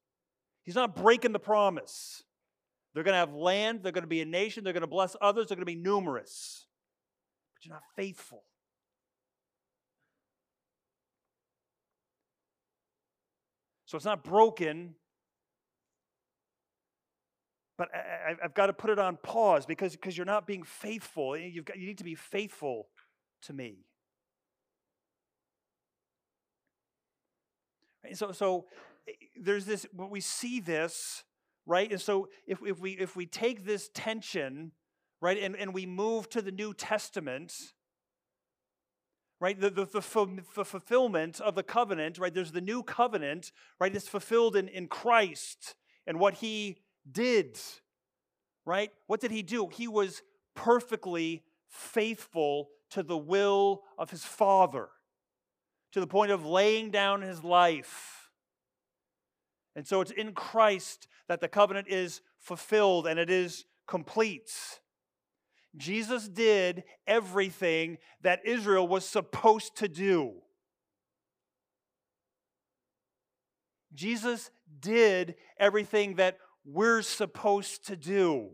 He's 0.62 0.74
not 0.74 0.97
breaking 0.97 1.33
the 1.33 1.39
promise. 1.39 2.22
They're 2.93 3.05
going 3.05 3.12
to 3.12 3.18
have 3.18 3.35
land, 3.35 3.81
they're 3.83 3.93
going 3.93 4.05
to 4.05 4.09
be 4.09 4.22
a 4.22 4.27
nation, 4.27 4.64
they're 4.64 4.72
going 4.72 4.81
to 4.81 4.87
bless 4.87 5.14
others, 5.20 5.49
they're 5.49 5.57
going 5.57 5.66
to 5.66 5.66
be 5.66 5.77
numerous. 5.77 6.66
But 7.55 7.66
you're 7.66 7.74
not 7.74 7.83
faithful. 7.95 8.43
So 13.85 13.97
it's 13.97 14.05
not 14.05 14.24
broken, 14.24 14.95
but 17.79 17.89
I, 17.95 18.35
have 18.43 18.55
got 18.55 18.66
to 18.66 18.72
put 18.72 18.91
it 18.91 18.99
on 18.99 19.18
pause 19.22 19.66
because, 19.66 19.93
because 19.93 20.16
you're 20.16 20.27
not 20.27 20.47
being 20.47 20.62
faithful. 20.62 21.37
You've 21.37 21.64
got, 21.64 21.79
you 21.79 21.87
need 21.87 21.99
to 21.99 22.05
be 22.05 22.14
faithful 22.14 22.89
to 23.43 23.53
me. 23.53 23.85
And 28.05 28.16
so, 28.16 28.33
so 28.33 28.66
eh, 29.09 29.12
there's 29.41 29.66
this, 29.66 29.87
we 29.95 30.20
see 30.20 30.61
this, 30.61 31.24
right? 31.66 31.91
And 31.91 32.01
so 32.01 32.29
if, 32.47 32.61
if, 32.64 32.81
we, 32.81 32.93
if 32.93 33.14
we 33.14 33.27
take 33.27 33.66
this 33.66 33.91
tension, 33.93 34.72
right, 35.20 35.39
and, 35.39 35.57
and 35.57 35.74
we 35.74 35.85
move 35.85 36.31
to 36.31 36.41
the 36.41 36.53
New 36.53 36.72
Testament, 36.72 37.53
right, 39.41 39.61
the, 39.61 39.68
the, 39.68 39.85
the, 39.85 40.43
the 40.55 40.64
fulfillment 40.64 41.41
of 41.41 41.55
the 41.55 41.62
covenant, 41.62 42.18
right, 42.18 42.33
there's 42.33 42.53
the 42.53 42.61
new 42.61 42.83
covenant, 42.83 43.53
right, 43.79 43.95
it's 43.95 44.09
fulfilled 44.09 44.57
in, 44.57 44.68
in 44.68 44.87
Christ 44.89 45.74
and 46.07 46.18
what 46.18 46.35
he 46.35 46.79
did, 47.11 47.59
right? 48.64 48.90
What 49.07 49.20
did 49.20 49.30
he 49.30 49.42
do? 49.42 49.68
He 49.68 49.88
was 49.88 50.22
perfectly 50.54 51.44
faithful 51.68 52.68
to 52.90 53.02
the 53.02 53.16
will 53.16 53.82
of 53.98 54.11
his 54.11 54.24
Father, 54.24 54.88
to 55.92 56.00
the 56.00 56.07
point 56.07 56.30
of 56.30 56.44
laying 56.44 56.90
down 56.90 57.22
his 57.22 57.42
life. 57.44 58.30
And 59.74 59.86
so 59.86 60.00
it's 60.00 60.11
in 60.11 60.32
Christ 60.32 61.07
that 61.28 61.40
the 61.40 61.48
covenant 61.48 61.88
is 61.88 62.22
fulfilled 62.38 63.07
and 63.07 63.18
it 63.18 63.30
is 63.30 63.66
complete. 63.86 64.50
Jesus 65.76 66.28
did 66.28 66.84
everything 67.07 67.98
that 68.22 68.40
Israel 68.46 68.88
was 68.88 69.04
supposed 69.04 69.76
to 69.76 69.88
do. 69.88 70.36
Jesus 73.94 74.50
did 74.80 75.34
everything 75.59 76.16
that 76.16 76.38
we're 76.67 77.03
supposed 77.03 77.87
to 77.87 77.97
do. 77.97 78.51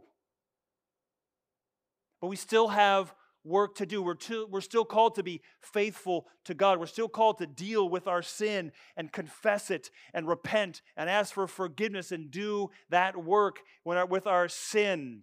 But 2.21 2.29
we 2.29 2.37
still 2.37 2.69
have 2.69 3.15
work 3.45 3.75
to 3.77 3.87
do. 3.87 4.03
We're, 4.03 4.15
to, 4.15 4.47
we're 4.49 4.61
still 4.61 4.85
called 4.85 5.17
to 5.17 5.23
be 5.23 5.41
faithful 5.61 6.27
to 6.45 6.55
God. 6.55 6.79
We're 6.79 6.87
still 6.87 7.09
called 7.09 7.39
to 7.39 7.47
deal 7.47 7.89
with 7.89 8.07
our 8.07 8.23
sin 8.23 8.71
and 8.97 9.11
confess 9.11 9.71
it 9.71 9.91
and 10.15 10.29
repent 10.29 10.83
and 10.97 11.11
ask 11.11 11.35
for 11.35 11.47
forgiveness 11.47 12.13
and 12.13 12.31
do 12.31 12.71
that 12.91 13.17
work 13.17 13.61
our, 13.87 14.07
with 14.07 14.27
our 14.27 14.49
sin. 14.49 15.23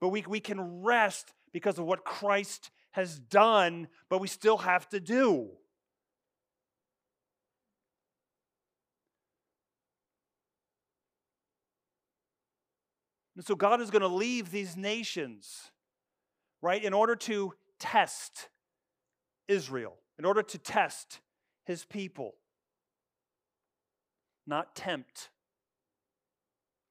But 0.00 0.08
we, 0.08 0.24
we 0.26 0.40
can 0.40 0.82
rest 0.82 1.32
because 1.52 1.78
of 1.78 1.84
what 1.84 2.04
Christ 2.04 2.70
has 2.92 3.18
done, 3.18 3.88
but 4.08 4.20
we 4.20 4.28
still 4.28 4.58
have 4.58 4.88
to 4.90 5.00
do. 5.00 5.50
And 13.36 13.44
so 13.44 13.54
God 13.54 13.82
is 13.82 13.90
going 13.90 14.02
to 14.02 14.08
leave 14.08 14.50
these 14.50 14.76
nations, 14.76 15.70
right, 16.62 16.82
in 16.82 16.94
order 16.94 17.14
to 17.16 17.52
test 17.78 18.48
Israel, 19.46 19.94
in 20.18 20.24
order 20.24 20.42
to 20.42 20.58
test 20.58 21.20
his 21.64 21.84
people. 21.84 22.34
Not 24.46 24.74
tempt, 24.74 25.28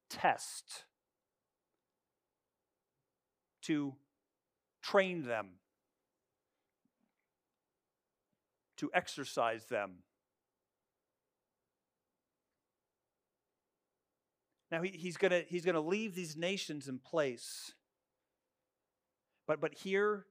test. 0.09 0.85
To 3.63 3.95
train 4.83 5.23
them, 5.23 5.47
to 8.77 8.91
exercise 8.93 9.65
them 9.65 10.03
Now 14.71 14.81
he, 14.81 14.89
he's 14.89 15.17
gonna 15.17 15.43
he's 15.47 15.65
gonna 15.65 15.79
leave 15.79 16.15
these 16.15 16.35
nations 16.35 16.87
in 16.87 16.99
place. 16.99 17.73
But, 19.47 19.61
but 19.61 19.75
hear, 19.75 20.25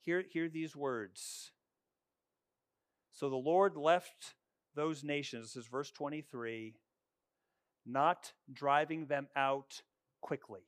hear, 0.00 0.24
hear 0.30 0.48
these 0.48 0.76
words. 0.76 1.50
So 3.12 3.28
the 3.28 3.36
Lord 3.36 3.76
left 3.76 4.34
those 4.74 5.02
nations, 5.02 5.54
this 5.54 5.64
is 5.64 5.68
verse 5.68 5.90
23, 5.90 6.76
not 7.84 8.32
driving 8.52 9.06
them 9.06 9.26
out 9.34 9.82
quickly. 10.20 10.60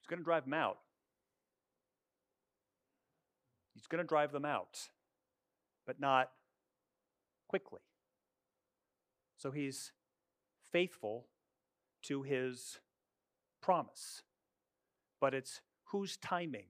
He's 0.00 0.08
going 0.08 0.18
to 0.20 0.24
drive 0.24 0.44
them 0.44 0.54
out. 0.54 0.78
It's 3.86 3.92
going 3.92 4.02
to 4.02 4.08
drive 4.08 4.32
them 4.32 4.44
out, 4.44 4.88
but 5.86 6.00
not 6.00 6.30
quickly. 7.46 7.82
So 9.38 9.52
he's 9.52 9.92
faithful 10.72 11.28
to 12.06 12.24
his 12.24 12.80
promise. 13.62 14.24
But 15.20 15.34
it's 15.34 15.60
whose 15.92 16.16
timing? 16.16 16.64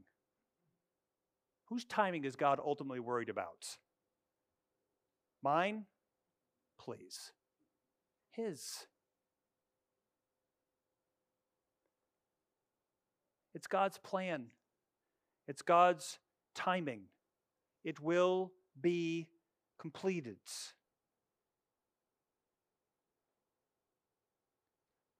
Whose 1.71 1.87
timing 1.87 2.27
is 2.27 2.37
God 2.37 2.61
ultimately 2.63 3.01
worried 3.01 3.31
about? 3.31 3.79
Mine? 5.43 5.87
Please. 6.79 7.33
His. 8.31 8.87
It's 13.55 13.67
God's 13.67 13.97
plan. 13.97 14.49
It's 15.49 15.63
God's 15.63 16.19
timing. 16.57 17.03
It 17.85 18.01
will 18.01 18.51
be 18.81 19.29
completed. 19.79 20.39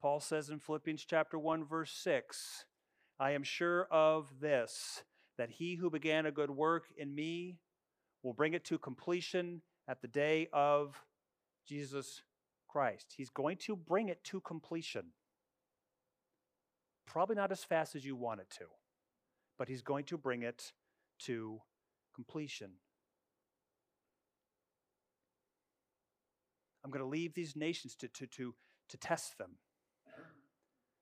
Paul 0.01 0.19
says 0.19 0.49
in 0.49 0.59
Philippians 0.59 1.05
chapter 1.05 1.39
1 1.39 1.65
verse 1.65 1.91
6, 1.91 2.65
I 3.19 3.31
am 3.31 3.43
sure 3.43 3.87
of 3.89 4.27
this 4.39 5.03
that 5.37 5.49
he 5.51 5.75
who 5.75 5.89
began 5.89 6.25
a 6.25 6.31
good 6.31 6.51
work 6.51 6.85
in 6.97 7.13
me 7.13 7.59
will 8.23 8.33
bring 8.33 8.53
it 8.53 8.65
to 8.65 8.77
completion 8.77 9.61
at 9.87 10.01
the 10.01 10.07
day 10.07 10.49
of 10.51 11.01
Jesus 11.67 12.21
Christ. 12.67 13.13
He's 13.15 13.29
going 13.29 13.57
to 13.57 13.75
bring 13.75 14.09
it 14.09 14.23
to 14.25 14.41
completion. 14.41 15.05
Probably 17.05 17.35
not 17.35 17.51
as 17.51 17.63
fast 17.63 17.95
as 17.95 18.05
you 18.05 18.15
want 18.15 18.41
it 18.41 18.49
to, 18.59 18.65
but 19.57 19.69
he's 19.69 19.81
going 19.81 20.05
to 20.05 20.17
bring 20.17 20.43
it 20.43 20.73
to 21.19 21.59
completion. 22.13 22.71
I'm 26.83 26.91
going 26.91 27.03
to 27.03 27.09
leave 27.09 27.33
these 27.33 27.55
nations 27.55 27.95
to, 27.95 28.07
to, 28.07 28.27
to, 28.27 28.55
to 28.89 28.97
test 28.97 29.37
them, 29.37 29.57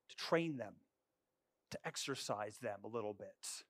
to 0.09 0.15
train 0.15 0.57
them, 0.57 0.73
to 1.71 1.77
exercise 1.85 2.57
them 2.57 2.79
a 2.83 2.87
little 2.87 3.13
bit. 3.13 3.63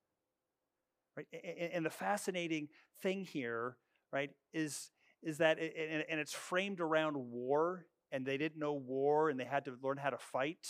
Right? 1.18 1.28
And 1.74 1.86
the 1.86 1.90
fascinating 1.90 2.70
thing 3.02 3.26
here, 3.26 3.78
right, 4.14 4.30
is, 4.54 4.92
is 5.22 5.40
that, 5.40 5.60
it, 5.60 6.06
and 6.10 6.20
it's 6.20 6.34
framed 6.34 6.80
around 6.80 7.18
war, 7.18 7.86
and 8.12 8.26
they 8.26 8.38
didn't 8.38 8.60
know 8.60 8.74
war, 8.74 9.30
and 9.30 9.40
they 9.40 9.46
had 9.46 9.66
to 9.66 9.78
learn 9.82 9.98
how 9.98 10.10
to 10.10 10.18
fight. 10.18 10.68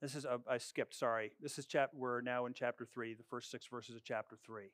This 0.00 0.14
is, 0.14 0.24
uh, 0.24 0.38
I 0.48 0.58
skipped, 0.58 0.94
sorry. 0.94 1.32
This 1.40 1.58
is 1.58 1.66
chap, 1.66 1.90
we're 1.92 2.20
now 2.20 2.46
in 2.46 2.52
chapter 2.54 2.86
3, 2.86 3.14
the 3.14 3.24
first 3.24 3.50
six 3.50 3.66
verses 3.66 3.96
of 3.96 4.04
chapter 4.04 4.36
3. 4.44 4.70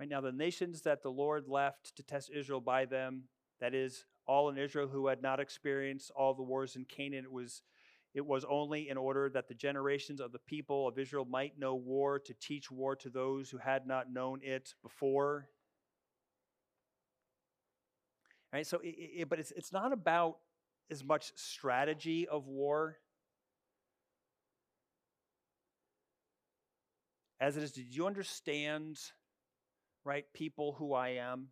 Right 0.00 0.08
now, 0.08 0.22
the 0.22 0.32
nations 0.32 0.82
that 0.82 1.02
the 1.02 1.10
Lord 1.10 1.46
left 1.46 1.94
to 1.96 2.02
test 2.02 2.30
Israel 2.34 2.60
by 2.60 2.86
them, 2.86 3.24
that 3.60 3.74
is, 3.74 4.04
all 4.26 4.48
in 4.48 4.56
Israel 4.56 4.88
who 4.88 5.08
had 5.08 5.20
not 5.20 5.40
experienced 5.40 6.10
all 6.16 6.32
the 6.32 6.42
wars 6.42 6.76
in 6.76 6.84
Canaan, 6.84 7.24
it 7.24 7.32
was 7.32 7.62
it 8.14 8.26
was 8.26 8.44
only 8.48 8.90
in 8.90 8.98
order 8.98 9.30
that 9.30 9.48
the 9.48 9.54
generations 9.54 10.20
of 10.20 10.32
the 10.32 10.38
people 10.38 10.86
of 10.86 10.98
Israel 10.98 11.24
might 11.24 11.58
know 11.58 11.74
war, 11.74 12.18
to 12.18 12.34
teach 12.34 12.70
war 12.70 12.94
to 12.96 13.08
those 13.08 13.48
who 13.48 13.56
had 13.56 13.86
not 13.86 14.12
known 14.12 14.40
it 14.42 14.74
before. 14.82 15.48
Right, 18.52 18.66
so, 18.66 18.80
it, 18.80 18.88
it, 18.88 19.28
but 19.30 19.38
it's, 19.38 19.50
it's 19.52 19.72
not 19.72 19.94
about 19.94 20.36
as 20.92 21.02
much 21.02 21.32
strategy 21.36 22.28
of 22.28 22.46
war 22.46 22.98
as 27.40 27.56
it 27.56 27.62
is 27.64 27.72
did 27.72 27.92
you 27.96 28.06
understand, 28.06 29.00
right, 30.04 30.26
people 30.32 30.76
who 30.78 30.92
I 30.92 31.08
am? 31.08 31.48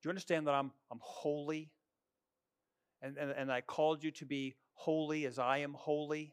Do 0.00 0.06
you 0.06 0.10
understand 0.10 0.46
that 0.46 0.54
I'm, 0.54 0.70
I'm 0.90 1.00
holy? 1.02 1.72
And, 3.02 3.18
and, 3.18 3.32
and 3.32 3.52
I 3.52 3.60
called 3.60 4.02
you 4.02 4.10
to 4.12 4.24
be 4.24 4.54
holy 4.72 5.26
as 5.26 5.38
I 5.38 5.58
am 5.58 5.74
holy, 5.74 6.32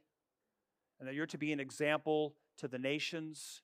and 0.99 1.09
that 1.09 1.15
you're 1.15 1.26
to 1.26 1.38
be 1.38 1.51
an 1.51 1.59
example 1.59 2.36
to 2.59 2.69
the 2.69 2.80
nations. 2.80 3.61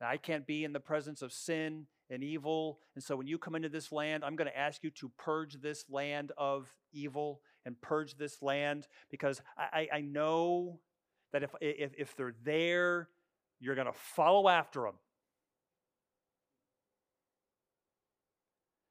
And 0.00 0.08
I 0.08 0.16
can't 0.16 0.46
be 0.46 0.64
in 0.64 0.72
the 0.72 0.80
presence 0.80 1.22
of 1.22 1.32
sin 1.32 1.86
and 2.10 2.22
evil. 2.22 2.78
And 2.94 3.02
so 3.02 3.16
when 3.16 3.26
you 3.26 3.38
come 3.38 3.54
into 3.54 3.68
this 3.68 3.92
land, 3.92 4.24
I'm 4.24 4.36
going 4.36 4.50
to 4.50 4.58
ask 4.58 4.82
you 4.82 4.90
to 4.90 5.10
purge 5.16 5.60
this 5.60 5.84
land 5.88 6.32
of 6.36 6.68
evil 6.92 7.40
and 7.64 7.80
purge 7.80 8.16
this 8.16 8.42
land 8.42 8.88
because 9.10 9.40
I, 9.56 9.88
I 9.92 10.00
know 10.00 10.80
that 11.32 11.42
if, 11.42 11.50
if, 11.60 11.92
if 11.96 12.16
they're 12.16 12.34
there, 12.44 13.08
you're 13.60 13.74
going 13.74 13.86
to 13.86 13.92
follow 13.92 14.48
after 14.48 14.82
them. 14.82 14.94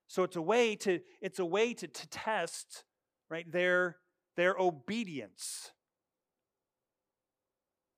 So 0.07 0.23
it's 0.23 0.35
a 0.35 0.41
way 0.41 0.75
to, 0.77 0.99
it's 1.21 1.39
a 1.39 1.45
way 1.45 1.73
to, 1.73 1.87
to 1.87 2.07
test 2.07 2.83
right 3.29 3.49
their 3.51 3.97
their 4.39 4.55
obedience 4.57 5.71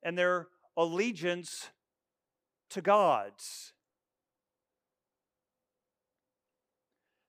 and 0.02 0.18
their 0.18 0.48
allegiance 0.76 1.70
to 2.72 2.82
God's. 2.82 3.74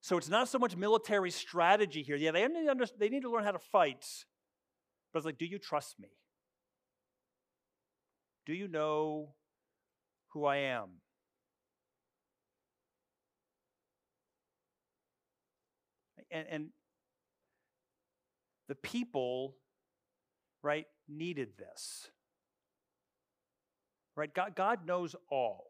So 0.03 0.17
it's 0.17 0.29
not 0.29 0.49
so 0.49 0.59
much 0.59 0.77
military 0.77 1.31
strategy 1.31 2.03
here. 2.03 2.17
Yeah, 2.17 2.33
they 2.33 2.47
need, 2.49 2.67
to 2.67 2.89
they 2.99 3.09
need 3.09 3.23
to 3.23 3.31
learn 3.31 3.45
how 3.45 3.53
to 3.53 3.61
fight. 3.61 4.05
But 5.13 5.21
it's 5.21 5.27
like, 5.27 5.39
do 5.39 5.47
you 5.47 5.61
trust 5.61 6.01
me? 6.01 6.09
Do 8.45 8.53
you 8.53 8.67
know 8.67 9.35
who 10.31 10.45
I 10.45 10.57
am? 10.57 10.89
And, 16.33 16.47
and 16.51 16.69
the 18.69 18.75
people, 18.75 19.55
right, 20.63 20.87
needed 21.09 21.51
this. 21.57 22.09
Right? 24.17 24.35
God, 24.35 24.57
God 24.57 24.85
knows 24.85 25.15
all. 25.31 25.67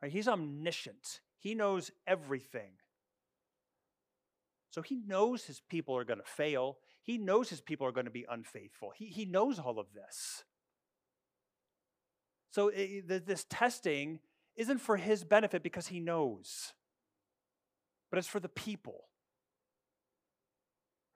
Right? 0.00 0.10
He's 0.10 0.26
omniscient. 0.26 1.20
He 1.42 1.54
knows 1.56 1.90
everything. 2.06 2.70
So 4.70 4.80
he 4.80 5.02
knows 5.06 5.44
his 5.44 5.60
people 5.68 5.96
are 5.96 6.04
going 6.04 6.20
to 6.20 6.24
fail. 6.24 6.78
He 7.02 7.18
knows 7.18 7.50
his 7.50 7.60
people 7.60 7.86
are 7.86 7.92
going 7.92 8.06
to 8.06 8.12
be 8.12 8.24
unfaithful. 8.30 8.92
He, 8.94 9.06
he 9.06 9.24
knows 9.24 9.58
all 9.58 9.80
of 9.80 9.92
this. 9.92 10.44
So 12.52 12.68
it, 12.68 13.26
this 13.26 13.44
testing 13.50 14.20
isn't 14.56 14.78
for 14.78 14.96
his 14.96 15.24
benefit 15.24 15.64
because 15.64 15.88
he 15.88 15.98
knows, 15.98 16.72
but 18.10 18.18
it's 18.18 18.28
for 18.28 18.40
the 18.40 18.48
people. 18.48 19.04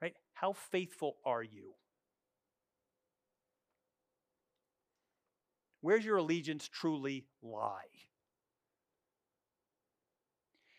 Right? 0.01 0.15
How 0.33 0.51
faithful 0.53 1.15
are 1.25 1.43
you? 1.43 1.73
Where's 5.79 6.03
your 6.03 6.17
allegiance 6.17 6.67
truly 6.67 7.27
lie? 7.41 8.06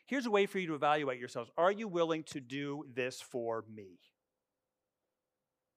Here's 0.09 0.25
a 0.25 0.31
way 0.31 0.47
for 0.47 0.59
you 0.59 0.69
to 0.69 0.75
evaluate 0.75 1.21
yourselves. 1.21 1.51
Are 1.59 1.71
you 1.71 1.87
willing 1.87 2.23
to 2.25 2.41
do 2.41 2.87
this 2.95 3.21
for 3.21 3.63
me? 3.71 4.01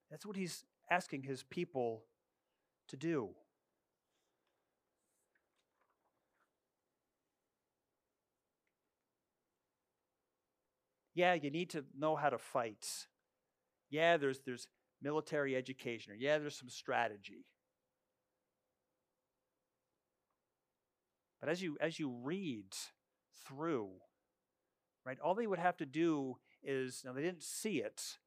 That's 0.09 0.25
what 0.25 0.37
he's 0.37 0.63
asking 0.89 1.23
his 1.23 1.43
people 1.43 2.05
to 2.87 2.95
do. 2.95 3.31
Yeah, 11.13 11.33
you 11.33 11.51
need 11.51 11.71
to 11.71 11.83
know 11.97 12.15
how 12.15 12.29
to 12.29 12.37
fight. 12.37 12.87
Yeah, 13.89 14.15
there's, 14.15 14.39
there's 14.45 14.69
military 15.01 15.57
education, 15.57 16.13
or 16.13 16.15
yeah, 16.15 16.37
there's 16.37 16.57
some 16.57 16.69
strategy. 16.69 17.45
But 21.41 21.49
as 21.49 21.61
you, 21.61 21.77
as 21.81 21.99
you 21.99 22.15
read 22.23 22.73
through, 23.45 23.89
right, 25.05 25.17
all 25.23 25.35
they 25.35 25.47
would 25.47 25.59
have 25.59 25.77
to 25.77 25.85
do 25.85 26.37
is, 26.63 27.01
now 27.05 27.13
they 27.13 27.21
didn't 27.21 27.43
see 27.43 27.77
it, 27.77 28.17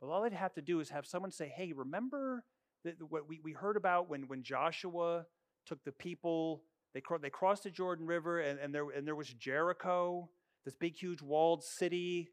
but 0.00 0.08
all 0.08 0.22
they'd 0.22 0.32
have 0.32 0.54
to 0.54 0.62
do 0.62 0.80
is 0.80 0.90
have 0.90 1.06
someone 1.06 1.30
say, 1.30 1.52
hey, 1.54 1.72
remember 1.72 2.44
that 2.84 2.94
what 3.08 3.28
we, 3.28 3.40
we 3.42 3.52
heard 3.52 3.76
about 3.76 4.08
when, 4.08 4.28
when 4.28 4.42
Joshua 4.42 5.26
took 5.66 5.82
the 5.84 5.92
people, 5.92 6.62
they, 6.94 7.02
they 7.20 7.30
crossed 7.30 7.64
the 7.64 7.70
Jordan 7.70 8.06
River, 8.06 8.40
and, 8.40 8.58
and, 8.58 8.74
there, 8.74 8.88
and 8.90 9.06
there 9.06 9.14
was 9.14 9.28
Jericho, 9.28 10.28
this 10.64 10.74
big, 10.74 10.96
huge 10.96 11.22
walled 11.22 11.64
city 11.64 12.30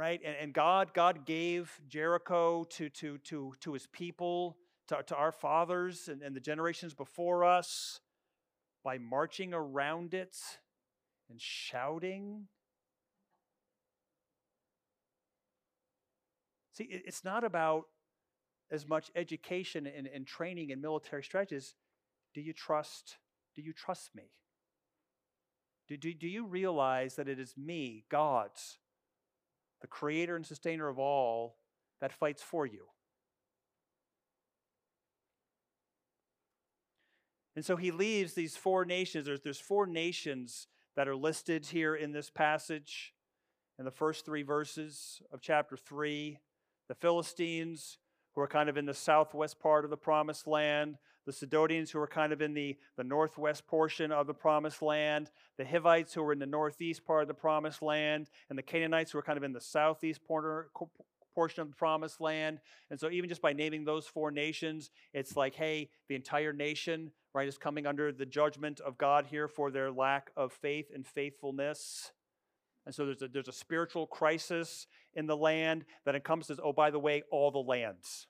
right? 0.00 0.20
And, 0.24 0.36
and 0.40 0.52
God, 0.54 0.94
God 0.94 1.26
gave 1.26 1.80
Jericho 1.88 2.64
to, 2.70 2.88
to, 2.88 3.18
to, 3.18 3.54
to 3.60 3.72
his 3.72 3.86
people, 3.86 4.56
to, 4.88 5.02
to 5.06 5.14
our 5.16 5.32
fathers 5.32 6.08
and, 6.08 6.22
and 6.22 6.34
the 6.34 6.40
generations 6.40 6.94
before 6.94 7.44
us 7.44 8.00
by 8.84 8.98
marching 8.98 9.52
around 9.52 10.14
it 10.14 10.36
and 11.28 11.40
shouting. 11.40 12.46
See, 16.80 16.88
it's 16.90 17.24
not 17.24 17.44
about 17.44 17.88
as 18.70 18.88
much 18.88 19.10
education 19.14 19.86
and, 19.86 20.06
and 20.06 20.26
training 20.26 20.72
and 20.72 20.80
military 20.80 21.22
strategies. 21.22 21.74
Do 22.32 22.40
you 22.40 22.54
trust? 22.54 23.18
Do 23.54 23.60
you 23.60 23.74
trust 23.74 24.14
me? 24.14 24.30
Do, 25.88 25.98
do, 25.98 26.14
do 26.14 26.26
you 26.26 26.46
realize 26.46 27.16
that 27.16 27.28
it 27.28 27.38
is 27.38 27.54
me, 27.54 28.04
God's, 28.10 28.78
the 29.82 29.88
creator 29.88 30.36
and 30.36 30.46
sustainer 30.46 30.88
of 30.88 30.98
all, 30.98 31.56
that 32.00 32.14
fights 32.14 32.42
for 32.42 32.64
you. 32.64 32.86
And 37.56 37.62
so 37.62 37.76
he 37.76 37.90
leaves 37.90 38.32
these 38.32 38.56
four 38.56 38.86
nations. 38.86 39.26
There's, 39.26 39.42
there's 39.42 39.60
four 39.60 39.86
nations 39.86 40.66
that 40.96 41.08
are 41.08 41.16
listed 41.16 41.66
here 41.66 41.94
in 41.94 42.12
this 42.12 42.30
passage. 42.30 43.12
in 43.78 43.84
the 43.84 43.90
first 43.90 44.24
three 44.24 44.42
verses 44.42 45.20
of 45.30 45.42
chapter 45.42 45.76
3. 45.76 46.38
The 46.90 46.96
Philistines, 46.96 47.98
who 48.34 48.40
are 48.40 48.48
kind 48.48 48.68
of 48.68 48.76
in 48.76 48.84
the 48.84 48.92
southwest 48.92 49.60
part 49.60 49.84
of 49.84 49.90
the 49.90 49.96
promised 49.96 50.48
land, 50.48 50.96
the 51.24 51.32
Sidonians, 51.32 51.92
who 51.92 52.00
are 52.00 52.08
kind 52.08 52.32
of 52.32 52.42
in 52.42 52.52
the, 52.52 52.76
the 52.96 53.04
northwest 53.04 53.64
portion 53.68 54.10
of 54.10 54.26
the 54.26 54.34
promised 54.34 54.82
land, 54.82 55.30
the 55.56 55.64
Hivites, 55.64 56.14
who 56.14 56.22
are 56.24 56.32
in 56.32 56.40
the 56.40 56.46
northeast 56.46 57.04
part 57.04 57.22
of 57.22 57.28
the 57.28 57.34
promised 57.34 57.80
land, 57.80 58.28
and 58.48 58.58
the 58.58 58.62
Canaanites, 58.64 59.12
who 59.12 59.18
are 59.18 59.22
kind 59.22 59.36
of 59.36 59.44
in 59.44 59.52
the 59.52 59.60
southeast 59.60 60.20
portion 60.24 61.60
of 61.62 61.68
the 61.68 61.76
promised 61.76 62.20
land. 62.20 62.58
And 62.90 62.98
so, 62.98 63.08
even 63.08 63.28
just 63.28 63.40
by 63.40 63.52
naming 63.52 63.84
those 63.84 64.08
four 64.08 64.32
nations, 64.32 64.90
it's 65.14 65.36
like, 65.36 65.54
hey, 65.54 65.90
the 66.08 66.16
entire 66.16 66.52
nation, 66.52 67.12
right, 67.34 67.46
is 67.46 67.56
coming 67.56 67.86
under 67.86 68.10
the 68.10 68.26
judgment 68.26 68.80
of 68.80 68.98
God 68.98 69.26
here 69.26 69.46
for 69.46 69.70
their 69.70 69.92
lack 69.92 70.32
of 70.36 70.52
faith 70.52 70.90
and 70.92 71.06
faithfulness. 71.06 72.10
And 72.86 72.94
so 72.94 73.04
there's 73.06 73.22
a, 73.22 73.28
there's 73.28 73.48
a 73.48 73.52
spiritual 73.52 74.06
crisis 74.06 74.86
in 75.14 75.26
the 75.26 75.36
land 75.36 75.84
that 76.04 76.14
encompasses, 76.14 76.58
oh, 76.62 76.72
by 76.72 76.90
the 76.90 76.98
way, 76.98 77.22
all 77.30 77.50
the 77.50 77.58
lands. 77.58 78.26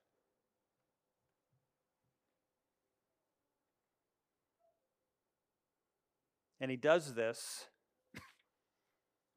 And 6.61 6.71
he 6.71 6.77
does 6.77 7.15
this, 7.15 7.67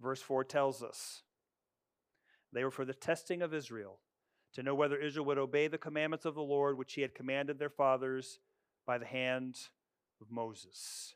verse 0.02 0.22
4 0.22 0.44
tells 0.44 0.84
us 0.84 1.22
they 2.52 2.64
were 2.64 2.72
for 2.72 2.86
the 2.86 2.94
testing 2.94 3.42
of 3.42 3.54
Israel, 3.54 4.00
to 4.54 4.62
know 4.62 4.76
whether 4.76 4.98
Israel 4.98 5.26
would 5.26 5.38
obey 5.38 5.68
the 5.68 5.78
commandments 5.78 6.26
of 6.26 6.36
the 6.36 6.42
Lord, 6.42 6.78
which 6.78 6.94
he 6.94 7.02
had 7.02 7.16
commanded 7.16 7.58
their 7.58 7.70
fathers 7.70 8.40
by 8.86 8.98
the 8.98 9.06
hand 9.06 9.58
of 10.22 10.30
Moses. 10.30 11.16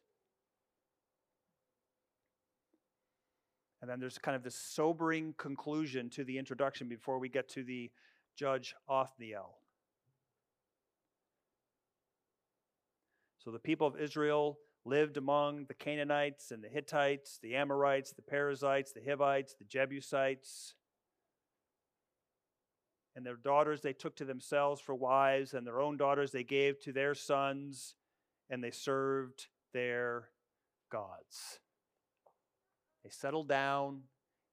And 3.88 3.94
then 3.94 4.02
there's 4.02 4.18
kind 4.18 4.36
of 4.36 4.44
this 4.44 4.60
sobering 4.60 5.34
conclusion 5.38 6.10
to 6.10 6.26
the 6.26 6.38
introduction 6.38 6.90
before 6.90 7.20
we 7.20 7.30
get 7.30 7.48
to 7.52 7.64
the 7.64 7.90
judge 8.36 8.76
Othniel. 8.90 9.60
So 13.38 13.50
the 13.50 13.60
people 13.60 13.88
of 13.88 13.98
Israel 13.98 14.60
lived 14.84 15.16
among 15.16 15.68
the 15.70 15.74
Canaanites 15.74 16.52
and 16.52 16.62
the 16.62 16.68
Hittites, 16.68 17.40
the 17.42 17.56
Amorites, 17.56 18.12
the 18.12 18.22
Perizzites, 18.24 18.92
the 18.92 19.00
Hivites, 19.10 19.56
the 19.58 19.64
Jebusites. 19.64 20.76
And 23.16 23.26
their 23.26 23.38
daughters 23.38 23.80
they 23.80 23.94
took 23.94 24.18
to 24.18 24.26
themselves 24.26 24.82
for 24.82 24.96
wives, 24.96 25.54
and 25.54 25.66
their 25.66 25.80
own 25.80 25.96
daughters 25.96 26.34
they 26.34 26.44
gave 26.44 26.78
to 26.82 26.92
their 26.92 27.16
sons, 27.16 27.96
and 28.50 28.62
they 28.62 28.72
served 28.72 29.48
their 29.72 30.28
gods. 30.92 31.60
They 33.08 33.12
settle 33.12 33.46
down 33.46 34.02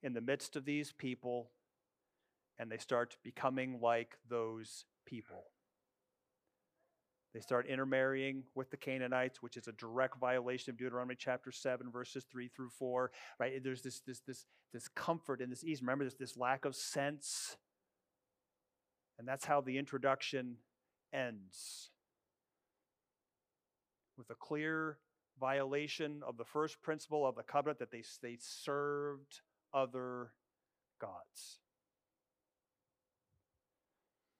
in 0.04 0.12
the 0.14 0.20
midst 0.20 0.54
of 0.54 0.64
these 0.64 0.92
people 0.92 1.50
and 2.56 2.70
they 2.70 2.76
start 2.76 3.16
becoming 3.24 3.80
like 3.82 4.16
those 4.30 4.84
people. 5.04 5.46
They 7.34 7.40
start 7.40 7.66
intermarrying 7.66 8.44
with 8.54 8.70
the 8.70 8.76
Canaanites, 8.76 9.42
which 9.42 9.56
is 9.56 9.66
a 9.66 9.72
direct 9.72 10.20
violation 10.20 10.70
of 10.70 10.76
Deuteronomy 10.76 11.16
chapter 11.18 11.50
7, 11.50 11.90
verses 11.90 12.26
3 12.30 12.46
through 12.46 12.68
4. 12.78 13.10
Right? 13.40 13.60
There's 13.60 13.82
this, 13.82 13.98
this, 14.06 14.20
this, 14.20 14.46
this 14.72 14.86
comfort 14.86 15.40
and 15.40 15.50
this 15.50 15.64
ease. 15.64 15.82
Remember, 15.82 16.04
this, 16.04 16.14
this 16.14 16.36
lack 16.36 16.64
of 16.64 16.76
sense. 16.76 17.56
And 19.18 19.26
that's 19.26 19.46
how 19.46 19.62
the 19.62 19.78
introduction 19.78 20.58
ends. 21.12 21.90
With 24.16 24.30
a 24.30 24.36
clear 24.36 24.98
violation 25.38 26.22
of 26.26 26.36
the 26.36 26.44
first 26.44 26.80
principle 26.82 27.26
of 27.26 27.34
the 27.34 27.42
covenant 27.42 27.78
that 27.78 27.90
they, 27.90 28.02
they 28.22 28.36
served 28.40 29.40
other 29.72 30.30
gods. 31.00 31.58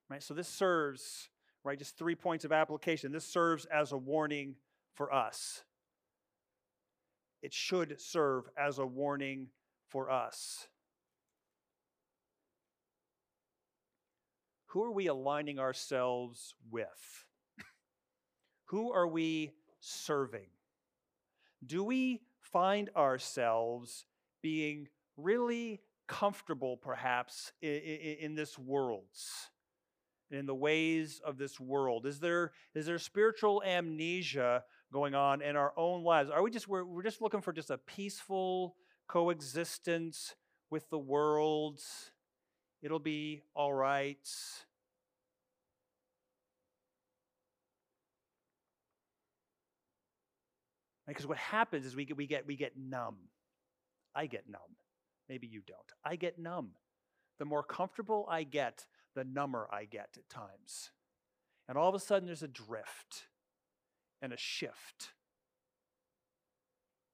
Right? 0.08 0.22
So 0.22 0.34
this 0.34 0.48
serves, 0.48 1.28
right, 1.64 1.78
just 1.78 1.98
three 1.98 2.14
points 2.14 2.44
of 2.44 2.52
application. 2.52 3.12
This 3.12 3.26
serves 3.26 3.64
as 3.66 3.92
a 3.92 3.98
warning 3.98 4.56
for 4.94 5.12
us. 5.12 5.64
It 7.42 7.52
should 7.52 8.00
serve 8.00 8.44
as 8.56 8.78
a 8.78 8.86
warning 8.86 9.48
for 9.88 10.10
us. 10.10 10.68
Who 14.68 14.82
are 14.82 14.92
we 14.92 15.06
aligning 15.06 15.58
ourselves 15.58 16.54
with? 16.70 17.24
Who 18.66 18.92
are 18.92 19.06
we 19.06 19.52
serving? 19.80 20.48
Do 21.66 21.84
we 21.84 22.20
find 22.40 22.90
ourselves 22.96 24.06
being 24.42 24.88
really 25.16 25.80
comfortable, 26.06 26.76
perhaps, 26.76 27.52
in, 27.62 27.70
in, 27.70 28.16
in 28.20 28.34
this 28.34 28.58
world? 28.58 29.06
in 30.30 30.46
the 30.46 30.54
ways 30.54 31.20
of 31.24 31.38
this 31.38 31.60
world? 31.60 32.06
Is 32.06 32.20
there, 32.20 32.52
is 32.74 32.86
there 32.86 32.98
spiritual 32.98 33.62
amnesia 33.64 34.64
going 34.92 35.14
on 35.14 35.42
in 35.42 35.56
our 35.56 35.72
own 35.76 36.02
lives? 36.02 36.30
Are 36.30 36.42
we 36.42 36.50
just, 36.50 36.68
we're, 36.68 36.84
we're 36.84 37.02
just 37.02 37.20
looking 37.20 37.40
for 37.40 37.52
just 37.52 37.70
a 37.70 37.78
peaceful 37.78 38.74
coexistence 39.06 40.34
with 40.70 40.88
the 40.90 40.98
world? 40.98 41.80
It'll 42.82 42.98
be 42.98 43.42
all 43.54 43.72
right. 43.72 44.28
Because 51.06 51.26
what 51.26 51.38
happens 51.38 51.84
is 51.84 51.94
we 51.94 52.04
get, 52.04 52.16
we, 52.16 52.26
get, 52.26 52.46
we 52.46 52.56
get 52.56 52.76
numb. 52.76 53.16
I 54.14 54.26
get 54.26 54.48
numb. 54.48 54.60
Maybe 55.28 55.46
you 55.46 55.60
don't. 55.66 55.80
I 56.04 56.16
get 56.16 56.38
numb. 56.38 56.70
The 57.38 57.44
more 57.44 57.62
comfortable 57.62 58.26
I 58.30 58.44
get, 58.44 58.86
the 59.14 59.24
number 59.24 59.68
I 59.72 59.84
get 59.84 60.10
at 60.16 60.28
times. 60.28 60.90
And 61.68 61.78
all 61.78 61.88
of 61.88 61.94
a 61.94 61.98
sudden, 61.98 62.26
there's 62.26 62.42
a 62.42 62.48
drift 62.48 63.26
and 64.22 64.32
a 64.32 64.36
shift. 64.36 65.12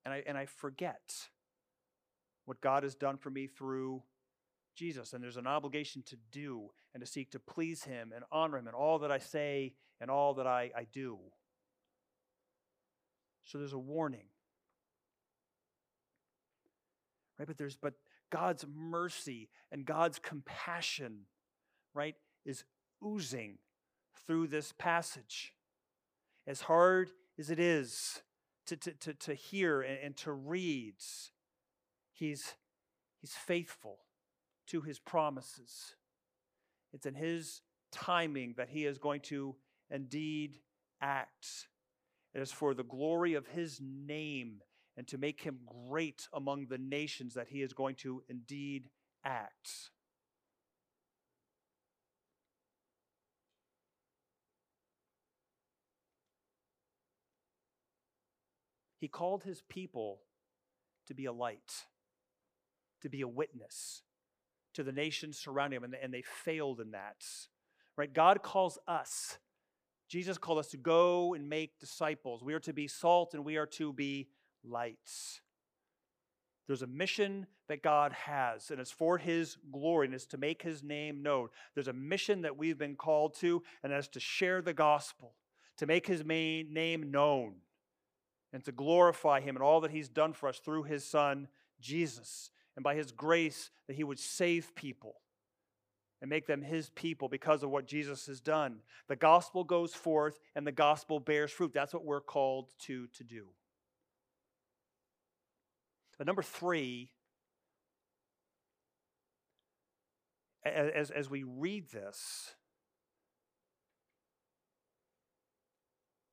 And 0.04 0.14
I, 0.14 0.22
and 0.26 0.36
I 0.36 0.46
forget 0.46 1.28
what 2.46 2.60
God 2.60 2.82
has 2.82 2.94
done 2.94 3.16
for 3.16 3.30
me 3.30 3.46
through 3.46 4.02
Jesus. 4.76 5.12
And 5.12 5.22
there's 5.22 5.36
an 5.36 5.46
obligation 5.46 6.02
to 6.06 6.16
do 6.32 6.70
and 6.94 7.00
to 7.04 7.06
seek 7.06 7.30
to 7.32 7.38
please 7.38 7.84
Him 7.84 8.12
and 8.14 8.24
honor 8.32 8.58
Him 8.58 8.68
in 8.68 8.74
all 8.74 8.98
that 9.00 9.12
I 9.12 9.18
say 9.18 9.74
and 10.00 10.10
all 10.10 10.34
that 10.34 10.46
I, 10.46 10.70
I 10.76 10.86
do. 10.92 11.18
So 13.44 13.58
there's 13.58 13.72
a 13.72 13.78
warning. 13.78 14.26
Right? 17.38 17.48
But 17.48 17.58
there's 17.58 17.76
but 17.76 17.94
God's 18.30 18.64
mercy 18.72 19.48
and 19.72 19.84
God's 19.84 20.18
compassion, 20.18 21.26
right, 21.94 22.14
is 22.44 22.64
oozing 23.04 23.58
through 24.26 24.48
this 24.48 24.72
passage. 24.72 25.54
As 26.46 26.62
hard 26.62 27.10
as 27.38 27.50
it 27.50 27.58
is 27.58 28.22
to, 28.66 28.76
to, 28.76 28.92
to, 28.92 29.14
to 29.14 29.34
hear 29.34 29.80
and, 29.80 29.98
and 30.02 30.16
to 30.18 30.32
read, 30.32 30.94
he's, 32.12 32.54
he's 33.20 33.32
faithful 33.32 33.98
to 34.68 34.82
his 34.82 34.98
promises. 34.98 35.94
It's 36.92 37.06
in 37.06 37.14
his 37.14 37.62
timing 37.90 38.54
that 38.56 38.68
he 38.68 38.86
is 38.86 38.98
going 38.98 39.20
to 39.22 39.56
indeed 39.90 40.58
act. 41.00 41.66
It 42.34 42.40
is 42.40 42.52
for 42.52 42.74
the 42.74 42.84
glory 42.84 43.34
of 43.34 43.46
his 43.48 43.80
name 43.80 44.62
and 44.96 45.06
to 45.08 45.18
make 45.18 45.40
him 45.42 45.60
great 45.88 46.28
among 46.32 46.66
the 46.66 46.78
nations 46.78 47.34
that 47.34 47.48
he 47.48 47.62
is 47.62 47.72
going 47.72 47.96
to 47.96 48.22
indeed 48.28 48.88
act. 49.24 49.90
He 59.00 59.08
called 59.08 59.44
his 59.44 59.62
people 59.68 60.20
to 61.06 61.14
be 61.14 61.24
a 61.24 61.32
light, 61.32 61.86
to 63.00 63.08
be 63.08 63.22
a 63.22 63.28
witness 63.28 64.02
to 64.74 64.82
the 64.82 64.92
nations 64.92 65.38
surrounding 65.38 65.82
him, 65.82 65.94
and 66.00 66.12
they 66.12 66.22
failed 66.22 66.80
in 66.80 66.90
that. 66.90 67.24
Right? 67.96 68.12
God 68.12 68.42
calls 68.42 68.78
us 68.86 69.38
Jesus 70.10 70.38
called 70.38 70.58
us 70.58 70.66
to 70.68 70.76
go 70.76 71.34
and 71.34 71.48
make 71.48 71.78
disciples. 71.78 72.42
We 72.42 72.52
are 72.54 72.60
to 72.60 72.72
be 72.72 72.88
salt 72.88 73.32
and 73.32 73.44
we 73.44 73.56
are 73.56 73.66
to 73.66 73.92
be 73.92 74.26
lights. 74.64 75.40
There's 76.66 76.82
a 76.82 76.88
mission 76.88 77.46
that 77.68 77.82
God 77.82 78.12
has, 78.12 78.72
and 78.72 78.80
it's 78.80 78.90
for 78.90 79.18
His 79.18 79.56
glory, 79.72 80.06
and 80.06 80.14
it's 80.14 80.26
to 80.26 80.36
make 80.36 80.62
His 80.62 80.82
name 80.82 81.22
known. 81.22 81.48
There's 81.74 81.88
a 81.88 81.92
mission 81.92 82.42
that 82.42 82.56
we've 82.56 82.78
been 82.78 82.96
called 82.96 83.34
to, 83.36 83.62
and 83.82 83.92
that's 83.92 84.08
to 84.08 84.20
share 84.20 84.60
the 84.62 84.74
gospel, 84.74 85.34
to 85.78 85.86
make 85.86 86.06
His 86.08 86.24
name 86.24 87.10
known, 87.10 87.54
and 88.52 88.64
to 88.64 88.72
glorify 88.72 89.40
Him 89.40 89.56
and 89.56 89.62
all 89.62 89.80
that 89.80 89.90
He's 89.92 90.08
done 90.08 90.32
for 90.32 90.48
us 90.48 90.58
through 90.58 90.84
His 90.84 91.04
Son, 91.04 91.48
Jesus, 91.80 92.50
and 92.76 92.82
by 92.82 92.94
His 92.96 93.12
grace 93.12 93.70
that 93.86 93.96
He 93.96 94.04
would 94.04 94.18
save 94.18 94.74
people 94.74 95.16
and 96.20 96.28
make 96.28 96.46
them 96.46 96.62
his 96.62 96.90
people 96.90 97.28
because 97.28 97.62
of 97.62 97.70
what 97.70 97.86
Jesus 97.86 98.26
has 98.26 98.40
done. 98.40 98.80
The 99.08 99.16
gospel 99.16 99.64
goes 99.64 99.94
forth 99.94 100.38
and 100.54 100.66
the 100.66 100.72
gospel 100.72 101.18
bears 101.18 101.50
fruit. 101.50 101.72
That's 101.72 101.94
what 101.94 102.04
we're 102.04 102.20
called 102.20 102.68
to, 102.80 103.06
to 103.08 103.24
do. 103.24 103.46
But 106.18 106.26
number 106.26 106.42
three, 106.42 107.10
as, 110.64 111.10
as 111.10 111.30
we 111.30 111.42
read 111.44 111.90
this, 111.90 112.54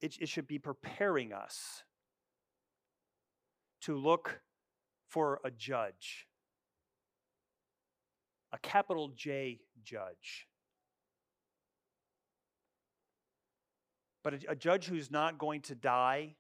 it, 0.02 0.18
it 0.20 0.28
should 0.28 0.48
be 0.48 0.60
preparing 0.60 1.32
us 1.32 1.84
to 3.82 3.96
look 3.96 4.42
for 5.08 5.40
a 5.46 5.52
judge, 5.52 6.28
a 8.54 8.58
capital 8.60 9.10
J 9.10 9.60
judge. 9.84 10.48
But 14.24 14.34
a, 14.34 14.52
a 14.52 14.56
judge 14.56 14.86
who's 14.86 15.12
not 15.12 15.38
going 15.38 15.62
to 15.62 15.76
die, 15.76 16.36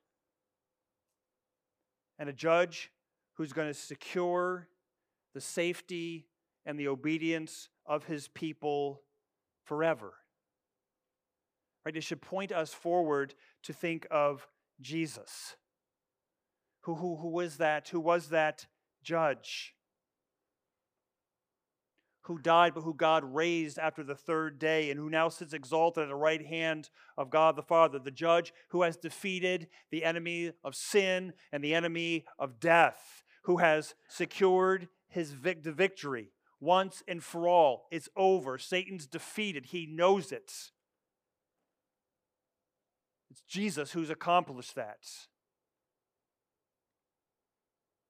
and 2.19 2.29
a 2.29 2.33
judge 2.33 2.91
who's 3.35 3.53
going 3.53 3.67
to 3.67 3.73
secure 3.73 4.67
the 5.33 5.41
safety 5.41 6.27
and 6.65 6.79
the 6.79 6.87
obedience 6.87 7.69
of 7.85 8.05
his 8.05 8.27
people 8.27 9.03
forever. 9.63 10.13
Right? 11.85 11.95
It 11.95 12.03
should 12.03 12.21
point 12.21 12.51
us 12.51 12.73
forward 12.73 13.35
to 13.63 13.73
think 13.73 14.07
of 14.11 14.47
Jesus. 14.81 15.55
Who, 16.81 16.95
who, 16.95 17.17
who 17.17 17.29
was 17.29 17.57
that? 17.57 17.87
Who 17.89 17.99
was 17.99 18.29
that 18.29 18.65
judge? 19.03 19.73
Who 22.27 22.37
died, 22.37 22.73
but 22.73 22.83
who 22.83 22.93
God 22.93 23.23
raised 23.23 23.79
after 23.79 24.03
the 24.03 24.15
third 24.15 24.59
day, 24.59 24.91
and 24.91 24.99
who 24.99 25.09
now 25.09 25.29
sits 25.29 25.53
exalted 25.53 26.03
at 26.03 26.09
the 26.09 26.15
right 26.15 26.45
hand 26.45 26.89
of 27.17 27.29
God 27.29 27.55
the 27.55 27.63
Father, 27.63 27.99
the 27.99 28.11
judge 28.11 28.53
who 28.69 28.81
has 28.81 28.97
defeated 28.97 29.67
the 29.91 30.03
enemy 30.03 30.51
of 30.63 30.75
sin 30.75 31.33
and 31.51 31.63
the 31.63 31.73
enemy 31.73 32.25
of 32.37 32.59
death, 32.59 33.23
who 33.43 33.57
has 33.57 33.95
secured 34.07 34.89
his 35.07 35.31
vic- 35.31 35.63
victory 35.63 36.31
once 36.59 37.01
and 37.07 37.23
for 37.23 37.47
all. 37.47 37.87
It's 37.91 38.09
over. 38.15 38.57
Satan's 38.57 39.07
defeated. 39.07 39.67
He 39.67 39.85
knows 39.85 40.31
it. 40.31 40.71
It's 43.29 43.41
Jesus 43.47 43.91
who's 43.91 44.09
accomplished 44.09 44.75
that. 44.75 45.05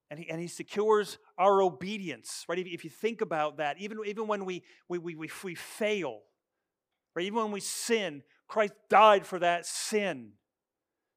And 0.10 0.20
he, 0.20 0.30
and 0.30 0.40
he 0.40 0.48
secures 0.48 1.18
our 1.38 1.62
obedience, 1.62 2.46
right? 2.48 2.60
If, 2.60 2.68
if 2.68 2.84
you 2.84 2.90
think 2.90 3.22
about 3.22 3.58
that, 3.58 3.78
even, 3.80 4.00
even 4.06 4.28
when 4.28 4.46
we, 4.46 4.64
we, 4.88 4.98
we, 4.98 5.16
we, 5.16 5.30
we 5.44 5.56
fail, 5.56 6.22
right? 7.16 7.26
Even 7.26 7.40
when 7.40 7.52
we 7.52 7.60
sin, 7.60 8.24
Christ 8.48 8.74
died 8.90 9.26
for 9.26 9.40
that 9.40 9.66
sin. 9.66 10.32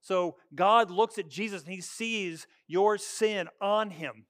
So 0.00 0.36
God 0.54 0.90
looks 0.90 1.18
at 1.18 1.28
Jesus 1.28 1.62
and 1.62 1.72
he 1.72 1.80
sees 1.80 2.46
your 2.66 2.98
sin 2.98 3.48
on 3.60 3.90
him. 3.90 4.26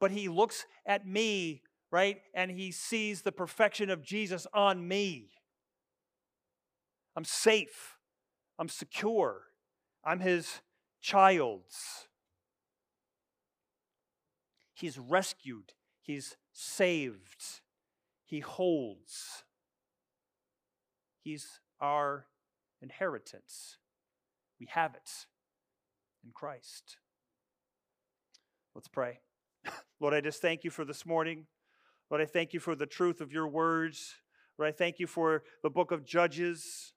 But 0.00 0.12
he 0.12 0.28
looks 0.28 0.64
at 0.86 1.06
me 1.06 1.62
right? 1.92 2.22
And 2.34 2.50
he 2.50 2.72
sees 2.72 3.22
the 3.22 3.30
perfection 3.30 3.90
of 3.90 4.02
Jesus 4.02 4.48
on 4.52 4.88
me. 4.88 5.28
I'm 7.14 7.24
safe. 7.24 7.98
I'm 8.58 8.70
secure. 8.70 9.42
I'm 10.02 10.18
his 10.18 10.62
child. 11.02 11.60
He's 14.82 14.98
rescued. 14.98 15.74
He's 16.00 16.36
saved. 16.52 17.60
He 18.24 18.40
holds. 18.40 19.44
He's 21.22 21.60
our 21.80 22.26
inheritance. 22.80 23.76
We 24.58 24.66
have 24.72 24.96
it 24.96 25.08
in 26.24 26.32
Christ. 26.34 26.96
Let's 28.74 28.88
pray. 28.88 29.20
Lord, 30.00 30.14
I 30.14 30.20
just 30.20 30.42
thank 30.42 30.64
you 30.64 30.70
for 30.70 30.84
this 30.84 31.06
morning. 31.06 31.46
Lord, 32.10 32.20
I 32.20 32.26
thank 32.26 32.52
you 32.52 32.58
for 32.58 32.74
the 32.74 32.84
truth 32.84 33.20
of 33.20 33.30
your 33.30 33.46
words. 33.46 34.16
Lord, 34.58 34.68
I 34.68 34.76
thank 34.76 34.98
you 34.98 35.06
for 35.06 35.44
the 35.62 35.70
book 35.70 35.92
of 35.92 36.04
Judges. 36.04 36.92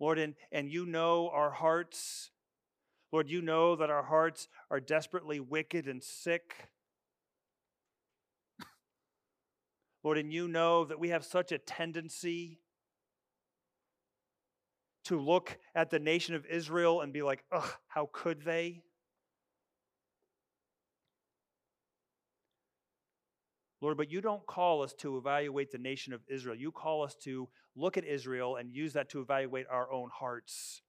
Lord, 0.00 0.18
and, 0.18 0.34
and 0.50 0.68
you 0.68 0.86
know 0.86 1.30
our 1.32 1.52
hearts. 1.52 2.32
Lord, 3.12 3.30
you 3.30 3.40
know 3.40 3.76
that 3.76 3.90
our 3.90 4.02
hearts 4.02 4.48
are 4.70 4.80
desperately 4.80 5.40
wicked 5.40 5.86
and 5.86 6.02
sick. 6.02 6.68
Lord, 10.02 10.18
and 10.18 10.32
you 10.32 10.48
know 10.48 10.84
that 10.84 11.00
we 11.00 11.08
have 11.08 11.24
such 11.24 11.52
a 11.52 11.58
tendency 11.58 12.60
to 15.04 15.20
look 15.20 15.56
at 15.74 15.90
the 15.90 15.98
nation 15.98 16.34
of 16.34 16.44
Israel 16.46 17.00
and 17.00 17.12
be 17.12 17.22
like, 17.22 17.44
ugh, 17.52 17.70
how 17.86 18.10
could 18.12 18.42
they? 18.42 18.82
Lord, 23.80 23.96
but 23.96 24.10
you 24.10 24.20
don't 24.20 24.44
call 24.46 24.82
us 24.82 24.94
to 24.94 25.16
evaluate 25.16 25.70
the 25.70 25.78
nation 25.78 26.12
of 26.12 26.22
Israel. 26.28 26.56
You 26.56 26.72
call 26.72 27.02
us 27.04 27.14
to 27.22 27.48
look 27.76 27.96
at 27.96 28.04
Israel 28.04 28.56
and 28.56 28.72
use 28.72 28.94
that 28.94 29.08
to 29.10 29.20
evaluate 29.20 29.66
our 29.70 29.92
own 29.92 30.10
hearts. 30.12 30.82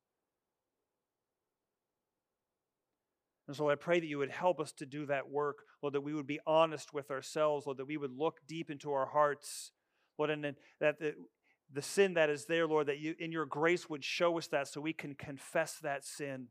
And 3.47 3.55
so 3.55 3.69
I 3.69 3.75
pray 3.75 3.99
that 3.99 4.07
you 4.07 4.17
would 4.17 4.31
help 4.31 4.59
us 4.59 4.73
to 4.73 4.85
do 4.85 5.05
that 5.05 5.29
work, 5.29 5.59
Lord, 5.81 5.93
that 5.93 6.01
we 6.01 6.13
would 6.13 6.27
be 6.27 6.39
honest 6.45 6.93
with 6.93 7.09
ourselves, 7.09 7.65
Lord, 7.65 7.77
that 7.77 7.87
we 7.87 7.97
would 7.97 8.11
look 8.11 8.39
deep 8.45 8.69
into 8.69 8.91
our 8.91 9.05
hearts, 9.05 9.71
Lord, 10.17 10.31
and 10.31 10.43
that 10.81 10.99
the, 10.99 11.15
the 11.71 11.81
sin 11.81 12.15
that 12.15 12.29
is 12.29 12.45
there, 12.45 12.67
Lord, 12.67 12.87
that 12.87 12.99
you 12.99 13.15
in 13.19 13.31
your 13.31 13.45
grace 13.45 13.89
would 13.89 14.03
show 14.03 14.37
us 14.37 14.47
that 14.47 14.67
so 14.67 14.81
we 14.81 14.93
can 14.93 15.15
confess 15.15 15.77
that 15.81 16.03
sin. 16.03 16.47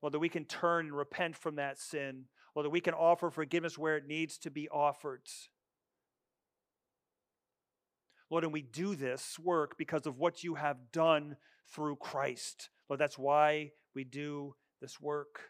Lord, 0.00 0.14
that 0.14 0.20
we 0.20 0.28
can 0.30 0.44
turn 0.44 0.86
and 0.86 0.96
repent 0.96 1.36
from 1.36 1.56
that 1.56 1.78
sin. 1.78 2.24
Lord, 2.54 2.64
that 2.64 2.70
we 2.70 2.80
can 2.80 2.94
offer 2.94 3.30
forgiveness 3.30 3.76
where 3.76 3.96
it 3.96 4.06
needs 4.06 4.38
to 4.38 4.50
be 4.50 4.68
offered. 4.70 5.22
Lord, 8.30 8.44
and 8.44 8.52
we 8.52 8.62
do 8.62 8.94
this 8.94 9.38
work 9.38 9.76
because 9.76 10.06
of 10.06 10.18
what 10.18 10.44
you 10.44 10.54
have 10.54 10.92
done 10.92 11.36
through 11.72 11.96
Christ. 11.96 12.70
Lord, 12.88 13.00
that's 13.00 13.18
why 13.18 13.72
we 13.94 14.04
do 14.04 14.54
this 14.80 15.00
work. 15.00 15.40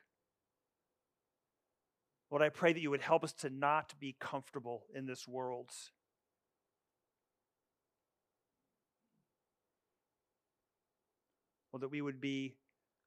Lord, 2.31 2.43
I 2.43 2.51
pray 2.51 2.73
that 2.73 2.81
you 2.81 2.91
would 2.91 3.01
help 3.01 3.25
us 3.25 3.33
to 3.35 3.51
not 3.51 3.95
be 3.99 4.15
comfortable 4.21 4.85
in 4.95 5.07
this 5.07 5.27
world. 5.27 5.71
Lord, 11.73 11.83
that 11.83 11.89
we 11.89 12.03
would 12.03 12.21
be 12.21 12.57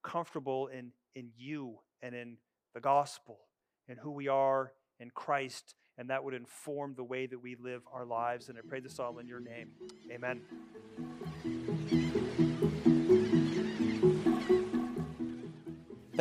comfortable 0.03 0.67
in 0.67 0.91
in 1.15 1.29
you 1.37 1.79
and 2.01 2.15
in 2.15 2.37
the 2.73 2.79
gospel 2.79 3.39
and 3.87 3.99
who 3.99 4.11
we 4.11 4.27
are 4.27 4.71
in 4.99 5.09
Christ, 5.09 5.75
and 5.97 6.09
that 6.09 6.23
would 6.23 6.33
inform 6.33 6.93
the 6.95 7.03
way 7.03 7.25
that 7.25 7.39
we 7.39 7.55
live 7.55 7.81
our 7.91 8.05
lives. 8.05 8.49
And 8.49 8.57
I 8.57 8.61
pray 8.67 8.79
this 8.79 8.99
all 8.99 9.19
in 9.19 9.27
your 9.27 9.39
name. 9.39 9.71
Amen. 10.11 10.41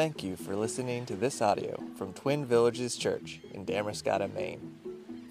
Thank 0.00 0.24
you 0.24 0.32
for 0.34 0.56
listening 0.56 1.04
to 1.04 1.14
this 1.14 1.42
audio 1.42 1.78
from 1.94 2.14
Twin 2.14 2.46
Villages 2.46 2.96
Church 2.96 3.38
in 3.52 3.66
Damariscotta, 3.66 4.32
Maine. 4.32 4.78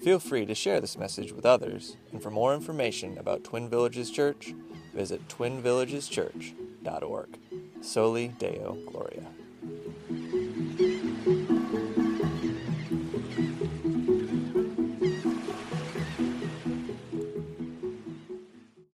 Feel 0.00 0.20
free 0.20 0.46
to 0.46 0.54
share 0.54 0.80
this 0.80 0.96
message 0.96 1.32
with 1.32 1.44
others, 1.44 1.96
and 2.12 2.22
for 2.22 2.30
more 2.30 2.54
information 2.54 3.18
about 3.18 3.42
Twin 3.42 3.68
Villages 3.68 4.12
Church, 4.12 4.54
visit 4.94 5.26
twinvillageschurch.org. 5.26 7.38
Soli 7.80 8.28
Deo 8.28 8.78
Gloria. 8.86 9.26